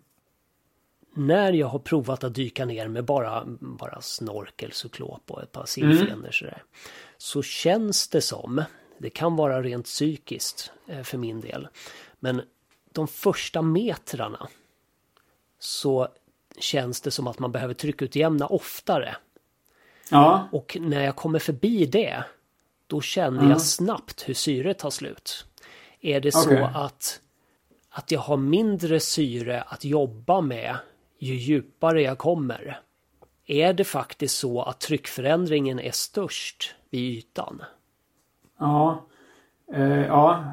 när 1.14 1.52
jag 1.52 1.66
har 1.66 1.78
provat 1.78 2.24
att 2.24 2.34
dyka 2.34 2.64
ner 2.64 2.88
med 2.88 3.04
bara, 3.04 3.44
bara 3.60 4.00
snorkel, 4.00 4.72
cyklop 4.72 5.30
och 5.30 5.42
ett 5.42 5.52
par 5.52 5.66
sillfenor 5.66 6.12
mm. 6.12 6.32
sådär. 6.32 6.62
Så 7.18 7.42
känns 7.42 8.08
det 8.08 8.20
som, 8.20 8.62
det 8.98 9.10
kan 9.10 9.36
vara 9.36 9.62
rent 9.62 9.84
psykiskt 9.84 10.72
eh, 10.88 11.02
för 11.02 11.18
min 11.18 11.40
del, 11.40 11.68
men 12.20 12.42
de 12.92 13.08
första 13.08 13.62
metrarna 13.62 14.48
så 15.58 16.08
känns 16.58 17.00
det 17.00 17.10
som 17.10 17.26
att 17.26 17.38
man 17.38 17.52
behöver 17.52 17.74
tryckutjämna 17.74 18.46
oftare. 18.46 19.16
Ja. 20.10 20.48
Och 20.52 20.76
när 20.80 21.04
jag 21.04 21.16
kommer 21.16 21.38
förbi 21.38 21.86
det, 21.86 22.24
då 22.86 23.00
känner 23.00 23.42
ja. 23.42 23.48
jag 23.48 23.62
snabbt 23.62 24.28
hur 24.28 24.34
syret 24.34 24.78
tar 24.78 24.90
slut. 24.90 25.46
Är 26.00 26.20
det 26.20 26.36
okay. 26.36 26.56
så 26.58 26.64
att, 26.64 27.20
att 27.90 28.10
jag 28.10 28.20
har 28.20 28.36
mindre 28.36 29.00
syre 29.00 29.62
att 29.62 29.84
jobba 29.84 30.40
med 30.40 30.76
ju 31.24 31.34
djupare 31.34 32.02
jag 32.02 32.18
kommer. 32.18 32.80
Är 33.46 33.72
det 33.72 33.84
faktiskt 33.84 34.38
så 34.38 34.62
att 34.62 34.80
tryckförändringen 34.80 35.80
är 35.80 35.90
störst 35.90 36.74
vid 36.90 37.18
ytan? 37.18 37.62
Ja, 38.58 39.06
eh, 39.72 40.06
ja. 40.06 40.44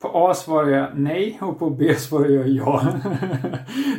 På 0.00 0.10
A 0.14 0.34
svarar 0.34 0.68
jag 0.68 0.98
nej 0.98 1.38
och 1.40 1.58
på 1.58 1.70
B 1.70 1.94
svarar 1.94 2.28
jag 2.28 2.48
ja. 2.48 2.82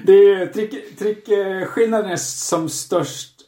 det 0.06 0.14
är 0.14 0.48
tryck, 0.48 0.98
tryckskillnaden 0.98 2.12
är 2.12 2.16
som 2.16 2.70
störst 2.70 3.42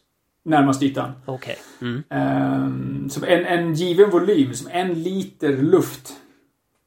närmast 0.43 0.83
ytan. 0.83 1.11
Okej. 1.25 1.57
Okay. 1.79 1.89
Mm. 1.89 2.03
Eh, 2.09 3.09
som 3.09 3.23
en, 3.23 3.45
en 3.45 3.73
given 3.73 4.09
volym, 4.09 4.53
som 4.53 4.71
en 4.71 4.93
liter 4.93 5.57
luft 5.57 6.13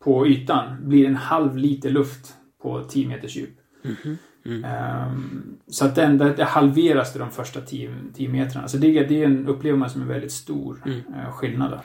på 0.05 0.27
ytan 0.27 0.89
blir 0.89 1.07
en 1.07 1.17
halv 1.17 1.57
liter 1.57 1.91
luft 1.91 2.35
på 2.63 2.85
10 2.85 3.09
meters 3.09 3.37
djup. 3.37 3.59
Mm 3.85 3.97
-hmm. 3.97 4.17
Mm. 4.45 4.65
Um, 4.65 5.57
så 5.67 5.85
att 5.85 5.95
den, 5.95 6.19
det, 6.19 6.33
det 6.33 6.45
halveras 6.45 7.13
till 7.13 7.21
de 7.21 7.31
första 7.31 7.61
10 7.61 8.29
metrarna. 8.29 8.69
Så 8.69 8.77
det, 8.77 9.05
det 9.05 9.23
är 9.23 9.27
en, 9.27 9.49
upplever 9.49 9.79
man 9.79 9.91
som 9.91 10.03
en 10.03 10.09
väldigt 10.09 10.33
stor 10.33 10.83
mm. 10.87 10.99
uh, 10.99 11.33
skillnad. 11.33 11.81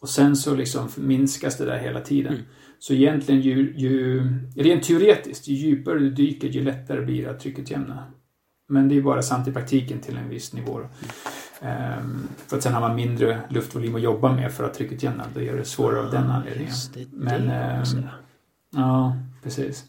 Och 0.00 0.08
sen 0.08 0.36
så 0.36 0.54
liksom 0.54 0.88
minskas 0.96 1.58
det 1.58 1.64
där 1.64 1.78
hela 1.78 2.00
tiden. 2.00 2.32
Mm. 2.32 2.44
Så 2.78 2.92
egentligen 2.92 3.40
ju, 3.40 3.74
ju, 3.76 4.22
rent 4.56 4.82
teoretiskt, 4.82 5.48
ju 5.48 5.54
djupare 5.54 5.98
du 5.98 6.10
dyker 6.10 6.48
ju 6.48 6.62
lättare 6.62 7.00
blir 7.00 7.24
det 7.24 7.30
att 7.30 7.40
tryckutjämna. 7.40 8.04
Men 8.68 8.88
det 8.88 8.96
är 8.96 9.02
bara 9.02 9.22
sant 9.22 9.48
i 9.48 9.52
praktiken 9.52 10.00
till 10.00 10.16
en 10.16 10.28
viss 10.28 10.52
nivå. 10.52 10.80
Um, 11.60 12.28
för 12.46 12.56
att 12.56 12.62
sen 12.62 12.74
har 12.74 12.80
man 12.80 12.96
mindre 12.96 13.40
luftvolym 13.50 13.94
att 13.94 14.02
jobba 14.02 14.32
med 14.32 14.52
för 14.52 14.64
att 14.64 14.74
tryckutjämna. 14.74 15.24
Då 15.34 15.42
gör 15.42 15.56
det 15.56 15.64
svårare 15.64 16.06
av 16.06 16.10
den 16.10 16.30
anledningen. 16.30 16.72
Det, 16.94 17.06
Men, 17.12 17.42
um, 17.42 18.08
ja, 18.76 19.16
precis. 19.42 19.84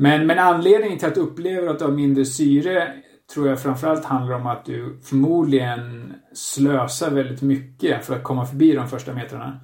Men, 0.00 0.26
men 0.26 0.38
anledningen 0.38 0.98
till 0.98 1.08
att 1.08 1.14
du 1.14 1.20
upplever 1.20 1.68
att 1.68 1.78
du 1.78 1.84
har 1.84 1.92
mindre 1.92 2.24
syre 2.24 2.92
tror 3.34 3.48
jag 3.48 3.60
framförallt 3.60 4.04
handlar 4.04 4.36
om 4.36 4.46
att 4.46 4.64
du 4.64 5.00
förmodligen 5.04 6.12
slösar 6.32 7.10
väldigt 7.10 7.42
mycket 7.42 8.04
för 8.04 8.16
att 8.16 8.22
komma 8.22 8.46
förbi 8.46 8.72
de 8.72 8.88
första 8.88 9.14
metrarna. 9.14 9.60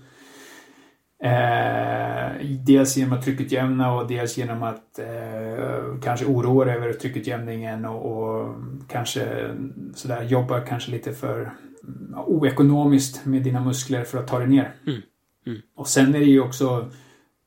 Eh, 1.22 2.46
dels 2.66 2.96
genom 2.96 3.18
att 3.18 3.24
tryckutjämna 3.24 3.94
och 3.94 4.08
dels 4.08 4.38
genom 4.38 4.62
att 4.62 4.98
eh, 4.98 6.00
kanske 6.02 6.26
oroa 6.26 6.64
dig 6.64 6.74
över 6.74 6.92
tryckutjämningen 6.92 7.84
och, 7.84 8.12
och 8.12 8.54
kanske 8.88 9.50
sådär 9.94 10.22
jobba 10.22 10.60
kanske 10.60 10.90
lite 10.90 11.12
för 11.12 11.52
oekonomiskt 12.26 13.26
med 13.26 13.42
dina 13.42 13.60
muskler 13.60 14.04
för 14.04 14.18
att 14.18 14.28
ta 14.28 14.38
dig 14.38 14.48
ner. 14.48 14.74
Mm. 14.86 15.00
Mm. 15.46 15.58
Och 15.76 15.88
sen 15.88 16.14
är 16.14 16.18
det 16.18 16.24
ju 16.24 16.40
också 16.40 16.90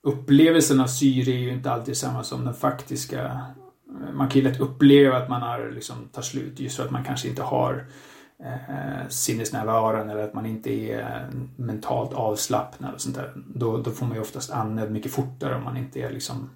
upplevelsen 0.08 0.80
av 0.80 0.88
syre 0.88 1.32
är 1.32 1.38
ju 1.38 1.51
inte 1.51 1.72
alltid 1.72 1.97
samma 1.97 2.24
som 2.24 2.45
den 2.45 2.53
faktiska. 2.53 3.41
Man 4.14 4.30
kan 4.30 4.41
ju 4.41 4.47
lätt 4.47 4.60
uppleva 4.60 5.18
att 5.18 5.30
man 5.30 5.41
har, 5.41 5.72
liksom, 5.76 6.10
tar 6.12 6.22
slut 6.22 6.60
just 6.60 6.78
för 6.78 6.86
att 6.86 6.91
man 6.91 7.03
kanske 7.03 7.28
inte 7.28 7.43
har 7.43 7.86
eh, 8.43 9.08
sinnesnärvaron 9.10 10.10
eller 10.10 10.24
att 10.24 10.34
man 10.34 10.45
inte 10.45 10.72
är 10.72 11.30
mentalt 11.55 12.14
avslappnad 12.14 12.93
och 12.93 13.01
sånt 13.01 13.16
där. 13.16 13.34
Då, 13.36 13.78
då 13.78 13.91
får 13.91 14.05
man 14.05 14.16
ju 14.16 14.22
oftast 14.22 14.51
andnöd 14.51 14.91
mycket 14.91 15.12
fortare 15.12 15.55
om 15.55 15.64
man 15.64 15.78
inte 15.78 16.01
är 16.01 16.12
liksom 16.12 16.49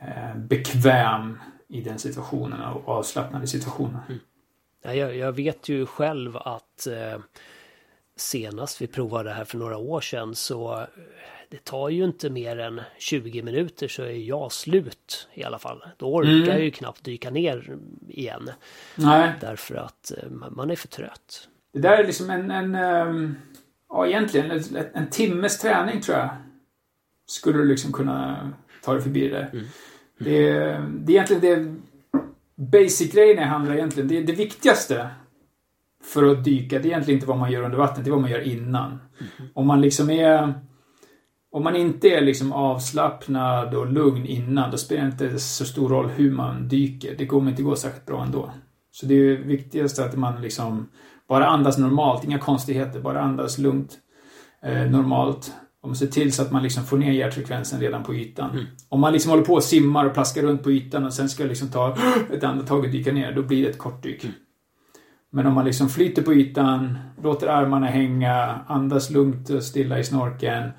eh, 0.00 0.36
bekväm 0.36 1.38
i 1.68 1.80
den 1.80 1.98
situationen 1.98 2.62
och 2.62 2.88
avslappnad 2.88 3.44
i 3.44 3.46
situationen. 3.46 4.00
Mm. 4.08 4.98
Jag, 4.98 5.16
jag 5.16 5.32
vet 5.32 5.68
ju 5.68 5.86
själv 5.86 6.36
att 6.36 6.86
eh, 6.86 7.20
senast 8.16 8.82
vi 8.82 8.86
provade 8.86 9.28
det 9.28 9.34
här 9.34 9.44
för 9.44 9.58
några 9.58 9.76
år 9.76 10.00
sedan 10.00 10.34
så 10.34 10.86
det 11.52 11.64
tar 11.64 11.88
ju 11.88 12.04
inte 12.04 12.30
mer 12.30 12.58
än 12.58 12.80
20 12.98 13.42
minuter 13.42 13.88
så 13.88 14.02
är 14.02 14.28
jag 14.28 14.52
slut 14.52 15.28
i 15.34 15.44
alla 15.44 15.58
fall. 15.58 15.84
Då 15.96 16.14
orkar 16.14 16.30
mm. 16.30 16.48
jag 16.48 16.60
ju 16.60 16.70
knappt 16.70 17.04
dyka 17.04 17.30
ner 17.30 17.76
igen. 18.08 18.50
Nej. 18.94 19.32
Därför 19.40 19.74
att 19.74 20.12
eh, 20.16 20.30
man 20.30 20.70
är 20.70 20.76
för 20.76 20.88
trött. 20.88 21.48
Det 21.72 21.78
där 21.78 21.98
är 21.98 22.06
liksom 22.06 22.30
en, 22.30 22.50
en 22.50 22.74
ehm, 22.74 23.34
ja 23.88 24.06
egentligen 24.06 24.50
en, 24.50 24.62
en 24.94 25.10
timmes 25.10 25.58
träning 25.58 26.00
tror 26.00 26.18
jag. 26.18 26.30
Skulle 27.26 27.58
du 27.58 27.64
liksom 27.64 27.92
kunna 27.92 28.50
ta 28.84 28.92
dig 28.92 29.02
förbi 29.02 29.28
det 29.28 29.36
där. 29.36 29.50
Mm. 29.52 29.64
Det, 30.18 30.52
det 31.04 31.12
är 31.12 31.16
egentligen 31.16 31.42
det 31.42 31.76
basic-grejen 32.78 33.48
handlar 33.48 33.74
egentligen, 33.74 34.08
det, 34.08 34.22
det 34.22 34.32
viktigaste 34.32 35.08
för 36.04 36.32
att 36.32 36.44
dyka, 36.44 36.78
det 36.78 36.88
är 36.88 36.90
egentligen 36.90 37.16
inte 37.16 37.28
vad 37.28 37.38
man 37.38 37.52
gör 37.52 37.62
under 37.62 37.78
vattnet, 37.78 38.04
det 38.04 38.08
är 38.08 38.12
vad 38.12 38.20
man 38.20 38.30
gör 38.30 38.48
innan. 38.48 38.88
Mm. 38.90 39.50
Om 39.54 39.66
man 39.66 39.80
liksom 39.80 40.10
är 40.10 40.54
om 41.52 41.64
man 41.64 41.76
inte 41.76 42.08
är 42.08 42.20
liksom 42.20 42.52
avslappnad 42.52 43.74
och 43.74 43.92
lugn 43.92 44.26
innan, 44.26 44.70
då 44.70 44.76
spelar 44.76 45.02
det 45.02 45.08
inte 45.08 45.38
så 45.38 45.64
stor 45.64 45.88
roll 45.88 46.08
hur 46.08 46.32
man 46.32 46.68
dyker. 46.68 47.14
Det 47.18 47.26
kommer 47.26 47.50
inte 47.50 47.62
gå 47.62 47.76
särskilt 47.76 48.06
bra 48.06 48.22
ändå. 48.22 48.50
Så 48.92 49.06
det 49.06 49.14
är 49.14 49.36
viktigast 49.36 49.98
att 49.98 50.16
man 50.16 50.42
liksom 50.42 50.88
bara 51.28 51.46
andas 51.46 51.78
normalt, 51.78 52.24
inga 52.24 52.38
konstigheter, 52.38 53.00
bara 53.00 53.20
andas 53.20 53.58
lugnt, 53.58 53.98
eh, 54.62 54.90
normalt. 54.90 55.52
Och 55.82 55.96
se 55.96 56.06
till 56.06 56.32
så 56.32 56.42
att 56.42 56.52
man 56.52 56.62
liksom 56.62 56.84
får 56.84 56.96
ner 56.96 57.12
hjärtfrekvensen 57.12 57.80
redan 57.80 58.02
på 58.02 58.14
ytan. 58.14 58.50
Mm. 58.50 58.64
Om 58.88 59.00
man 59.00 59.12
liksom 59.12 59.30
håller 59.30 59.44
på 59.44 59.54
och 59.54 59.64
simmar 59.64 60.06
och 60.06 60.14
plaskar 60.14 60.42
runt 60.42 60.62
på 60.62 60.70
ytan 60.72 61.04
och 61.04 61.12
sen 61.12 61.28
ska 61.28 61.44
liksom 61.44 61.68
ta 61.68 61.96
ett 62.32 62.44
andetag 62.44 62.78
och 62.84 62.90
dyka 62.90 63.12
ner, 63.12 63.32
då 63.32 63.42
blir 63.42 63.62
det 63.62 63.70
ett 63.70 63.78
kort 63.78 64.02
dyk. 64.02 64.24
Mm. 64.24 64.36
Men 65.30 65.46
om 65.46 65.54
man 65.54 65.64
liksom 65.64 65.88
flyter 65.88 66.22
på 66.22 66.34
ytan, 66.34 66.98
låter 67.22 67.46
armarna 67.46 67.86
hänga, 67.86 68.60
andas 68.66 69.10
lugnt 69.10 69.50
och 69.50 69.62
stilla 69.62 69.98
i 69.98 70.04
snorkeln. 70.04 70.70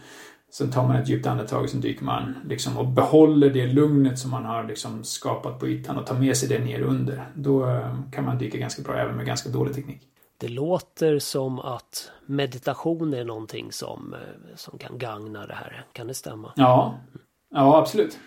Sen 0.53 0.71
tar 0.71 0.87
man 0.87 0.95
ett 0.95 1.09
djupt 1.09 1.27
andetag 1.27 1.63
och 1.63 1.69
sen 1.69 1.81
dyker 1.81 2.03
man 2.03 2.35
liksom 2.49 2.77
och 2.77 2.87
behåller 2.87 3.49
det 3.49 3.67
lugnet 3.67 4.19
som 4.19 4.31
man 4.31 4.45
har 4.45 4.63
liksom 4.63 5.03
skapat 5.03 5.59
på 5.59 5.67
ytan 5.67 5.97
och 5.97 6.05
tar 6.05 6.15
med 6.15 6.37
sig 6.37 6.49
det 6.49 6.59
ner 6.59 6.81
under. 6.81 7.25
Då 7.33 7.69
eh, 7.69 7.95
kan 8.11 8.25
man 8.25 8.37
dyka 8.37 8.57
ganska 8.57 8.81
bra 8.81 8.95
även 8.95 9.15
med 9.15 9.25
ganska 9.25 9.49
dålig 9.49 9.75
teknik. 9.75 10.01
Det 10.37 10.47
låter 10.47 11.19
som 11.19 11.59
att 11.59 12.11
meditation 12.25 13.13
är 13.13 13.23
någonting 13.23 13.71
som, 13.71 14.13
eh, 14.13 14.55
som 14.55 14.77
kan 14.77 14.97
gagna 14.97 15.47
det 15.47 15.53
här. 15.53 15.85
Kan 15.93 16.07
det 16.07 16.13
stämma? 16.13 16.51
Ja, 16.55 16.99
ja 17.49 17.77
absolut. 17.77 18.19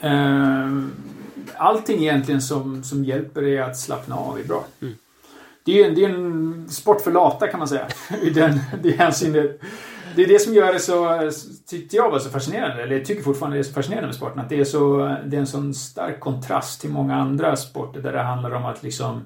Eh, 0.00 0.68
allting 1.56 2.02
egentligen 2.02 2.42
som, 2.42 2.82
som 2.82 3.04
hjälper 3.04 3.42
är 3.42 3.62
att 3.62 3.78
slappna 3.78 4.16
av 4.16 4.38
är 4.38 4.44
bra. 4.44 4.64
Mm. 4.80 4.94
Det 5.64 5.82
är 5.82 5.88
en, 5.88 5.94
det 5.94 6.04
är 6.04 6.08
en 6.08 6.68
sport 6.68 7.00
för 7.00 7.12
lata 7.12 7.48
kan 7.48 7.58
man 7.58 7.68
säga. 7.68 7.88
I 8.22 8.30
den, 8.30 8.60
det 8.82 8.90
hänsynet. 8.90 9.60
Det 10.16 10.22
är 10.22 10.28
det 10.28 10.38
som 10.38 10.54
gör 10.54 10.72
det 10.72 10.78
så, 10.78 11.14
eh, 11.14 11.30
tyckte 11.66 11.96
jag 11.96 12.10
var 12.10 12.18
så 12.18 12.30
fascinerande, 12.30 12.82
eller 12.82 12.96
jag 12.96 13.04
tycker 13.04 13.22
fortfarande 13.22 13.56
det 13.56 13.60
är 13.60 13.64
så 13.64 13.72
fascinerande 13.72 14.06
med 14.06 14.16
sporten, 14.16 14.40
att 14.40 14.48
det 14.48 14.60
är, 14.60 14.64
så, 14.64 15.06
eh, 15.06 15.16
det 15.26 15.36
är 15.36 15.40
en 15.40 15.46
sån 15.46 15.74
stark 15.74 16.20
kontrast 16.20 16.80
till 16.80 16.90
många 16.90 17.16
andra 17.16 17.56
sporter 17.56 18.00
där 18.00 18.12
det 18.12 18.22
handlar 18.22 18.50
om 18.50 18.64
att 18.64 18.82
liksom 18.82 19.24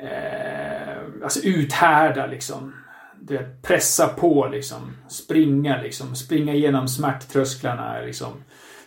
eh, 0.00 1.22
alltså 1.22 1.40
uthärda 1.40 2.26
liksom. 2.26 2.74
Du 3.20 3.36
vet, 3.36 3.62
pressa 3.62 4.08
på 4.08 4.48
liksom. 4.52 4.96
Springa 5.08 5.82
liksom. 5.82 6.16
Springa 6.16 6.54
igenom 6.54 6.88
smärttrösklarna 6.88 8.00
liksom. 8.00 8.32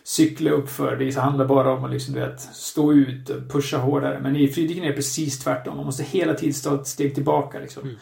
Cykla 0.04 0.50
uppför. 0.50 0.96
Det 0.96 1.16
handlar 1.16 1.44
bara 1.44 1.72
om 1.72 1.84
att 1.84 1.90
liksom, 1.90 2.14
du 2.14 2.20
vet, 2.20 2.40
stå 2.40 2.92
ut 2.92 3.30
och 3.30 3.50
pusha 3.50 3.76
hårdare. 3.76 4.20
Men 4.20 4.36
i 4.36 4.48
friidrotten 4.48 4.84
är 4.84 4.88
det 4.88 4.94
precis 4.96 5.38
tvärtom. 5.38 5.76
Man 5.76 5.86
måste 5.86 6.02
hela 6.02 6.34
tiden 6.34 6.54
ta 6.64 6.74
ett 6.74 6.86
steg 6.86 7.14
tillbaka 7.14 7.58
liksom. 7.58 7.82
Mm. 7.82 7.96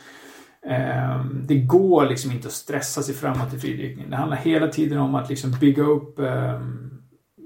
Ehm, 0.67 1.47
det 1.47 1.61
går 1.61 2.07
liksom 2.07 2.33
inte 2.33 2.49
att 2.49 2.55
stressa 2.55 3.03
sig 3.03 3.15
framåt 3.15 3.55
i 3.55 3.59
fridykning. 3.59 4.11
Det 4.11 4.17
handlar 4.17 4.37
hela 4.37 4.69
tiden 4.69 4.99
om 4.99 5.15
att 5.15 5.29
liksom 5.29 5.51
bygga 5.61 5.83
upp 5.83 6.19
ehm, 6.19 6.91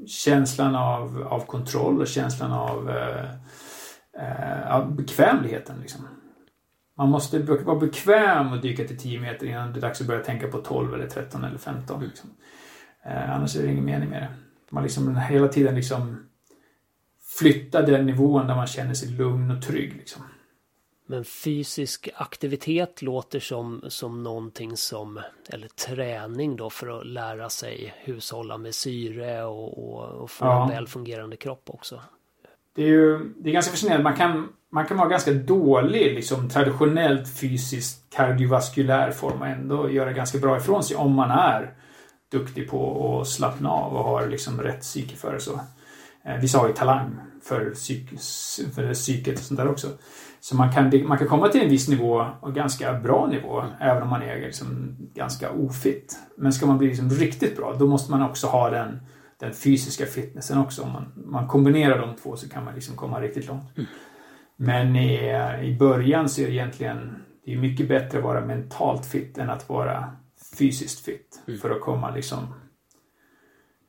känslan 0.06 0.74
av, 0.74 1.22
av 1.30 1.40
kontroll 1.40 2.00
och 2.00 2.06
känslan 2.06 2.52
av 2.52 2.90
eh, 2.90 3.30
eh, 4.18 4.76
av 4.76 4.94
bekvämligheten. 4.94 5.80
Liksom. 5.80 6.08
Man 6.96 7.08
måste 7.08 7.38
vara 7.38 7.78
bekväm 7.78 8.52
och 8.52 8.60
dyka 8.60 8.84
till 8.84 8.98
10 8.98 9.20
meter 9.20 9.46
innan 9.46 9.72
det 9.72 9.78
är 9.78 9.80
dags 9.80 10.00
att 10.00 10.06
börja 10.06 10.24
tänka 10.24 10.48
på 10.48 10.58
12 10.58 10.94
eller 10.94 11.06
13 11.06 11.44
eller 11.44 11.58
15. 11.58 12.04
Liksom. 12.04 12.30
Eh, 13.04 13.34
annars 13.34 13.56
är 13.56 13.62
det 13.62 13.72
ingen 13.72 13.84
mening 13.84 14.08
med 14.08 14.22
det. 14.22 14.28
Man 14.70 14.82
liksom 14.82 15.16
hela 15.16 15.48
tiden 15.48 15.74
liksom 15.74 16.26
flyttar 17.38 17.86
den 17.86 18.06
nivån 18.06 18.46
där 18.46 18.54
man 18.54 18.66
känner 18.66 18.94
sig 18.94 19.08
lugn 19.08 19.50
och 19.50 19.62
trygg. 19.62 19.94
Liksom. 19.96 20.22
Men 21.06 21.24
fysisk 21.24 22.08
aktivitet 22.14 23.02
låter 23.02 23.40
som, 23.40 23.84
som 23.88 24.22
någonting 24.22 24.76
som, 24.76 25.20
eller 25.48 25.68
träning 25.68 26.56
då 26.56 26.70
för 26.70 27.00
att 27.00 27.06
lära 27.06 27.50
sig 27.50 27.94
hushålla 27.96 28.58
med 28.58 28.74
syre 28.74 29.44
och, 29.44 29.78
och, 29.78 30.22
och 30.22 30.30
få 30.30 30.44
ja. 30.44 30.62
en 30.62 30.68
väl 30.68 30.88
fungerande 30.88 31.36
kropp 31.36 31.62
också 31.66 32.00
det 32.74 32.82
är 32.82 32.86
ju 32.86 33.32
det 33.36 33.48
är 33.48 33.52
ganska 33.52 33.70
fascinerande. 33.70 34.04
Man 34.04 34.16
kan, 34.16 34.48
man 34.70 34.86
kan 34.86 34.96
vara 34.96 35.08
ganska 35.08 35.32
dålig, 35.32 36.14
liksom 36.14 36.48
traditionellt 36.48 37.38
fysiskt 37.40 38.14
kardiovaskulär 38.16 39.10
form 39.10 39.40
och 39.40 39.46
ändå 39.46 39.90
göra 39.90 40.12
ganska 40.12 40.38
bra 40.38 40.56
ifrån 40.56 40.84
sig 40.84 40.96
om 40.96 41.12
man 41.12 41.30
är 41.30 41.74
duktig 42.32 42.70
på 42.70 43.20
att 43.20 43.28
slappna 43.28 43.70
av 43.70 43.96
och 43.96 44.04
har 44.04 44.26
liksom 44.26 44.62
rätt 44.62 44.80
psyke 44.80 45.16
för 45.16 45.32
det. 45.32 45.40
Så. 45.40 45.60
Eh, 46.24 46.36
vissa 46.40 46.58
har 46.58 46.68
ju 46.68 46.74
talang 46.74 47.16
för, 47.42 47.70
psyk, 47.70 48.08
för 48.74 48.94
psyket 48.94 49.38
och 49.38 49.44
sånt 49.44 49.60
där 49.60 49.68
också. 49.68 49.88
Så 50.44 50.56
man 50.56 50.72
kan, 50.72 51.08
man 51.08 51.18
kan 51.18 51.28
komma 51.28 51.48
till 51.48 51.62
en 51.62 51.70
viss 51.70 51.88
nivå, 51.88 52.26
och 52.40 52.54
ganska 52.54 52.92
bra 52.92 53.26
nivå, 53.26 53.60
mm. 53.60 53.72
även 53.80 54.02
om 54.02 54.08
man 54.08 54.22
är 54.22 54.40
liksom 54.40 54.96
ganska 55.14 55.50
ofitt. 55.50 56.18
Men 56.36 56.52
ska 56.52 56.66
man 56.66 56.78
bli 56.78 56.88
liksom 56.88 57.10
riktigt 57.10 57.56
bra, 57.56 57.76
då 57.78 57.86
måste 57.86 58.10
man 58.10 58.22
också 58.22 58.46
ha 58.46 58.70
den 58.70 59.00
den 59.40 59.52
fysiska 59.52 60.06
fitnessen 60.06 60.58
också. 60.58 60.82
Om 60.82 60.92
man, 60.92 61.12
man 61.16 61.48
kombinerar 61.48 61.98
de 61.98 62.16
två 62.16 62.36
så 62.36 62.48
kan 62.48 62.64
man 62.64 62.74
liksom 62.74 62.96
komma 62.96 63.20
riktigt 63.20 63.46
långt. 63.46 63.76
Mm. 63.76 63.88
Men 64.56 64.96
i, 64.96 65.18
i 65.62 65.76
början 65.78 66.28
så 66.28 66.42
är 66.42 66.46
det 66.46 66.52
egentligen 66.52 67.16
det 67.44 67.52
är 67.52 67.58
mycket 67.58 67.88
bättre 67.88 68.18
att 68.18 68.24
vara 68.24 68.46
mentalt 68.46 69.06
fit 69.06 69.38
än 69.38 69.50
att 69.50 69.68
vara 69.68 70.16
fysiskt 70.58 71.04
fit. 71.04 71.42
Mm. 71.46 71.60
För 71.60 71.70
att 71.70 71.80
komma 71.80 72.10
liksom 72.10 72.54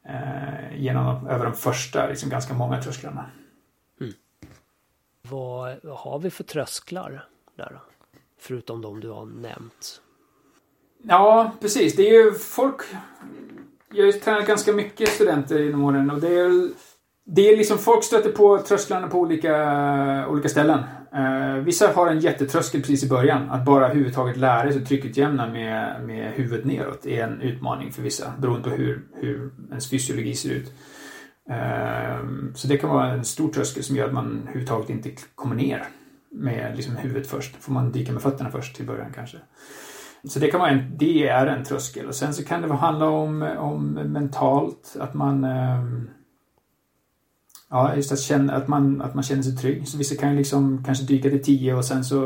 eh, 0.07 0.81
genom, 0.81 1.27
över 1.27 1.45
de 1.45 1.53
första, 1.53 2.07
liksom 2.07 2.29
ganska 2.29 2.53
många 2.53 2.81
trösklarna. 2.81 3.25
Vad 5.29 5.77
har 5.83 6.19
vi 6.19 6.29
för 6.29 6.43
trösklar 6.43 7.27
där? 7.55 7.79
Förutom 8.39 8.81
de 8.81 8.99
du 8.99 9.09
har 9.09 9.25
nämnt. 9.25 10.01
Ja, 11.03 11.51
precis. 11.61 11.95
Det 11.95 12.09
är 12.09 12.23
ju 12.23 12.33
folk 12.33 12.81
jag 13.93 14.05
har 14.05 14.11
tränat 14.11 14.47
ganska 14.47 14.73
mycket 14.73 15.09
studenter 15.09 15.61
inom 15.61 15.83
åren 15.83 16.11
och 16.11 16.21
det 16.21 16.39
är, 16.39 16.69
det 17.25 17.49
är 17.49 17.57
liksom 17.57 17.77
folk 17.77 18.03
stöter 18.03 18.31
på 18.31 18.57
trösklarna 18.57 19.07
på 19.07 19.19
olika, 19.19 20.27
olika 20.29 20.49
ställen. 20.49 20.79
Eh, 21.13 21.63
vissa 21.63 21.87
har 21.87 22.07
en 22.07 22.19
jättetröskel 22.19 22.81
precis 22.81 23.03
i 23.03 23.09
början. 23.09 23.49
Att 23.49 23.65
bara 23.65 23.85
överhuvudtaget 23.85 24.37
lära 24.37 24.71
sig 24.71 24.85
tryckutjämna 24.85 25.47
med, 25.49 26.03
med 26.03 26.31
huvudet 26.31 26.65
neråt 26.65 27.05
är 27.05 27.23
en 27.23 27.41
utmaning 27.41 27.91
för 27.91 28.01
vissa 28.01 28.33
beroende 28.39 28.69
på 28.69 28.75
hur, 28.75 29.01
hur 29.13 29.51
ens 29.69 29.89
fysiologi 29.89 30.35
ser 30.35 30.49
ut. 30.49 30.71
Ehm, 31.49 32.51
så 32.55 32.67
det 32.67 32.77
kan 32.77 32.89
vara 32.89 33.11
en 33.11 33.25
stor 33.25 33.53
tröskel 33.53 33.83
som 33.83 33.95
gör 33.95 34.07
att 34.07 34.13
man 34.13 34.41
överhuvudtaget 34.41 34.89
inte 34.89 35.11
kommer 35.35 35.55
ner 35.55 35.83
med 36.31 36.75
liksom 36.75 36.95
huvudet 36.95 37.27
först. 37.27 37.55
får 37.55 37.73
man 37.73 37.91
dyka 37.91 38.11
med 38.11 38.21
fötterna 38.21 38.51
först 38.51 38.75
till 38.75 38.85
början 38.85 39.11
kanske. 39.15 39.37
Så 40.23 40.39
det 40.39 40.47
kan 40.47 40.59
vara 40.59 40.69
en, 40.69 40.97
det 40.97 41.27
är 41.27 41.47
en 41.47 41.63
tröskel. 41.63 42.07
Och 42.07 42.15
sen 42.15 42.33
så 42.33 42.43
kan 42.43 42.61
det 42.61 42.73
handla 42.73 43.09
om, 43.09 43.41
om 43.57 43.93
mentalt, 43.93 44.95
att 44.99 45.13
man 45.13 45.43
ehm, 45.43 46.09
Ja, 47.69 47.95
just 47.95 48.11
att, 48.11 48.19
känna, 48.19 48.53
att, 48.53 48.67
man, 48.67 49.01
att 49.01 49.13
man 49.13 49.23
känner 49.23 49.43
sig 49.43 49.55
trygg. 49.55 49.87
Så 49.87 49.97
vissa 49.97 50.15
kan 50.15 50.35
liksom 50.35 50.83
kanske 50.83 51.05
dyka 51.05 51.29
till 51.29 51.43
10 51.43 51.73
och 51.73 51.85
sen 51.85 52.03
så 52.03 52.17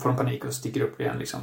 får 0.00 0.08
de 0.08 0.16
panik 0.16 0.44
och 0.44 0.52
sticker 0.52 0.80
upp 0.80 1.00
igen 1.00 1.18
liksom. 1.18 1.40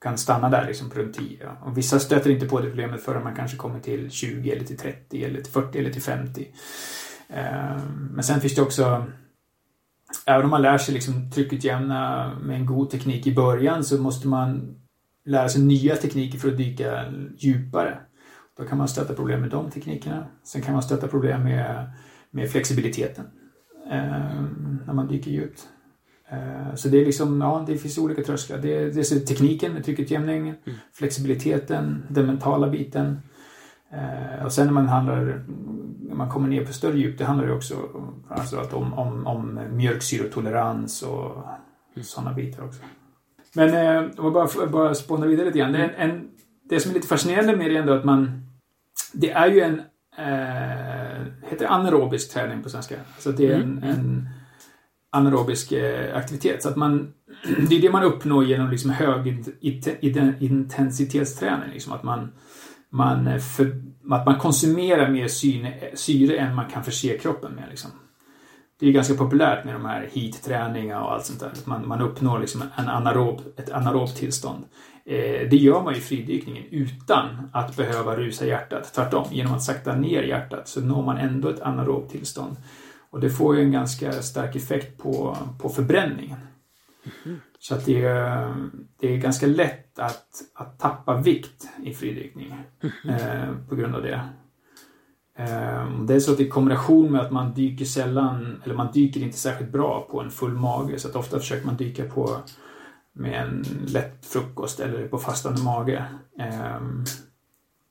Kan 0.00 0.18
stanna 0.18 0.50
där 0.50 0.66
liksom 0.66 0.90
på 0.90 0.98
runt 0.98 1.14
10. 1.14 1.48
Och 1.62 1.78
vissa 1.78 1.98
stöter 1.98 2.30
inte 2.30 2.46
på 2.46 2.60
det 2.60 2.68
problemet 2.68 3.04
förrän 3.04 3.24
man 3.24 3.34
kanske 3.34 3.56
kommer 3.56 3.80
till 3.80 4.10
20 4.10 4.50
eller 4.50 4.64
till 4.64 4.78
30 4.78 5.24
eller 5.24 5.42
till 5.42 5.52
40 5.52 5.78
eller 5.78 5.90
till 5.90 6.02
50. 6.02 6.48
Ehm, 7.28 8.08
men 8.12 8.24
sen 8.24 8.40
finns 8.40 8.54
det 8.54 8.62
också 8.62 9.06
Även 10.26 10.44
om 10.44 10.50
man 10.50 10.62
lär 10.62 10.78
sig 10.78 10.94
liksom 10.94 11.30
tryckutjämna 11.30 12.32
med 12.42 12.56
en 12.56 12.66
god 12.66 12.90
teknik 12.90 13.26
i 13.26 13.34
början 13.34 13.84
så 13.84 14.02
måste 14.02 14.28
man 14.28 14.76
lära 15.24 15.48
sig 15.48 15.62
nya 15.62 15.96
tekniker 15.96 16.38
för 16.38 16.48
att 16.48 16.56
dyka 16.56 17.04
djupare. 17.36 17.98
Då 18.56 18.64
kan 18.64 18.78
man 18.78 18.88
stöta 18.88 19.14
problem 19.14 19.40
med 19.40 19.50
de 19.50 19.70
teknikerna. 19.70 20.26
Sen 20.44 20.62
kan 20.62 20.72
man 20.72 20.82
stöta 20.82 21.08
problem 21.08 21.42
med, 21.42 21.92
med 22.30 22.50
flexibiliteten 22.50 23.24
eh, 23.90 24.42
när 24.86 24.92
man 24.92 25.08
dyker 25.08 25.30
djupt. 25.30 25.68
Eh, 26.34 26.74
så 26.74 26.88
det 26.88 27.00
är 27.00 27.04
liksom, 27.04 27.40
ja, 27.40 27.64
det 27.66 27.76
finns 27.76 27.98
olika 27.98 28.22
trösklar. 28.22 28.58
Det 28.58 28.76
är, 28.76 28.90
det 28.90 29.12
är 29.12 29.26
tekniken 29.26 29.72
med 29.72 29.84
tryckutjämning, 29.84 30.48
mm. 30.48 30.78
flexibiliteten, 30.92 32.02
den 32.08 32.26
mentala 32.26 32.68
biten. 32.68 33.20
Eh, 33.90 34.44
och 34.44 34.52
sen 34.52 34.66
när 34.66 34.72
man 34.72 34.88
handlar, 34.88 35.44
när 36.00 36.14
man 36.14 36.30
kommer 36.30 36.48
ner 36.48 36.64
på 36.64 36.72
större 36.72 36.98
djup, 36.98 37.18
det 37.18 37.24
handlar 37.24 37.46
ju 37.46 37.52
också 37.52 37.74
alltså 38.28 38.56
att 38.56 38.72
om, 38.72 38.94
om, 38.94 39.26
om 39.26 39.60
mjölksyrotolerans 39.72 41.02
och 41.02 41.36
mm. 41.94 42.04
sådana 42.04 42.32
bitar 42.32 42.64
också. 42.64 42.80
Men 43.54 43.68
eh, 43.68 44.10
om 44.18 44.24
jag 44.24 44.32
bara, 44.32 44.66
bara 44.66 44.94
spånar 44.94 45.26
vidare 45.26 45.46
lite 45.46 45.58
grann. 45.58 45.72
Det, 45.72 45.78
en, 45.78 46.10
en, 46.10 46.28
det 46.68 46.80
som 46.80 46.90
är 46.90 46.94
lite 46.94 47.08
fascinerande 47.08 47.56
med 47.56 47.70
det 47.70 47.76
är 47.76 47.80
ändå 47.80 47.92
att 47.92 48.04
man... 48.04 48.42
Det 49.12 49.30
är 49.30 49.46
ju 49.46 49.60
en... 49.60 49.80
Eh, 50.18 51.50
heter 51.50 51.66
anaerobisk 51.66 52.32
träning 52.32 52.62
på 52.62 52.68
svenska. 52.68 52.96
Alltså 53.14 53.32
det 53.32 53.46
är 53.46 53.54
en, 53.54 53.62
mm. 53.62 53.82
en 53.82 54.28
anaerobisk 55.14 55.72
eh, 55.72 56.16
aktivitet. 56.16 56.62
Så 56.62 56.68
att 56.68 56.76
man... 56.76 57.12
Det 57.68 57.76
är 57.76 57.82
det 57.82 57.90
man 57.90 58.02
uppnår 58.02 58.44
genom 58.44 58.70
liksom 58.70 58.90
hög 58.90 59.44
intensitetsträning. 60.40 61.70
Liksom 61.72 61.92
att 61.92 62.02
man, 62.02 62.32
man, 62.90 63.26
eh, 63.26 63.38
för, 63.38 63.64
att 64.10 64.26
man 64.26 64.38
konsumerar 64.38 65.10
mer 65.10 65.28
syre, 65.28 65.90
syre 65.94 66.36
än 66.36 66.54
man 66.54 66.70
kan 66.70 66.84
förse 66.84 67.18
kroppen 67.18 67.52
med. 67.52 67.64
Liksom 67.70 67.90
det 68.80 68.88
är 68.88 68.92
ganska 68.92 69.14
populärt 69.14 69.64
med 69.64 69.74
de 69.74 69.84
här 69.84 70.08
heat-träningar 70.12 71.00
och 71.00 71.12
allt 71.12 71.24
sånt 71.24 71.40
där. 71.40 71.50
Man, 71.64 71.88
man 71.88 72.00
uppnår 72.00 72.38
liksom 72.38 72.62
en 72.76 72.88
anaerob, 72.88 73.40
ett 73.56 73.70
anaerobt 73.70 74.16
tillstånd. 74.16 74.64
Eh, 75.06 75.48
det 75.50 75.56
gör 75.56 75.82
man 75.82 75.94
i 75.94 76.00
fridykningen 76.00 76.64
utan 76.70 77.50
att 77.52 77.76
behöva 77.76 78.16
rusa 78.16 78.46
hjärtat. 78.46 78.92
Tvärtom, 78.94 79.24
genom 79.30 79.54
att 79.54 79.62
sakta 79.62 79.96
ner 79.96 80.22
hjärtat 80.22 80.68
så 80.68 80.80
når 80.80 81.02
man 81.02 81.16
ändå 81.16 81.48
ett 81.48 81.60
anaerobt 81.60 82.12
tillstånd. 82.12 82.56
Och 83.14 83.20
det 83.20 83.30
får 83.30 83.56
ju 83.56 83.62
en 83.62 83.72
ganska 83.72 84.12
stark 84.12 84.56
effekt 84.56 84.98
på, 84.98 85.36
på 85.58 85.68
förbränningen. 85.68 86.38
Mm. 87.24 87.40
Så 87.58 87.74
att 87.74 87.84
det 87.84 88.04
är, 88.04 88.54
det 89.00 89.14
är 89.14 89.18
ganska 89.18 89.46
lätt 89.46 89.98
att, 89.98 90.28
att 90.54 90.78
tappa 90.78 91.16
vikt 91.16 91.68
i 91.84 91.94
fridykning 91.94 92.54
mm. 93.04 93.16
eh, 93.16 93.54
på 93.68 93.74
grund 93.74 93.94
av 93.94 94.02
det. 94.02 94.20
Eh, 95.38 96.00
det 96.06 96.14
är 96.14 96.20
så 96.20 96.32
att 96.32 96.40
i 96.40 96.48
kombination 96.48 97.12
med 97.12 97.20
att 97.20 97.32
man 97.32 97.54
dyker 97.54 97.84
sällan, 97.84 98.62
eller 98.64 98.74
man 98.74 98.92
dyker 98.92 99.20
inte 99.20 99.38
särskilt 99.38 99.72
bra 99.72 100.08
på 100.10 100.20
en 100.20 100.30
full 100.30 100.54
mage 100.54 100.98
så 100.98 101.08
att 101.08 101.16
ofta 101.16 101.38
försöker 101.38 101.66
man 101.66 101.76
dyka 101.76 102.04
på 102.04 102.36
med 103.12 103.42
en 103.42 103.64
lätt 103.86 104.26
frukost 104.26 104.80
eller 104.80 105.08
på 105.08 105.18
fastande 105.18 105.62
mage. 105.62 106.04
Eh, 106.38 106.80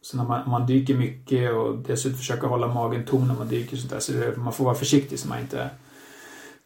så 0.03 0.17
när 0.17 0.23
man, 0.23 0.49
man 0.49 0.65
dyker 0.65 0.93
mycket 0.93 1.53
och 1.53 1.77
dessutom 1.77 2.17
försöker 2.17 2.47
hålla 2.47 2.67
magen 2.67 3.05
tom 3.05 3.27
när 3.27 3.35
man 3.35 3.47
dyker 3.47 3.77
sånt 3.77 3.91
där, 3.91 3.99
så 3.99 4.11
det, 4.11 4.37
man 4.37 4.53
får 4.53 4.65
vara 4.65 4.75
försiktig 4.75 5.19
så 5.19 5.27
man 5.27 5.39
inte 5.39 5.69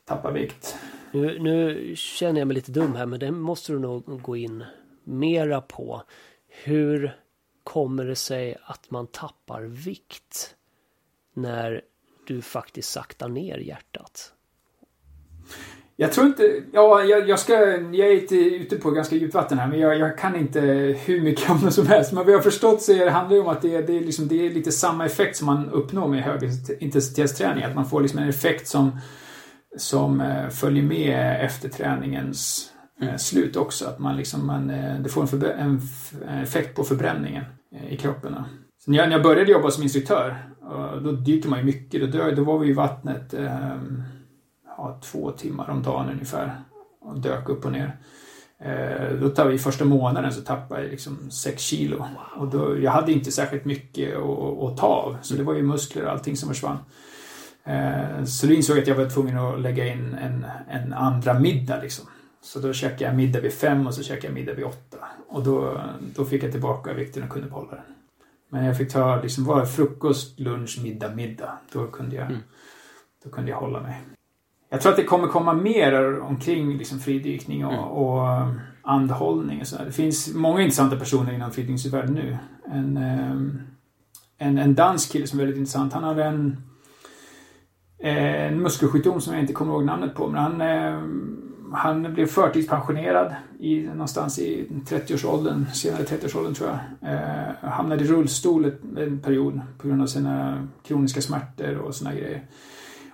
tappar 0.05 0.31
vikt. 0.31 0.75
Nu, 1.11 1.39
nu 1.39 1.95
känner 1.95 2.39
jag 2.39 2.47
mig 2.47 2.55
lite 2.55 2.71
dum 2.71 2.95
här 2.95 3.05
men 3.05 3.19
det 3.19 3.31
måste 3.31 3.71
du 3.71 3.79
nog 3.79 4.21
gå 4.21 4.35
in 4.35 4.63
mera 5.03 5.61
på. 5.61 6.03
Hur 6.47 7.17
kommer 7.63 8.05
det 8.05 8.15
sig 8.15 8.57
att 8.63 8.91
man 8.91 9.07
tappar 9.07 9.61
vikt 9.61 10.55
när 11.33 11.81
du 12.27 12.41
faktiskt 12.41 12.91
saktar 12.91 13.29
ner 13.29 13.57
hjärtat? 13.57 14.33
Jag 15.99 16.11
tror 16.11 16.27
inte, 16.27 16.63
ja 16.73 17.03
jag, 17.03 17.29
jag, 17.29 17.39
ska, 17.39 17.53
jag 17.91 18.07
är 18.07 18.33
ute 18.33 18.75
på 18.75 18.91
ganska 18.91 19.15
djupt 19.15 19.33
vatten 19.33 19.57
här 19.57 19.67
men 19.67 19.79
jag, 19.79 19.99
jag, 19.99 20.17
kan 20.17 20.35
inte 20.35 20.59
hur 21.05 21.21
mycket 21.21 21.49
om 21.49 21.61
det 21.65 21.71
som 21.71 21.87
helst. 21.87 22.13
Men 22.13 22.23
vad 22.23 22.33
jag 22.33 22.37
har 22.37 22.43
förstått 22.43 22.81
så 22.81 22.93
är 22.93 23.05
det, 23.05 23.11
handlar 23.11 23.35
det 23.35 23.41
om 23.41 23.47
att 23.47 23.61
det, 23.61 23.81
det, 23.81 23.97
är 23.97 24.01
liksom, 24.01 24.27
det 24.27 24.45
är 24.45 24.49
lite 24.49 24.71
samma 24.71 25.05
effekt 25.05 25.37
som 25.37 25.45
man 25.45 25.69
uppnår 25.69 26.07
med 26.07 26.23
högintensitetsträning. 26.23 27.63
Att 27.63 27.75
man 27.75 27.85
får 27.85 28.01
liksom 28.01 28.19
en 28.19 28.29
effekt 28.29 28.67
som, 28.67 28.99
som 29.77 30.21
eh, 30.21 30.49
följer 30.49 30.83
med 30.83 31.45
efter 31.45 31.69
träningens 31.69 32.71
eh, 33.01 33.07
mm. 33.07 33.19
slut 33.19 33.55
också. 33.55 33.87
Att 33.87 33.99
man 33.99 34.17
liksom, 34.17 34.47
man, 34.47 34.69
eh, 34.69 34.99
det 34.99 35.09
får 35.09 35.21
en, 35.21 35.27
förbe- 35.27 35.57
en, 35.57 35.81
effekt 36.43 36.75
på 36.75 36.83
förbränningen 36.83 37.43
i 37.89 37.97
kroppen. 37.97 38.35
Så 38.85 38.91
när, 38.91 38.97
jag, 38.97 39.09
när 39.09 39.15
jag 39.15 39.23
började 39.23 39.51
jobba 39.51 39.71
som 39.71 39.83
instruktör, 39.83 40.35
då 41.03 41.11
dyker 41.11 41.49
man 41.49 41.59
ju 41.59 41.65
mycket. 41.65 42.11
Då, 42.11 42.31
då 42.31 42.43
var 42.43 42.59
vi 42.59 42.69
i 42.69 42.73
vattnet 42.73 43.33
ja, 44.77 44.99
två 45.03 45.31
timmar 45.31 45.69
om 45.69 45.83
dagen 45.83 46.09
ungefär. 46.09 46.61
Och 46.99 47.19
dök 47.19 47.49
upp 47.49 47.65
och 47.65 47.71
ner. 47.71 47.97
Eh, 48.59 49.13
då 49.21 49.29
tar 49.29 49.47
vi 49.47 49.57
första 49.57 49.85
månaden 49.85 50.33
så 50.33 50.41
tappade 50.41 50.81
jag 50.81 50.91
liksom 50.91 51.31
6 51.31 51.61
kilo. 51.61 52.05
Och 52.35 52.47
då, 52.47 52.79
jag 52.79 52.91
hade 52.91 53.11
inte 53.11 53.31
särskilt 53.31 53.65
mycket 53.65 54.17
att, 54.17 54.63
att 54.63 54.77
ta 54.77 54.87
av. 54.87 55.17
Så 55.21 55.33
det 55.33 55.43
var 55.43 55.53
ju 55.53 55.63
muskler 55.63 56.05
och 56.05 56.11
allting 56.11 56.37
som 56.37 56.49
försvann. 56.49 56.77
Eh, 57.63 58.23
så 58.23 58.47
då 58.47 58.53
insåg 58.53 58.77
jag 58.77 58.81
att 58.81 58.87
jag 58.87 58.95
var 58.95 59.09
tvungen 59.09 59.37
att 59.37 59.61
lägga 59.61 59.87
in 59.93 60.13
en, 60.21 60.45
en 60.69 60.93
andra 60.93 61.39
middag 61.39 61.81
liksom. 61.81 62.05
Så 62.41 62.59
då 62.59 62.73
käkade 62.73 63.03
jag 63.03 63.15
middag 63.15 63.41
vid 63.41 63.53
fem 63.53 63.87
och 63.87 63.93
så 63.93 64.03
käkade 64.03 64.27
jag 64.27 64.33
middag 64.33 64.53
vid 64.53 64.65
åtta. 64.65 64.97
Och 65.27 65.43
då, 65.43 65.81
då 66.15 66.25
fick 66.25 66.43
jag 66.43 66.51
tillbaka 66.51 66.93
vikten 66.93 67.23
och 67.23 67.29
kunde 67.29 67.47
behålla 67.47 67.71
den. 67.71 67.95
Men 68.49 68.65
jag 68.65 68.77
fick 68.77 68.93
ta 68.93 69.21
liksom, 69.21 69.45
var 69.45 69.65
frukost, 69.65 70.39
lunch, 70.39 70.79
middag, 70.83 71.15
middag. 71.15 71.57
Då 71.71 71.87
kunde 71.87 72.15
jag, 72.15 72.25
mm. 72.25 72.39
då 73.23 73.29
kunde 73.29 73.51
jag 73.51 73.57
hålla 73.57 73.81
mig. 73.81 74.01
Jag 74.69 74.81
tror 74.81 74.91
att 74.91 74.97
det 74.97 75.03
kommer 75.03 75.27
komma 75.27 75.53
mer 75.53 76.19
omkring 76.19 76.77
liksom 76.77 76.99
fridykning 76.99 77.65
och, 77.65 77.73
mm. 77.73 77.85
och 77.85 78.41
um, 78.41 78.59
andhållning 78.81 79.61
och 79.61 79.67
sådär. 79.67 79.85
Det 79.85 79.91
finns 79.91 80.33
många 80.33 80.61
intressanta 80.61 80.95
personer 80.95 81.33
inom 81.33 81.51
fridykningsvärlden 81.51 82.13
nu. 82.13 82.37
En, 82.65 82.97
um, 82.97 83.61
en, 84.37 84.57
en 84.57 84.75
dansk 84.75 85.11
kille 85.11 85.27
som 85.27 85.39
är 85.39 85.43
väldigt 85.43 85.59
intressant. 85.59 85.93
Han 85.93 86.03
hade 86.03 86.23
en, 86.23 86.61
en 87.99 88.61
muskelsjukdom 88.61 89.21
som 89.21 89.33
jag 89.33 89.43
inte 89.43 89.53
kommer 89.53 89.73
ihåg 89.73 89.85
namnet 89.85 90.15
på. 90.15 90.27
Men 90.27 90.43
han, 90.43 90.61
um, 90.61 91.71
han 91.73 92.13
blev 92.13 92.25
förtidspensionerad 92.25 93.35
i, 93.59 93.83
någonstans 93.83 94.39
i 94.39 94.67
30-årsåldern, 94.89 95.65
senare 95.73 96.03
30-årsåldern 96.03 96.53
tror 96.53 96.69
jag. 96.69 97.13
Eh, 97.13 97.69
hamnade 97.71 98.03
i 98.03 98.07
rullstol 98.07 98.71
en 98.97 99.19
period 99.19 99.61
på 99.77 99.87
grund 99.87 100.01
av 100.01 100.07
sina 100.07 100.67
kroniska 100.87 101.21
smärtor 101.21 101.77
och 101.77 101.95
såna 101.95 102.13
grejer. 102.13 102.43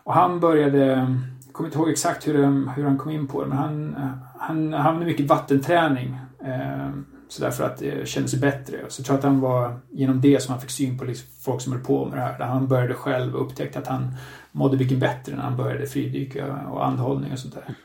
Och 0.04 0.14
han 0.14 0.40
började 0.40 1.08
kommer 1.54 1.68
inte 1.68 1.78
ihåg 1.78 1.90
exakt 1.90 2.28
hur, 2.28 2.34
hur 2.76 2.84
han 2.84 2.98
kom 2.98 3.12
in 3.12 3.28
på 3.28 3.44
det, 3.44 3.50
men 3.50 3.58
han, 3.58 3.96
han 4.38 4.74
hade 4.74 5.06
mycket 5.06 5.28
vattenträning. 5.30 6.20
Eh, 6.46 6.90
så 7.28 7.44
därför 7.44 7.64
att 7.64 7.78
det 7.78 8.08
kändes 8.08 8.36
bättre. 8.36 8.78
Så 8.88 9.00
jag 9.00 9.06
tror 9.06 9.18
att 9.18 9.24
han 9.24 9.40
var 9.40 9.80
genom 9.92 10.22
det 10.22 10.44
som 10.44 10.52
han 10.52 10.62
fick 10.62 10.70
syn 10.70 10.98
på 10.98 11.06
liksom 11.06 11.28
folk 11.42 11.62
som 11.62 11.74
höll 11.74 11.82
på 11.82 12.06
med 12.06 12.18
det 12.18 12.22
här. 12.22 12.38
Där 12.38 12.46
han 12.46 12.68
började 12.68 12.94
själv 12.94 13.36
och 13.36 13.42
upptäckte 13.42 13.80
att 13.80 13.88
han 13.88 14.16
mådde 14.52 14.78
mycket 14.78 15.00
bättre 15.00 15.36
när 15.36 15.44
han 15.44 15.58
började 15.58 15.88
fridyka 15.88 16.56
och 16.72 16.86
andhållning 16.86 17.32
och 17.32 17.40
sånt 17.40 17.54
där. 17.54 17.76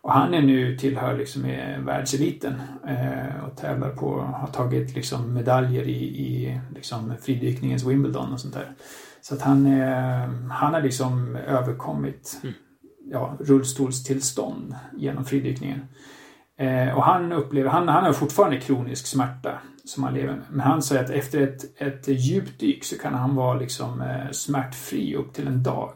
Och 0.00 0.12
han 0.12 0.34
är 0.34 0.42
nu 0.42 0.76
tillhör 0.76 1.18
liksom 1.18 1.42
världseliten 1.78 2.54
eh, 2.86 3.44
och 3.44 3.56
tävlar 3.56 3.90
på, 3.90 4.20
har 4.20 4.48
tagit 4.48 4.94
liksom 4.94 5.34
medaljer 5.34 5.82
i, 5.82 6.02
i 6.02 6.60
liksom 6.74 7.12
fridykningens 7.22 7.84
Wimbledon 7.84 8.32
och 8.32 8.40
sånt 8.40 8.54
där. 8.54 8.72
Så 9.22 9.34
att 9.34 9.42
han, 9.42 9.66
eh, 9.66 10.28
han 10.50 10.74
har 10.74 10.80
liksom 10.80 11.36
överkommit 11.36 12.40
mm 12.42 12.54
ja, 13.10 13.36
rullstolstillstånd 13.40 14.74
genom 14.96 15.24
fridykningen. 15.24 15.80
Eh, 16.56 16.96
och 16.96 17.04
han 17.04 17.32
upplever, 17.32 17.70
han, 17.70 17.88
han 17.88 18.04
har 18.04 18.12
fortfarande 18.12 18.60
kronisk 18.60 19.06
smärta 19.06 19.58
som 19.84 20.02
han 20.02 20.14
lever 20.14 20.32
med. 20.32 20.42
Men 20.50 20.60
han 20.60 20.82
säger 20.82 21.04
att 21.04 21.10
efter 21.10 21.40
ett, 21.40 21.80
ett 21.80 22.08
djupdyk 22.08 22.84
så 22.84 22.98
kan 22.98 23.14
han 23.14 23.34
vara 23.34 23.58
liksom 23.58 24.00
eh, 24.00 24.30
smärtfri 24.30 25.14
upp 25.14 25.32
till 25.32 25.46
en 25.46 25.62
dag 25.62 25.92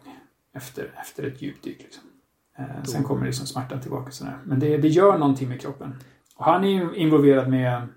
efter, 0.55 0.91
efter 1.01 1.27
ett 1.27 1.43
djupdyk. 1.43 1.79
Liksom. 1.79 2.03
Eh, 2.59 2.85
sen 2.85 3.05
kommer 3.05 3.27
liksom 3.27 3.47
smärtan 3.47 3.81
tillbaka. 3.81 4.11
Sådär. 4.11 4.39
Men 4.45 4.61
det, 4.61 4.77
det 4.77 4.89
gör 4.89 5.19
någonting 5.19 5.49
med 5.49 5.61
kroppen. 5.61 5.95
Och 6.37 6.45
han 6.45 6.65
är 6.65 6.95
involverad 6.95 7.49
med 7.49 7.89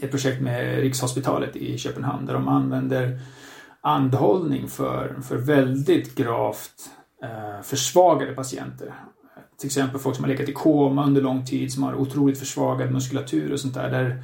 ett 0.00 0.10
projekt 0.10 0.42
med 0.42 0.78
Rikshospitalet 0.78 1.56
i 1.56 1.78
Köpenhamn 1.78 2.26
där 2.26 2.34
de 2.34 2.48
använder 2.48 3.20
andhållning 3.80 4.68
för, 4.68 5.16
för 5.22 5.36
väldigt 5.36 6.14
gravt 6.14 6.90
försvagade 7.62 8.32
patienter. 8.32 8.94
Till 9.58 9.66
exempel 9.66 10.00
folk 10.00 10.16
som 10.16 10.24
har 10.24 10.30
legat 10.30 10.48
i 10.48 10.52
koma 10.52 11.06
under 11.06 11.22
lång 11.22 11.44
tid, 11.44 11.72
som 11.72 11.82
har 11.82 11.94
otroligt 11.94 12.38
försvagad 12.38 12.92
muskulatur 12.92 13.52
och 13.52 13.60
sånt 13.60 13.74
där. 13.74 13.90
Där 13.90 14.22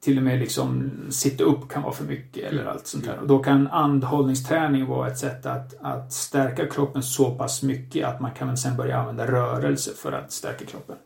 till 0.00 0.16
och 0.16 0.22
med 0.22 0.38
liksom 0.38 0.90
sitta 1.10 1.44
upp 1.44 1.68
kan 1.68 1.82
vara 1.82 1.92
för 1.92 2.04
mycket 2.04 2.44
eller 2.44 2.64
allt 2.64 2.86
sånt 2.86 3.04
där. 3.04 3.18
Och 3.18 3.26
då 3.26 3.38
kan 3.38 3.66
andhållningsträning 3.66 4.86
vara 4.86 5.08
ett 5.08 5.18
sätt 5.18 5.46
att, 5.46 5.74
att 5.80 6.12
stärka 6.12 6.66
kroppen 6.66 7.02
så 7.02 7.30
pass 7.30 7.62
mycket 7.62 8.06
att 8.06 8.20
man 8.20 8.30
kan 8.30 8.56
sen 8.56 8.76
börja 8.76 8.98
använda 8.98 9.26
rörelse 9.26 9.90
för 9.96 10.12
att 10.12 10.32
stärka 10.32 10.64
kroppen. 10.64 10.96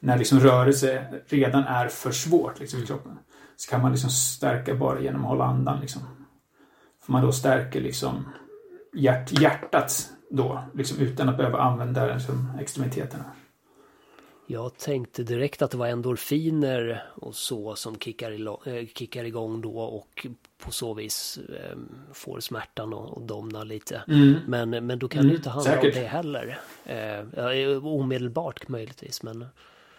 När 0.00 0.18
liksom 0.18 0.40
rörelse 0.40 1.04
redan 1.26 1.64
är 1.64 1.88
för 1.88 2.10
svårt 2.10 2.60
liksom, 2.60 2.82
i 2.82 2.86
kroppen. 2.86 3.18
Så 3.56 3.70
kan 3.70 3.82
man 3.82 3.92
liksom 3.92 4.10
stärka 4.10 4.74
bara 4.74 5.00
genom 5.00 5.20
att 5.20 5.28
hålla 5.28 5.44
andan. 5.44 5.80
Liksom. 5.80 6.02
För 7.04 7.12
man 7.12 7.22
då 7.22 7.32
stärker 7.32 7.80
liksom 7.80 8.24
hjärt, 8.94 9.40
hjärtats 9.40 10.08
då, 10.30 10.62
liksom 10.74 10.98
utan 10.98 11.28
att 11.28 11.36
behöva 11.36 11.58
använda 11.58 12.06
liksom, 12.06 12.50
extremiteterna. 12.60 13.24
Jag 14.48 14.78
tänkte 14.78 15.22
direkt 15.22 15.62
att 15.62 15.70
det 15.70 15.76
var 15.76 15.86
endorfiner 15.86 17.02
och 17.14 17.34
så 17.34 17.76
som 17.76 17.98
kickar, 17.98 18.32
i, 18.32 18.42
äh, 18.42 18.86
kickar 18.94 19.24
igång 19.24 19.60
då 19.60 19.78
och 19.78 20.26
på 20.64 20.70
så 20.70 20.94
vis 20.94 21.38
äh, 21.48 21.76
får 22.12 22.40
smärtan 22.40 22.94
att 22.94 23.28
domna 23.28 23.64
lite. 23.64 24.02
Mm. 24.08 24.34
Men, 24.46 24.86
men 24.86 24.98
då 24.98 25.08
kan 25.08 25.20
mm, 25.20 25.30
det 25.30 25.36
inte 25.36 25.50
handla 25.50 25.70
säkert. 25.70 25.96
om 25.96 26.02
det 26.02 26.08
heller. 26.08 26.58
Äh, 26.84 27.86
omedelbart 27.86 28.68
möjligtvis 28.68 29.22
men... 29.22 29.46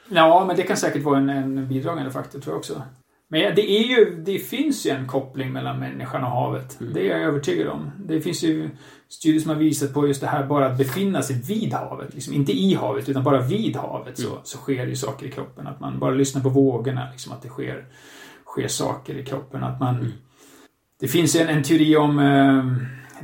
Ja, 0.09 0.45
men 0.47 0.55
det 0.55 0.63
kan 0.63 0.77
säkert 0.77 1.03
vara 1.03 1.17
en, 1.17 1.29
en 1.29 1.67
bidragande 1.67 2.11
faktor 2.11 2.39
tror 2.39 2.53
jag 2.53 2.59
också. 2.59 2.81
Men 3.27 3.55
det, 3.55 3.71
är 3.71 3.83
ju, 3.83 4.23
det 4.25 4.39
finns 4.39 4.85
ju 4.85 4.91
en 4.91 5.07
koppling 5.07 5.53
mellan 5.53 5.79
människan 5.79 6.23
och 6.23 6.29
havet. 6.29 6.81
Mm. 6.81 6.93
Det 6.93 7.09
är 7.09 7.17
jag 7.17 7.21
övertygad 7.21 7.67
om. 7.67 7.91
Det 8.05 8.21
finns 8.21 8.43
ju 8.43 8.69
studier 9.09 9.39
som 9.39 9.49
har 9.49 9.57
visat 9.57 9.93
på 9.93 10.07
just 10.07 10.21
det 10.21 10.27
här 10.27 10.47
bara 10.47 10.65
att 10.65 10.77
befinna 10.77 11.21
sig 11.21 11.41
vid 11.41 11.73
havet. 11.73 12.13
Liksom 12.13 12.33
inte 12.33 12.51
i 12.51 12.75
havet 12.75 13.09
utan 13.09 13.23
bara 13.23 13.41
vid 13.41 13.75
havet 13.75 14.19
mm. 14.19 14.31
så, 14.31 14.37
så 14.43 14.57
sker 14.57 14.85
det 14.85 14.89
ju 14.89 14.95
saker 14.95 15.25
i 15.25 15.31
kroppen. 15.31 15.67
Att 15.67 15.79
man 15.79 15.99
bara 15.99 16.11
lyssnar 16.11 16.41
på 16.41 16.49
vågorna, 16.49 17.07
liksom, 17.11 17.33
att 17.33 17.41
det 17.41 17.49
sker, 17.49 17.85
sker 18.45 18.67
saker 18.67 19.15
i 19.15 19.25
kroppen. 19.25 19.63
Att 19.63 19.79
man, 19.79 19.95
mm. 19.95 20.11
Det 20.99 21.07
finns 21.07 21.35
en, 21.35 21.47
en 21.47 21.63
teori 21.63 21.95
om 21.95 22.19
uh, 22.19 22.75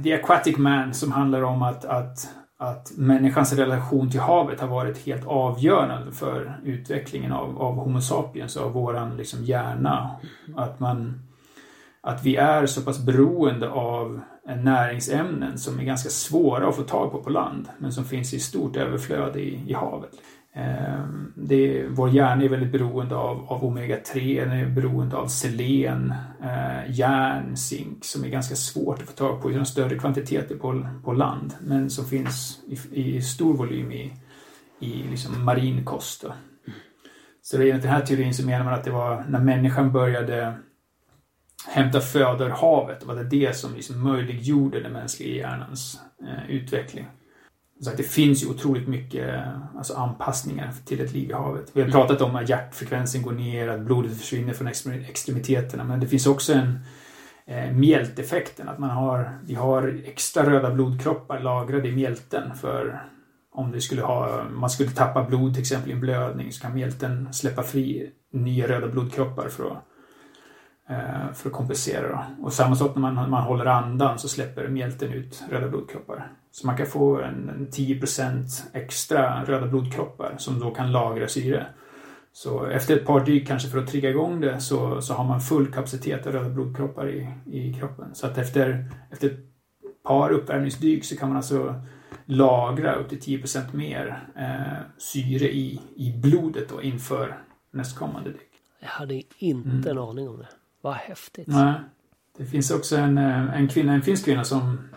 The 0.03 0.13
Aquatic 0.13 0.57
Man 0.57 0.93
som 0.93 1.11
handlar 1.11 1.41
om 1.41 1.61
att, 1.61 1.85
att 1.85 2.27
att 2.63 2.91
människans 2.97 3.53
relation 3.53 4.09
till 4.09 4.19
havet 4.19 4.59
har 4.59 4.67
varit 4.67 5.05
helt 5.05 5.27
avgörande 5.27 6.11
för 6.11 6.59
utvecklingen 6.63 7.31
av, 7.31 7.61
av 7.61 7.75
Homo 7.75 8.01
sapiens, 8.01 8.57
av 8.57 8.71
våran 8.71 9.17
liksom 9.17 9.43
hjärna. 9.43 10.11
Att, 10.55 10.79
man, 10.79 11.21
att 12.03 12.25
vi 12.25 12.35
är 12.35 12.65
så 12.65 12.81
pass 12.81 13.05
beroende 13.05 13.69
av 13.69 14.21
näringsämnen 14.45 15.57
som 15.57 15.79
är 15.79 15.83
ganska 15.83 16.09
svåra 16.09 16.67
att 16.67 16.75
få 16.75 16.83
tag 16.83 17.11
på 17.11 17.23
på 17.23 17.29
land, 17.29 17.69
men 17.77 17.91
som 17.91 18.05
finns 18.05 18.33
i 18.33 18.39
stort 18.39 18.75
överflöd 18.75 19.35
i, 19.35 19.63
i 19.67 19.73
havet. 19.73 20.11
Ehm, 20.55 21.33
det, 21.35 21.87
vår 21.89 22.09
hjärna 22.09 22.43
är 22.43 22.49
väldigt 22.49 22.71
beroende 22.71 23.15
av, 23.15 23.45
av 23.47 23.63
omega-3, 23.63 24.45
den 24.45 24.51
är 24.51 24.65
beroende 24.69 25.15
av 25.15 25.27
selen, 25.27 26.13
eh, 26.43 26.91
järn, 26.91 27.57
zink 27.57 28.05
som 28.05 28.23
är 28.23 28.29
ganska 28.29 28.55
svårt 28.55 29.01
att 29.01 29.07
få 29.07 29.13
tag 29.13 29.41
på 29.41 29.51
i 29.51 29.53
de 29.53 29.65
större 29.65 29.99
kvantiteter 29.99 30.55
på, 30.55 30.87
på 31.03 31.13
land 31.13 31.53
men 31.61 31.89
som 31.89 32.05
finns 32.05 32.59
i, 32.67 33.01
i 33.01 33.21
stor 33.21 33.53
volym 33.53 33.91
i, 33.91 34.13
i 34.79 35.03
liksom 35.09 35.45
marin 35.45 35.85
kost. 35.85 36.21
Då. 36.21 36.33
Så 37.41 37.57
enligt 37.57 37.81
den 37.81 37.91
här 37.91 38.01
teorin 38.01 38.33
så 38.33 38.45
menar 38.45 38.65
man 38.65 38.73
att 38.73 38.83
det 38.83 38.91
var 38.91 39.23
när 39.29 39.39
människan 39.39 39.91
började 39.91 40.53
hämta 41.67 41.99
föda 41.99 42.45
ur 42.45 42.49
havet, 42.49 43.05
var 43.05 43.15
det 43.15 43.23
det 43.23 43.57
som 43.57 43.75
liksom 43.75 44.03
möjliggjorde 44.03 44.79
den 44.79 44.93
mänskliga 44.93 45.35
hjärnans 45.35 45.99
eh, 46.21 46.49
utveckling. 46.49 47.07
Så 47.81 47.89
att 47.89 47.97
det 47.97 48.03
finns 48.03 48.43
ju 48.43 48.47
otroligt 48.47 48.87
mycket 48.87 49.43
alltså 49.77 49.93
anpassningar 49.93 50.71
till 50.85 51.01
ett 51.01 51.13
liv 51.13 51.29
i 51.29 51.33
havet. 51.33 51.71
Vi 51.73 51.81
har 51.81 51.89
pratat 51.89 52.21
om 52.21 52.35
att 52.35 52.49
hjärtfrekvensen 52.49 53.21
går 53.21 53.31
ner, 53.31 53.67
att 53.67 53.81
blodet 53.81 54.17
försvinner 54.17 54.53
från 54.53 54.67
extremiteterna, 54.93 55.83
men 55.83 55.99
det 55.99 56.07
finns 56.07 56.27
också 56.27 56.53
en 56.53 56.79
eh, 57.45 57.71
mjälteffekten, 57.71 58.69
att 58.69 58.79
man 58.79 58.89
har, 58.89 59.39
vi 59.45 59.55
har 59.55 60.01
extra 60.05 60.49
röda 60.49 60.71
blodkroppar 60.71 61.39
lagrade 61.39 61.87
i 61.87 61.95
mjälten 61.95 62.55
för 62.55 63.01
om 63.53 63.71
det 63.71 63.81
skulle 63.81 64.01
ha, 64.01 64.43
man 64.51 64.69
skulle 64.69 64.89
tappa 64.89 65.23
blod 65.23 65.53
till 65.53 65.61
exempel 65.61 65.89
i 65.89 65.93
en 65.93 65.99
blödning 65.99 66.51
så 66.51 66.61
kan 66.61 66.73
mjälten 66.73 67.33
släppa 67.33 67.63
fri 67.63 68.11
nya 68.31 68.67
röda 68.67 68.87
blodkroppar 68.87 69.49
för 69.49 69.63
att, 69.63 69.71
eh, 69.71 69.77
för 71.33 71.49
att 71.49 71.55
kompensera. 71.55 72.07
Då. 72.07 72.45
Och 72.45 72.53
samma 72.53 72.75
sak 72.75 72.95
när 72.95 73.01
man, 73.01 73.29
man 73.29 73.43
håller 73.43 73.65
andan 73.65 74.19
så 74.19 74.27
släpper 74.27 74.67
mjälten 74.67 75.13
ut 75.13 75.43
röda 75.49 75.67
blodkroppar. 75.67 76.31
Så 76.51 76.67
man 76.67 76.77
kan 76.77 76.87
få 76.87 77.21
en, 77.21 77.49
en 77.49 77.67
10% 77.67 78.43
extra 78.73 79.43
röda 79.43 79.67
blodkroppar 79.67 80.35
som 80.37 80.59
då 80.59 80.71
kan 80.71 80.91
lagra 80.91 81.27
syre. 81.27 81.65
Så 82.33 82.65
efter 82.65 82.97
ett 82.97 83.05
par 83.05 83.25
dyk 83.25 83.47
kanske 83.47 83.69
för 83.69 83.77
att 83.77 83.87
trigga 83.87 84.09
igång 84.09 84.41
det 84.41 84.59
så, 84.59 85.01
så 85.01 85.13
har 85.13 85.23
man 85.23 85.41
full 85.41 85.73
kapacitet 85.73 86.27
av 86.27 86.33
röda 86.33 86.49
blodkroppar 86.49 87.09
i, 87.09 87.29
i 87.51 87.73
kroppen. 87.73 88.15
Så 88.15 88.27
att 88.27 88.37
efter, 88.37 88.89
efter 89.11 89.27
ett 89.27 89.39
par 90.03 90.29
uppvärmningsdyk 90.29 91.05
så 91.05 91.17
kan 91.17 91.29
man 91.29 91.37
alltså 91.37 91.81
lagra 92.25 92.95
upp 92.95 93.09
till 93.09 93.19
10% 93.19 93.75
mer 93.75 94.27
eh, 94.35 94.83
syre 94.97 95.53
i, 95.53 95.81
i 95.95 96.13
blodet 96.21 96.69
då 96.69 96.81
inför 96.81 97.37
nästkommande 97.71 98.29
dyk. 98.29 98.49
Jag 98.79 98.89
hade 98.89 99.21
inte 99.37 99.69
mm. 99.69 99.87
en 99.87 99.97
aning 99.97 100.29
om 100.29 100.37
det. 100.37 100.47
Vad 100.83 100.93
häftigt. 100.93 101.47
Nej. 101.47 101.73
Det 102.37 102.45
finns 102.45 102.71
också 102.71 102.97
en, 102.97 103.17
eh, 103.17 103.55
en 103.55 103.67
kvinna, 103.67 103.93
en 103.93 104.01
finsk 104.01 104.25
kvinna 104.25 104.43
som 104.43 104.89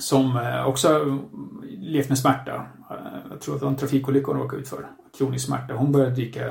som 0.00 0.36
eh, 0.36 0.66
också 0.66 1.20
levt 1.64 2.08
med 2.08 2.18
smärta. 2.18 2.54
Eh, 2.90 2.96
jag 3.30 3.40
tror 3.40 3.54
att 3.54 3.60
det 3.60 3.64
var 3.64 3.72
en 3.72 3.78
trafikolycka 3.78 4.26
hon 4.26 4.40
råkade 4.40 4.62
ut 4.62 4.68
för. 4.68 4.86
Kronisk 5.18 5.46
smärta. 5.46 5.74
Hon 5.74 5.92
började 5.92 6.14
dyka 6.14 6.48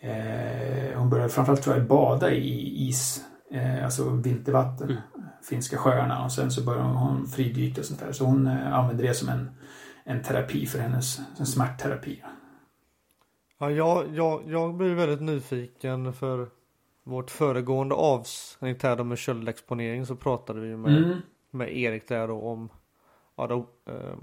eh, 0.00 0.98
Hon 0.98 1.10
började 1.10 1.28
framförallt 1.28 1.62
tror 1.62 1.76
jag 1.76 1.86
bada 1.86 2.32
i 2.32 2.88
is, 2.88 3.24
eh, 3.50 3.84
alltså 3.84 4.10
vintervatten. 4.10 4.90
Mm. 4.90 5.02
Finska 5.42 5.76
sjöarna 5.76 6.24
och 6.24 6.32
sen 6.32 6.50
så 6.50 6.64
började 6.64 6.88
hon 6.88 7.26
fridyka 7.26 7.80
och 7.80 7.86
sånt 7.86 8.00
där. 8.00 8.12
Så 8.12 8.24
hon 8.24 8.46
eh, 8.46 8.74
använde 8.74 9.02
det 9.02 9.14
som 9.14 9.28
en, 9.28 9.50
en 10.04 10.22
terapi 10.22 10.66
för 10.66 10.78
hennes 10.78 11.20
en 11.38 11.46
smärtterapi. 11.46 12.22
Ja, 13.58 13.70
jag, 13.70 14.14
jag, 14.14 14.42
jag 14.46 14.76
blir 14.76 14.94
väldigt 14.94 15.20
nyfiken 15.20 16.12
för 16.12 16.57
vårt 17.08 17.30
föregående 17.30 17.94
avsnitt 17.94 18.82
här 18.82 19.04
med 19.04 19.18
köldexponering 19.18 20.06
så 20.06 20.16
pratade 20.16 20.60
vi 20.60 20.76
med 20.76 20.98
mm 20.98 21.20
med 21.50 21.76
Erik 21.76 22.08
där 22.08 22.28
då 22.28 22.40
om, 22.40 22.68
ja 23.36 23.46
då, 23.46 23.66
eh, 23.92 24.16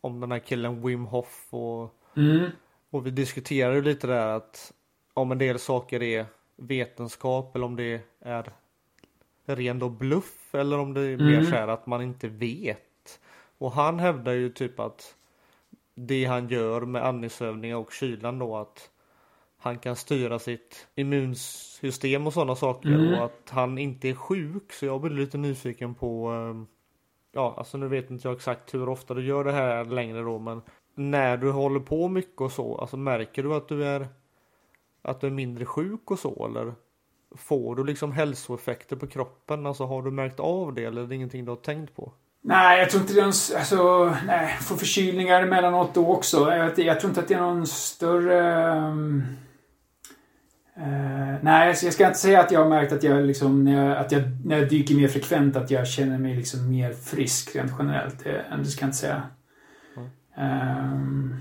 om 0.00 0.20
den 0.20 0.32
här 0.32 0.38
killen 0.38 0.86
Wim 0.86 1.04
Hof 1.04 1.48
och, 1.50 1.96
mm. 2.16 2.50
och 2.90 3.06
vi 3.06 3.10
diskuterade 3.10 3.80
lite 3.80 4.06
där 4.06 4.26
att 4.26 4.72
om 5.14 5.32
en 5.32 5.38
del 5.38 5.58
saker 5.58 6.02
är 6.02 6.26
vetenskap 6.56 7.56
eller 7.56 7.66
om 7.66 7.76
det 7.76 8.00
är 8.20 8.52
ren 9.44 9.78
då 9.78 9.88
bluff 9.88 10.54
eller 10.54 10.78
om 10.78 10.94
det 10.94 11.00
är 11.00 11.14
mm. 11.14 11.26
mer 11.26 11.42
så 11.44 11.50
här 11.50 11.68
att 11.68 11.86
man 11.86 12.02
inte 12.02 12.28
vet. 12.28 13.20
Och 13.58 13.72
han 13.72 13.98
hävdar 13.98 14.32
ju 14.32 14.50
typ 14.50 14.80
att 14.80 15.14
det 15.94 16.24
han 16.24 16.48
gör 16.48 16.80
med 16.80 17.06
andningsövningar 17.06 17.76
och 17.76 17.92
kylan 17.92 18.38
då 18.38 18.56
att 18.56 18.90
han 19.60 19.78
kan 19.78 19.96
styra 19.96 20.38
sitt 20.38 20.86
immunsystem 20.94 22.26
och 22.26 22.32
sådana 22.32 22.56
saker 22.56 22.88
mm. 22.88 23.14
och 23.14 23.24
att 23.24 23.50
han 23.50 23.78
inte 23.78 24.08
är 24.08 24.14
sjuk. 24.14 24.72
Så 24.72 24.86
jag 24.86 25.00
blir 25.00 25.10
lite 25.10 25.38
nyfiken 25.38 25.94
på 25.94 26.28
ehm, 26.28 26.66
Ja, 27.32 27.54
alltså 27.58 27.78
nu 27.78 27.88
vet 27.88 28.10
inte 28.10 28.28
jag 28.28 28.36
exakt 28.36 28.74
hur 28.74 28.88
ofta 28.88 29.14
du 29.14 29.26
gör 29.26 29.44
det 29.44 29.52
här 29.52 29.84
längre 29.84 30.22
då, 30.22 30.38
men 30.38 30.62
när 30.94 31.36
du 31.36 31.50
håller 31.50 31.80
på 31.80 32.08
mycket 32.08 32.40
och 32.40 32.52
så, 32.52 32.78
alltså 32.78 32.96
märker 32.96 33.42
du 33.42 33.54
att 33.54 33.68
du 33.68 33.84
är 33.84 34.08
att 35.02 35.20
du 35.20 35.26
är 35.26 35.30
mindre 35.30 35.64
sjuk 35.64 36.10
och 36.10 36.18
så 36.18 36.46
eller 36.46 36.74
får 37.36 37.74
du 37.76 37.84
liksom 37.84 38.12
hälsoeffekter 38.12 38.96
på 38.96 39.06
kroppen? 39.06 39.66
Alltså 39.66 39.84
har 39.84 40.02
du 40.02 40.10
märkt 40.10 40.40
av 40.40 40.74
det 40.74 40.84
eller 40.84 41.02
är 41.02 41.06
det 41.06 41.14
ingenting 41.14 41.44
du 41.44 41.50
har 41.50 41.56
tänkt 41.56 41.96
på? 41.96 42.12
Nej, 42.42 42.78
jag 42.78 42.90
tror 42.90 43.00
inte 43.00 43.14
det 43.14 43.20
är 43.20 43.24
någon, 43.24 43.58
alltså, 43.58 44.16
nej, 44.26 44.56
får 44.60 44.76
förkylningar 44.76 45.42
emellanåt 45.42 45.94
då 45.94 46.08
också. 46.08 46.50
Jag, 46.50 46.78
jag 46.78 47.00
tror 47.00 47.10
inte 47.10 47.20
att 47.20 47.28
det 47.28 47.34
är 47.34 47.40
någon 47.40 47.66
större 47.66 48.70
um 48.78 49.24
Uh, 50.78 51.36
nej, 51.42 51.68
alltså 51.68 51.84
jag 51.84 51.94
ska 51.94 52.06
inte 52.06 52.18
säga 52.18 52.40
att 52.40 52.50
jag 52.50 52.60
har 52.60 52.68
märkt 52.68 52.92
att 52.92 53.02
jag, 53.02 53.24
liksom, 53.26 53.64
när, 53.64 53.86
jag, 53.86 53.98
att 53.98 54.12
jag, 54.12 54.22
när 54.44 54.58
jag 54.58 54.68
dyker 54.68 54.94
mer 54.94 55.08
frekvent 55.08 55.56
att 55.56 55.70
jag 55.70 55.86
känner 55.86 56.18
mig 56.18 56.36
liksom 56.36 56.70
mer 56.70 56.92
frisk 56.92 57.56
rent 57.56 57.72
generellt. 57.78 58.24
Det, 58.24 58.44
det 58.58 58.64
ska 58.64 58.82
jag 58.82 58.88
inte 58.88 58.98
säga. 58.98 59.22
Mm. 59.96 60.08
Uh, 60.38 61.36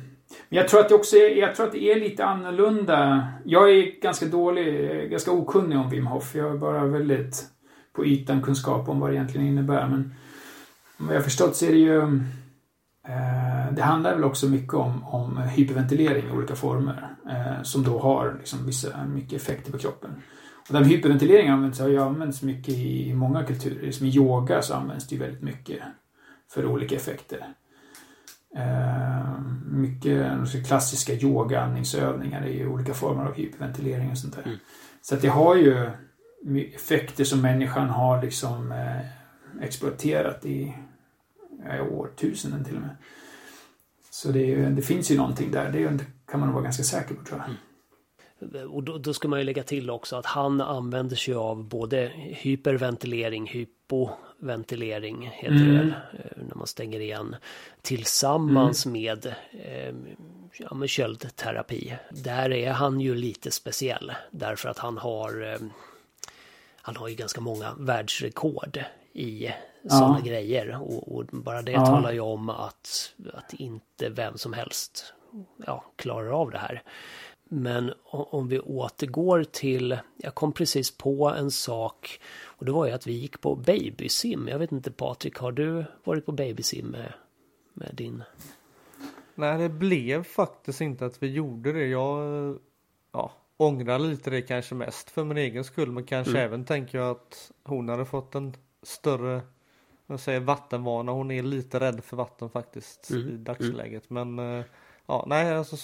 men 0.50 0.60
jag 0.60 0.68
tror 0.68 0.80
att 0.80 0.90
det 0.90 0.96
också 0.96 1.16
är, 1.16 1.36
jag 1.36 1.56
tror 1.56 1.66
att 1.66 1.72
det 1.72 1.84
är 1.84 2.00
lite 2.00 2.26
annorlunda. 2.26 3.28
Jag 3.46 3.72
är 3.72 4.02
ganska 4.02 4.26
dålig, 4.26 5.12
ganska 5.12 5.32
okunnig 5.32 5.78
om 5.78 5.90
Wim 5.90 6.08
Hof. 6.08 6.36
Jag 6.36 6.50
har 6.50 6.58
bara 6.58 6.86
väldigt 6.86 7.46
på 7.94 8.06
ytan 8.06 8.42
kunskap 8.42 8.90
om 8.90 9.00
vad 9.00 9.10
det 9.10 9.16
egentligen 9.16 9.48
innebär. 9.48 9.88
Men 9.88 10.14
vad 10.98 11.16
jag 11.16 11.20
har 11.20 11.24
förstått 11.24 11.56
så 11.56 11.66
är 11.66 11.72
det 11.72 11.78
ju 11.78 12.22
det 13.72 13.82
handlar 13.82 14.16
väl 14.16 14.24
också 14.24 14.50
mycket 14.50 14.74
om, 14.74 15.04
om 15.06 15.38
hyperventilering 15.38 16.28
i 16.28 16.32
olika 16.32 16.56
former 16.56 17.16
eh, 17.30 17.64
som 17.64 17.84
då 17.84 18.00
har 18.00 18.36
liksom 18.40 18.66
vissa, 18.66 19.06
mycket 19.06 19.42
effekter 19.42 19.72
på 19.72 19.78
kroppen. 19.78 20.12
Och 20.68 20.74
den 20.74 20.86
hyperventileringen 20.86 21.54
används, 21.54 21.80
har 21.80 21.88
ju 21.88 22.02
använts 22.02 22.42
mycket 22.42 22.74
i 22.74 23.14
många 23.14 23.44
kulturer. 23.44 23.92
Som 23.92 24.08
I 24.08 24.10
yoga 24.10 24.62
så 24.62 24.74
används 24.74 25.08
det 25.08 25.16
ju 25.16 25.22
väldigt 25.22 25.42
mycket 25.42 25.80
för 26.52 26.66
olika 26.66 26.96
effekter. 26.96 27.48
Eh, 28.58 29.40
mycket 29.66 30.68
klassiska 30.68 31.14
yogaandningsövningar 31.14 32.42
är 32.42 32.54
ju 32.54 32.68
olika 32.68 32.94
former 32.94 33.26
av 33.26 33.34
hyperventilering 33.34 34.12
och 34.12 34.18
sånt 34.18 34.36
där. 34.36 34.44
Mm. 34.44 34.58
Så 35.02 35.16
att 35.16 35.22
det 35.22 35.28
har 35.28 35.56
ju 35.56 35.90
effekter 36.76 37.24
som 37.24 37.42
människan 37.42 37.90
har 37.90 38.22
liksom 38.22 38.72
eh, 38.72 39.64
exploaterat 39.64 40.46
i 40.46 40.76
ja, 41.66 41.82
årtusenden 41.82 42.66
till 42.66 42.76
och 42.76 42.82
med. 42.82 42.98
Så 44.10 44.32
det, 44.32 44.54
är, 44.54 44.70
det, 44.70 44.82
finns 44.82 45.12
ju 45.12 45.18
någonting 45.18 45.52
där, 45.52 45.72
det 45.72 46.06
kan 46.32 46.40
man 46.40 46.54
vara 46.54 46.64
ganska 46.64 46.84
säker 46.84 47.16
på 47.16 47.24
tror 47.24 47.40
jag. 47.40 47.48
Mm. 47.48 47.58
Och 48.72 48.84
då, 48.84 48.98
då, 48.98 49.14
ska 49.14 49.28
man 49.28 49.40
ju 49.40 49.46
lägga 49.46 49.64
till 49.64 49.90
också 49.90 50.16
att 50.16 50.26
han 50.26 50.62
använder 50.62 51.16
sig 51.16 51.34
av 51.34 51.64
både 51.64 52.12
hyperventilering, 52.16 53.48
hypoventilering 53.48 55.30
heter 55.34 55.56
mm. 55.56 55.76
det 55.76 55.94
eh, 56.14 56.44
när 56.48 56.56
man 56.56 56.68
stänger 56.68 57.00
igen, 57.00 57.36
tillsammans 57.82 58.86
mm. 58.86 59.02
med, 59.02 59.26
eh, 59.52 59.96
ja, 60.58 60.74
med 60.74 60.90
köldterapi. 60.90 61.96
Där 62.10 62.52
är 62.54 62.72
han 62.72 63.02
ju 63.02 63.16
lite 63.16 63.52
speciell 63.52 64.12
därför 64.32 64.70
att 64.70 64.78
han 64.78 64.98
har 64.98 65.54
eh, 65.54 65.60
han 66.82 66.96
har 66.96 67.08
ju 67.08 67.16
ganska 67.16 67.42
många 67.42 67.74
världsrekord 67.78 68.80
i 69.20 69.54
sådana 69.84 70.20
ja. 70.20 70.26
grejer. 70.26 70.82
Och, 70.82 71.16
och, 71.16 71.26
bara 71.26 71.62
det 71.62 71.72
ja. 71.72 71.86
talar 71.86 72.12
ju 72.12 72.20
om 72.20 72.50
att, 72.50 73.14
att 73.34 73.54
inte 73.54 74.10
vem 74.10 74.38
som 74.38 74.54
helst 74.54 75.14
ja, 75.66 75.86
klarar 75.96 76.30
av 76.42 76.52
det 76.52 76.58
här. 76.58 76.84
Men 77.52 77.94
om 78.10 78.48
vi 78.48 78.60
återgår 78.60 79.44
till, 79.44 79.98
jag 80.18 80.36
kom 80.36 80.52
precis 80.52 80.98
på 80.98 81.30
en 81.30 81.52
sak 81.52 82.20
och 82.44 82.66
det 82.66 82.72
var 82.72 82.86
ju 82.86 82.92
att 82.92 83.08
vi 83.08 83.14
gick 83.14 83.42
på 83.42 83.56
babysim. 83.56 84.48
Jag 84.48 84.60
vet 84.60 84.72
inte 84.72 84.92
Patrik, 84.92 85.38
har 85.38 85.52
du 85.52 85.86
varit 86.04 86.26
på 86.26 86.32
babysim 86.32 86.88
med, 86.88 87.14
med 87.74 87.90
din? 87.94 88.24
Nej, 89.36 89.58
det 89.58 89.70
blev 89.70 90.24
faktiskt 90.24 90.82
inte 90.82 91.06
att 91.06 91.24
vi 91.24 91.28
gjorde 91.28 91.72
det. 91.72 91.86
Jag 91.86 92.58
ja, 93.12 93.32
ångrar 93.58 94.00
lite 94.00 94.30
det 94.30 94.42
kanske 94.42 94.76
mest 94.76 95.10
för 95.10 95.24
min 95.24 95.38
egen 95.38 95.64
skull, 95.64 95.92
men 95.92 96.04
kanske 96.04 96.32
mm. 96.32 96.44
även 96.44 96.66
tänker 96.66 96.98
jag 96.98 97.10
att 97.10 97.52
hon 97.64 97.90
hade 97.90 98.06
fått 98.06 98.36
en 98.36 98.54
större 98.84 99.42
jag 100.12 100.20
säger 100.20 100.40
vattenvana. 100.40 101.12
Hon 101.12 101.32
är 101.32 101.44
lite 101.44 101.80
rädd 101.80 102.04
för 102.04 102.18
vatten 102.18 102.50
faktiskt 102.50 103.10
mm. 103.10 103.30
i 103.30 103.38
dagsläget. 103.38 104.10
Mm. 104.10 104.36
Men 104.36 104.60
eh, 104.60 104.66
ja, 105.06 105.26
nej, 105.28 105.56
alltså, 105.56 105.78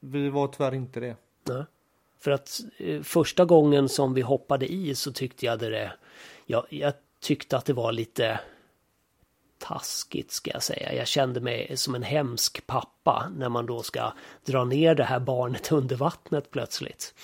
vi 0.00 0.28
var 0.28 0.48
tyvärr 0.48 0.74
inte 0.74 1.00
det. 1.00 1.16
Nej. 1.44 1.64
För 2.18 2.30
att 2.30 2.60
eh, 2.78 3.02
första 3.02 3.44
gången 3.44 3.88
som 3.88 4.14
vi 4.14 4.20
hoppade 4.20 4.72
i 4.72 4.94
så 4.94 5.12
tyckte 5.12 5.46
jag 5.46 5.58
det, 5.58 5.92
jag, 6.46 6.66
jag 6.68 6.92
tyckte 7.20 7.56
att 7.56 7.64
det 7.64 7.72
var 7.72 7.92
lite 7.92 8.40
taskigt 9.58 10.32
ska 10.32 10.50
jag 10.50 10.62
säga. 10.62 10.94
Jag 10.94 11.06
kände 11.06 11.40
mig 11.40 11.76
som 11.76 11.94
en 11.94 12.02
hemsk 12.02 12.66
pappa 12.66 13.32
när 13.36 13.48
man 13.48 13.66
då 13.66 13.82
ska 13.82 14.12
dra 14.44 14.64
ner 14.64 14.94
det 14.94 15.04
här 15.04 15.20
barnet 15.20 15.72
under 15.72 15.96
vattnet 15.96 16.50
plötsligt. 16.50 17.14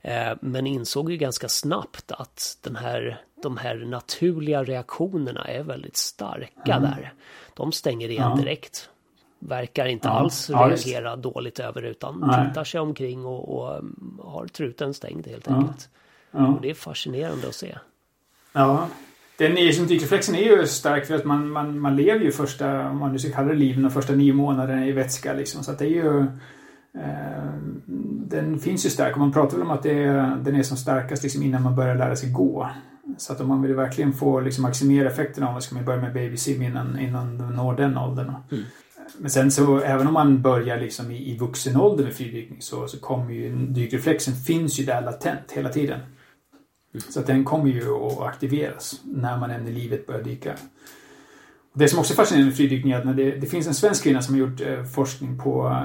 Eh, 0.00 0.32
men 0.40 0.66
insåg 0.66 1.10
ju 1.10 1.16
ganska 1.16 1.48
snabbt 1.48 2.12
att 2.12 2.58
den 2.62 2.76
här, 2.76 3.24
de 3.42 3.56
här 3.56 3.76
naturliga 3.76 4.64
reaktionerna 4.64 5.44
är 5.44 5.62
väldigt 5.62 5.96
starka 5.96 6.72
mm. 6.72 6.82
där. 6.82 7.12
De 7.54 7.72
stänger 7.72 8.08
igen 8.08 8.30
ja. 8.30 8.36
direkt. 8.36 8.90
verkar 9.38 9.86
inte 9.86 10.08
Ja, 10.08 10.12
alls 10.12 10.50
ja, 10.50 10.68
reagera 10.68 11.16
dåligt 11.16 11.58
över 11.58 11.82
utan 11.82 12.20
Nej. 12.20 12.48
tittar 12.48 12.64
sig 12.64 12.80
omkring 12.80 13.24
och, 13.24 13.58
och 13.58 13.78
um, 13.78 14.20
har 14.24 14.46
truten 14.46 14.94
stängd 14.94 15.26
helt 15.26 15.48
enkelt. 15.48 15.88
Och 16.30 16.60
det 16.62 16.70
är 16.70 16.74
fascinerande 16.74 17.48
att 17.48 17.54
se. 17.54 17.78
Ja. 18.52 18.88
Den 19.38 19.56
sympatikreflexen 19.72 20.34
är 20.34 20.42
ju 20.42 20.66
stark 20.66 21.06
för 21.06 21.14
att 21.14 21.24
man, 21.24 21.50
man, 21.50 21.80
man 21.80 21.96
lever 21.96 22.20
ju 22.20 22.32
första, 22.32 22.88
om 22.90 22.98
man 22.98 23.12
nu 23.12 23.18
ska 23.18 23.32
kalla 23.32 23.48
det 23.48 23.54
liv, 23.54 23.82
de 23.82 23.90
första 23.90 24.12
nio 24.12 24.32
månaderna 24.32 24.86
i 24.86 24.92
vätska 24.92 25.32
liksom. 25.32 25.62
Så 25.64 25.70
att 25.70 25.78
det 25.78 25.84
är 25.84 25.88
ju... 25.88 26.20
Eh, 26.94 27.52
den 28.28 28.58
finns 28.58 28.86
ju 28.86 28.90
stark 28.90 29.12
och 29.12 29.18
man 29.18 29.32
pratar 29.32 29.56
väl 29.56 29.66
om 29.66 29.70
att 29.70 29.82
det 29.82 30.04
är, 30.04 30.36
den 30.36 30.56
är 30.56 30.62
som 30.62 30.76
starkast 30.76 31.22
liksom 31.22 31.42
innan 31.42 31.62
man 31.62 31.76
börjar 31.76 31.94
lära 31.94 32.16
sig 32.16 32.32
gå. 32.32 32.70
Så 33.16 33.32
att 33.32 33.40
om 33.40 33.48
man 33.48 33.62
vill 33.62 33.74
verkligen 33.74 34.12
få 34.12 34.40
liksom 34.40 34.62
maximera 34.62 35.08
effekterna 35.10 35.48
av 35.48 35.54
det 35.54 35.62
ska 35.62 35.74
man 35.74 35.84
börja 35.84 36.00
med 36.00 36.12
babysim 36.12 36.62
innan, 36.62 36.98
innan 36.98 37.36
man 37.36 37.54
når 37.56 37.76
den 37.76 37.98
åldern. 37.98 38.32
Mm. 38.52 38.64
Men 39.18 39.30
sen 39.30 39.50
så 39.50 39.80
även 39.80 40.06
om 40.06 40.12
man 40.12 40.42
börjar 40.42 40.80
liksom 40.80 41.10
i, 41.10 41.30
i 41.30 41.38
vuxen 41.38 41.76
ålder 41.76 42.04
med 42.04 42.14
fridykning 42.14 42.62
så, 42.62 42.88
så 42.88 43.00
kommer 43.00 43.32
ju 43.32 43.56
dykreflexen 43.56 44.34
finns 44.34 44.80
ju 44.80 44.84
där 44.84 45.02
latent 45.02 45.52
hela 45.52 45.68
tiden. 45.68 46.00
Så 47.08 47.20
att 47.20 47.26
den 47.26 47.44
kommer 47.44 47.70
ju 47.70 47.90
att 47.94 48.20
aktiveras 48.20 49.00
när 49.04 49.38
man 49.38 49.50
än 49.50 49.68
i 49.68 49.72
livet 49.72 50.06
börjar 50.06 50.22
dyka. 50.22 50.52
Och 51.72 51.78
det 51.78 51.88
som 51.88 51.98
också 51.98 52.12
är 52.12 52.16
fascinerande 52.16 52.46
med 52.50 52.56
fridykning 52.56 52.92
är 52.92 53.06
att 53.10 53.16
det, 53.16 53.30
det 53.30 53.46
finns 53.46 53.66
en 53.66 53.74
svensk 53.74 54.02
kvinna 54.02 54.22
som 54.22 54.34
har 54.34 54.40
gjort 54.40 54.60
eh, 54.60 54.84
forskning 54.84 55.38
på 55.38 55.66
eh, 55.66 55.82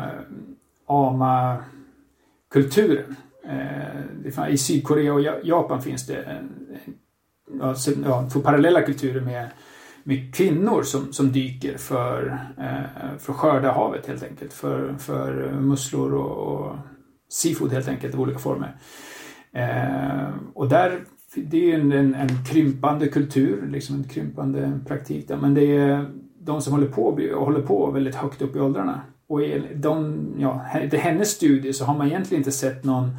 ama-kulturen. 0.88 3.15
Eh, 3.43 4.49
I 4.49 4.57
Sydkorea 4.57 5.13
och 5.13 5.21
Ja- 5.21 5.39
Japan 5.43 5.82
finns 5.82 6.05
det 6.05 6.15
en, 6.15 6.49
ja, 7.60 7.76
får 8.30 8.42
parallella 8.42 8.82
kulturer 8.82 9.22
med, 9.22 9.48
med 10.04 10.36
kvinnor 10.36 10.84
som, 10.84 11.14
som 11.14 11.32
dyker 11.32 11.78
för, 11.78 12.39
eh, 12.58 13.18
för 13.20 13.34
att 13.34 13.39
skörda 13.39 13.72
havet 13.72 14.08
helt 14.08 14.24
enkelt. 14.24 14.54
För, 14.54 14.96
för 15.00 15.52
musslor 15.52 16.14
och, 16.14 16.32
och 16.32 16.76
seafood 17.30 17.72
helt 17.72 17.88
enkelt 17.88 18.16
i 18.16 18.18
olika 18.18 18.39
former. 18.39 18.76
Eh, 19.54 20.30
och 20.54 20.70
där, 20.70 21.04
det 21.36 21.58
är 21.58 21.66
ju 21.66 21.74
en, 21.74 21.92
en, 21.92 22.16
en 22.16 22.46
krympande 22.50 23.08
kultur, 23.08 23.68
liksom 23.68 23.96
en 23.96 24.04
krympande 24.04 24.80
praktik 24.88 25.28
där. 25.28 25.38
Men 25.38 25.54
det 25.54 25.78
är 25.78 26.06
de 26.39 26.62
som 26.62 26.74
håller 26.74 26.88
på, 26.88 27.20
håller 27.36 27.62
på 27.62 27.92
väldigt 27.92 28.16
högt 28.16 28.42
upp 28.42 28.56
i 28.56 28.60
åldrarna. 28.60 29.02
Och 29.28 29.42
i 29.42 29.62
de, 29.76 30.28
ja, 30.38 30.54
hennes 30.94 31.30
studie 31.30 31.74
så 31.74 31.86
har 31.86 31.98
man 31.98 32.08
egentligen 32.08 32.39
inte 32.39 32.52
sett 32.52 32.84
någon 32.84 33.10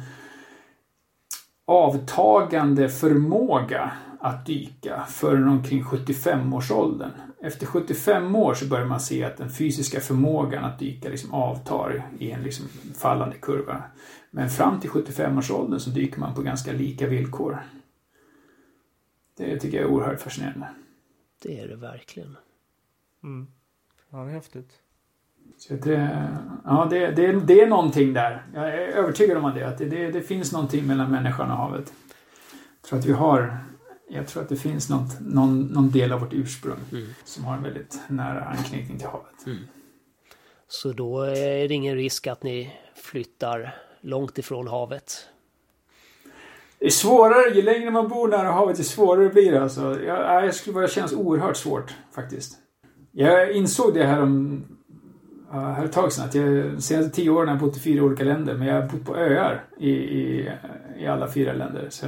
avtagande 1.67 2.89
förmåga 2.89 3.91
att 4.23 4.45
dyka 4.45 5.05
förrän 5.09 5.47
omkring 5.47 5.83
75-årsåldern. 5.83 7.11
Efter 7.41 7.65
75 7.65 8.35
år 8.35 8.53
så 8.53 8.65
börjar 8.65 8.85
man 8.85 8.99
se 8.99 9.23
att 9.23 9.37
den 9.37 9.49
fysiska 9.49 9.99
förmågan 9.99 10.65
att 10.65 10.79
dyka 10.79 11.09
liksom 11.09 11.33
avtar 11.33 12.03
i 12.19 12.31
en 12.31 12.43
liksom 12.43 12.65
fallande 12.95 13.35
kurva. 13.35 13.83
Men 14.31 14.49
fram 14.49 14.79
till 14.79 14.89
75-årsåldern 14.89 15.79
så 15.79 15.89
dyker 15.89 16.19
man 16.19 16.35
på 16.35 16.41
ganska 16.41 16.71
lika 16.71 17.07
villkor. 17.07 17.63
Det 19.37 19.59
tycker 19.59 19.77
jag 19.77 19.89
är 19.89 19.93
oerhört 19.93 20.21
fascinerande. 20.21 20.67
Det 21.41 21.59
är 21.59 21.67
det 21.67 21.75
verkligen. 21.75 22.37
Mm. 23.23 23.47
Ja, 24.11 24.17
det 24.17 24.29
är 24.29 24.33
häftigt. 24.33 24.71
Så 25.57 25.73
det, 25.73 26.27
ja, 26.65 26.87
det, 26.89 27.11
det, 27.11 27.39
det 27.39 27.61
är 27.61 27.67
någonting 27.67 28.13
där. 28.13 28.45
Jag 28.53 28.67
är 28.67 28.77
övertygad 28.77 29.37
om 29.37 29.53
det. 29.55 29.67
Att 29.67 29.77
det, 29.77 29.85
det, 29.85 30.11
det 30.11 30.21
finns 30.21 30.51
någonting 30.51 30.87
mellan 30.87 31.11
människan 31.11 31.51
och 31.51 31.57
havet. 31.57 31.93
Jag 32.81 32.89
tror 32.89 32.99
att 32.99 33.05
vi 33.05 33.13
har... 33.13 33.72
Jag 34.15 34.27
tror 34.27 34.43
att 34.43 34.49
det 34.49 34.55
finns 34.55 34.89
något, 34.89 35.19
någon, 35.19 35.61
någon 35.61 35.91
del 35.91 36.11
av 36.11 36.19
vårt 36.19 36.33
ursprung 36.33 36.79
Mm. 36.91 37.05
som 37.23 37.43
har 37.45 37.57
en 37.57 37.63
väldigt 37.63 37.99
nära 38.07 38.43
anknytning 38.43 38.97
till 38.97 39.07
havet. 39.07 39.59
Så 40.67 40.91
då 40.91 41.21
är 41.21 41.67
det 41.67 41.73
ingen 41.73 41.95
risk 41.95 42.27
att 42.27 42.43
ni 42.43 42.73
flyttar 42.95 43.75
långt 44.01 44.37
ifrån 44.37 44.67
havet. 44.67 45.27
Det 46.79 46.85
är 46.85 46.89
svårare, 46.89 47.55
ju 47.55 47.61
längre 47.61 47.91
man 47.91 48.07
bor 48.07 48.27
nära 48.27 48.51
havet, 48.51 48.79
ju 48.79 48.83
svårare 48.83 49.29
blir 49.29 49.51
det. 49.51 49.63
Alltså. 49.63 50.01
Jag, 50.03 50.45
jag 50.45 50.55
skulle 50.55 50.73
bara 50.73 50.87
kännas 50.87 51.13
oerhört 51.13 51.57
svårt 51.57 51.93
faktiskt. 52.15 52.57
Jag 53.11 53.51
insåg 53.51 53.93
det 53.93 54.03
här 54.03 54.21
om 54.21 54.63
här 55.51 55.85
ett 55.85 55.91
tag 55.91 56.13
sedan. 56.13 56.25
Att 56.25 56.35
jag, 56.35 56.45
de 56.71 56.81
senaste 56.81 57.15
tio 57.15 57.29
åren 57.29 57.47
har 57.47 57.55
jag 57.55 57.61
bott 57.61 57.77
i 57.77 57.79
fyra 57.79 58.03
olika 58.03 58.23
länder. 58.23 58.53
Men 58.53 58.67
jag 58.67 58.81
har 58.81 58.89
bott 58.89 59.05
på 59.05 59.15
öar 59.17 59.63
i, 59.79 59.89
i, 59.91 60.49
i 60.99 61.07
alla 61.07 61.31
fyra 61.31 61.53
länder. 61.53 61.87
Så 61.89 62.05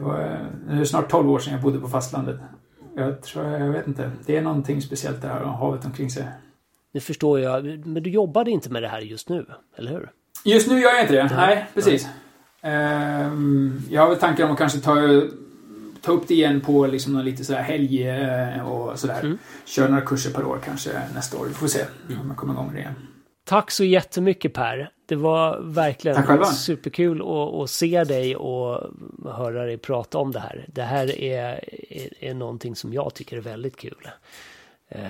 det 0.00 0.06
var 0.06 0.50
det 0.68 0.80
är 0.80 0.84
snart 0.84 1.10
12 1.10 1.30
år 1.30 1.38
sedan 1.38 1.52
jag 1.52 1.62
bodde 1.62 1.78
på 1.78 1.88
fastlandet. 1.88 2.40
Jag 2.96 3.22
tror, 3.22 3.46
jag 3.46 3.72
vet 3.72 3.86
inte. 3.86 4.10
Det 4.26 4.36
är 4.36 4.42
någonting 4.42 4.82
speciellt 4.82 5.22
där, 5.22 5.28
havet 5.28 5.84
omkring 5.84 6.10
sig. 6.10 6.24
Det 6.92 7.00
förstår 7.00 7.40
jag, 7.40 7.86
men 7.86 8.02
du 8.02 8.10
jobbade 8.10 8.50
inte 8.50 8.70
med 8.70 8.82
det 8.82 8.88
här 8.88 9.00
just 9.00 9.28
nu, 9.28 9.46
eller 9.76 9.90
hur? 9.90 10.10
Just 10.44 10.68
nu 10.68 10.80
gör 10.80 10.90
jag 10.90 11.00
inte 11.00 11.14
det. 11.14 11.30
Nej, 11.36 11.66
precis. 11.74 12.08
Ehm, 12.62 13.82
jag 13.90 14.02
har 14.02 14.08
väl 14.08 14.18
tankar 14.18 14.44
om 14.44 14.52
att 14.52 14.58
kanske 14.58 14.78
ta, 14.78 15.22
ta 16.00 16.12
upp 16.12 16.28
det 16.28 16.34
igen 16.34 16.60
på 16.60 16.86
liksom 16.86 17.12
någon 17.12 17.24
lite 17.24 17.44
sådär 17.44 17.62
helg 17.62 18.08
eh, 18.08 18.68
och 18.68 18.98
sådär. 18.98 19.20
Mm. 19.22 19.38
Köra 19.64 19.88
några 19.88 20.04
kurser 20.04 20.30
per 20.30 20.44
år 20.44 20.58
kanske 20.64 20.90
nästa 21.14 21.38
år. 21.38 21.46
Vi 21.46 21.54
får 21.54 21.66
se 21.66 21.80
om 22.08 22.28
jag 22.28 22.36
kommer 22.36 22.54
igång 22.54 22.66
med 22.66 22.74
det 22.74 22.80
igen. 22.80 22.94
Tack 23.44 23.70
så 23.70 23.84
jättemycket 23.84 24.54
Per. 24.54 24.92
Det 25.06 25.16
var 25.16 25.60
verkligen 25.60 26.44
superkul 26.46 27.20
att, 27.20 27.54
att 27.54 27.70
se 27.70 28.04
dig 28.04 28.36
och 28.36 28.90
höra 29.24 29.64
dig 29.64 29.78
prata 29.78 30.18
om 30.18 30.32
det 30.32 30.40
här. 30.40 30.64
Det 30.68 30.82
här 30.82 31.20
är, 31.20 31.64
är, 31.92 32.24
är 32.24 32.34
någonting 32.34 32.76
som 32.76 32.92
jag 32.92 33.14
tycker 33.14 33.36
är 33.36 33.40
väldigt 33.40 33.76
kul. 33.76 34.08
Eh, 34.88 35.08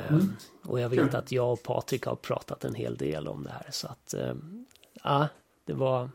Och 0.63 0.81
jag 0.81 0.89
vet 0.89 0.99
Mm. 0.99 1.11
Kul. 1.11 1.19
att 1.19 1.33
jag 1.33 1.53
och 1.53 1.63
Patrik 1.63 2.07
har 2.07 2.15
pratat 2.17 2.65
en 2.65 2.75
hel 2.75 2.97
del 2.97 3.29
om 3.29 3.43
det 3.45 3.51
här. 3.51 3.67
Så 3.71 3.87
att, 3.89 4.15
eh, 4.15 4.35
ja, 5.05 5.29
det 5.65 5.73
var 5.73 6.11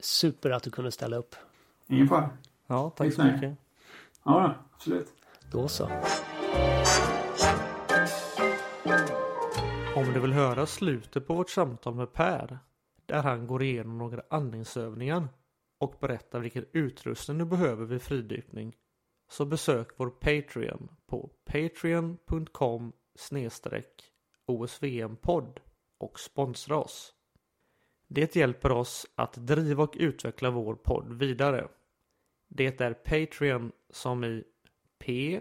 super 0.00 0.50
att 0.50 0.62
du 0.62 0.70
kunde 0.70 0.90
ställa 0.92 1.16
upp. 1.16 1.34
Ingen 1.86 2.08
fara. 2.08 2.30
Ja, 2.66 2.90
tack 2.96 3.12
så 3.14 3.22
mycket. 3.24 3.54
Ja, 4.24 4.54
absolut. 4.76 5.08
Då 5.52 5.68
så. 5.68 5.88
Om 9.96 10.12
du 10.14 10.20
vill 10.20 10.32
höra 10.32 10.66
slutet 10.66 11.26
på 11.26 11.34
vårt 11.34 11.50
samtal 11.50 11.94
med 11.94 12.12
Per, 12.12 12.58
där 13.06 13.22
han 13.22 13.46
går 13.46 13.62
igenom 13.62 13.98
några 13.98 14.22
andningsövningar 14.30 15.28
och 15.78 15.94
berättar 16.00 16.40
vilken 16.40 16.66
utrustning 16.72 17.38
du 17.38 17.44
behöver 17.44 17.84
vid 17.84 18.02
fridykning, 18.02 18.76
så 19.30 19.44
besök 19.44 19.88
vår 19.96 20.10
Patreon 20.10 20.88
på 21.06 21.30
patreon.com 21.44 22.92
osvmpodd 24.46 25.60
och 25.98 26.20
sponsra 26.20 26.76
oss. 26.76 27.14
Det 28.08 28.36
hjälper 28.36 28.72
oss 28.72 29.06
att 29.14 29.32
driva 29.46 29.82
och 29.82 29.96
utveckla 29.98 30.50
vår 30.50 30.74
podd 30.74 31.12
vidare. 31.12 31.68
Det 32.48 32.80
är 32.80 32.94
Patreon 32.94 33.72
som 33.90 34.24
i 34.24 34.44
P-A-T-R-E-O-N. 34.98 35.40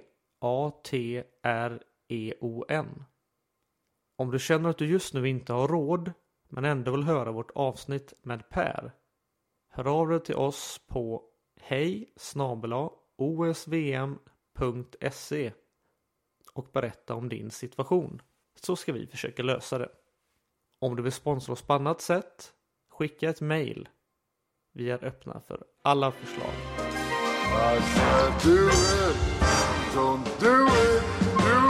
Om 4.20 4.32
du 4.32 4.40
känner 4.40 4.70
att 4.70 4.78
du 4.78 4.86
just 4.86 5.14
nu 5.14 5.30
inte 5.30 5.54
har 5.54 5.68
råd 5.68 6.12
men 6.50 6.66
ändå 6.66 6.92
vill 6.92 7.04
höra 7.04 7.32
vårt 7.32 7.52
avsnitt 7.56 8.14
med 8.22 8.50
Per. 8.50 8.92
Hör 9.70 9.88
av 9.88 10.10
dig 10.10 10.20
till 10.20 10.36
oss 10.36 10.82
på 10.88 11.24
hej 11.62 12.14
osvm.se 13.18 14.22
och 16.54 16.68
berätta 16.74 17.16
om 17.16 17.30
din 17.30 17.52
situation 17.52 18.22
så 18.56 18.76
ska 18.76 18.94
vi 18.94 19.08
försöka 19.08 19.44
lösa 19.44 19.78
det. 19.78 19.90
Om 20.80 20.96
du 20.96 21.04
vill 21.04 21.12
sponsra 21.12 21.54
oss 21.54 21.62
på 21.62 21.74
annat 21.74 22.02
sätt, 22.02 22.54
skicka 22.90 23.30
ett 23.30 23.42
mail. 23.42 23.90
Vi 24.74 24.90
är 24.90 25.04
öppna 25.06 25.42
för 25.48 25.64
alla 25.82 26.12
förslag. 26.12 26.54
I 27.50 27.82
said 27.82 28.34
do 28.44 28.68
it, 28.68 29.16
don't 29.96 30.40
do 30.40 30.68
it, 30.68 31.04
do 31.40 31.66
it 31.66 31.69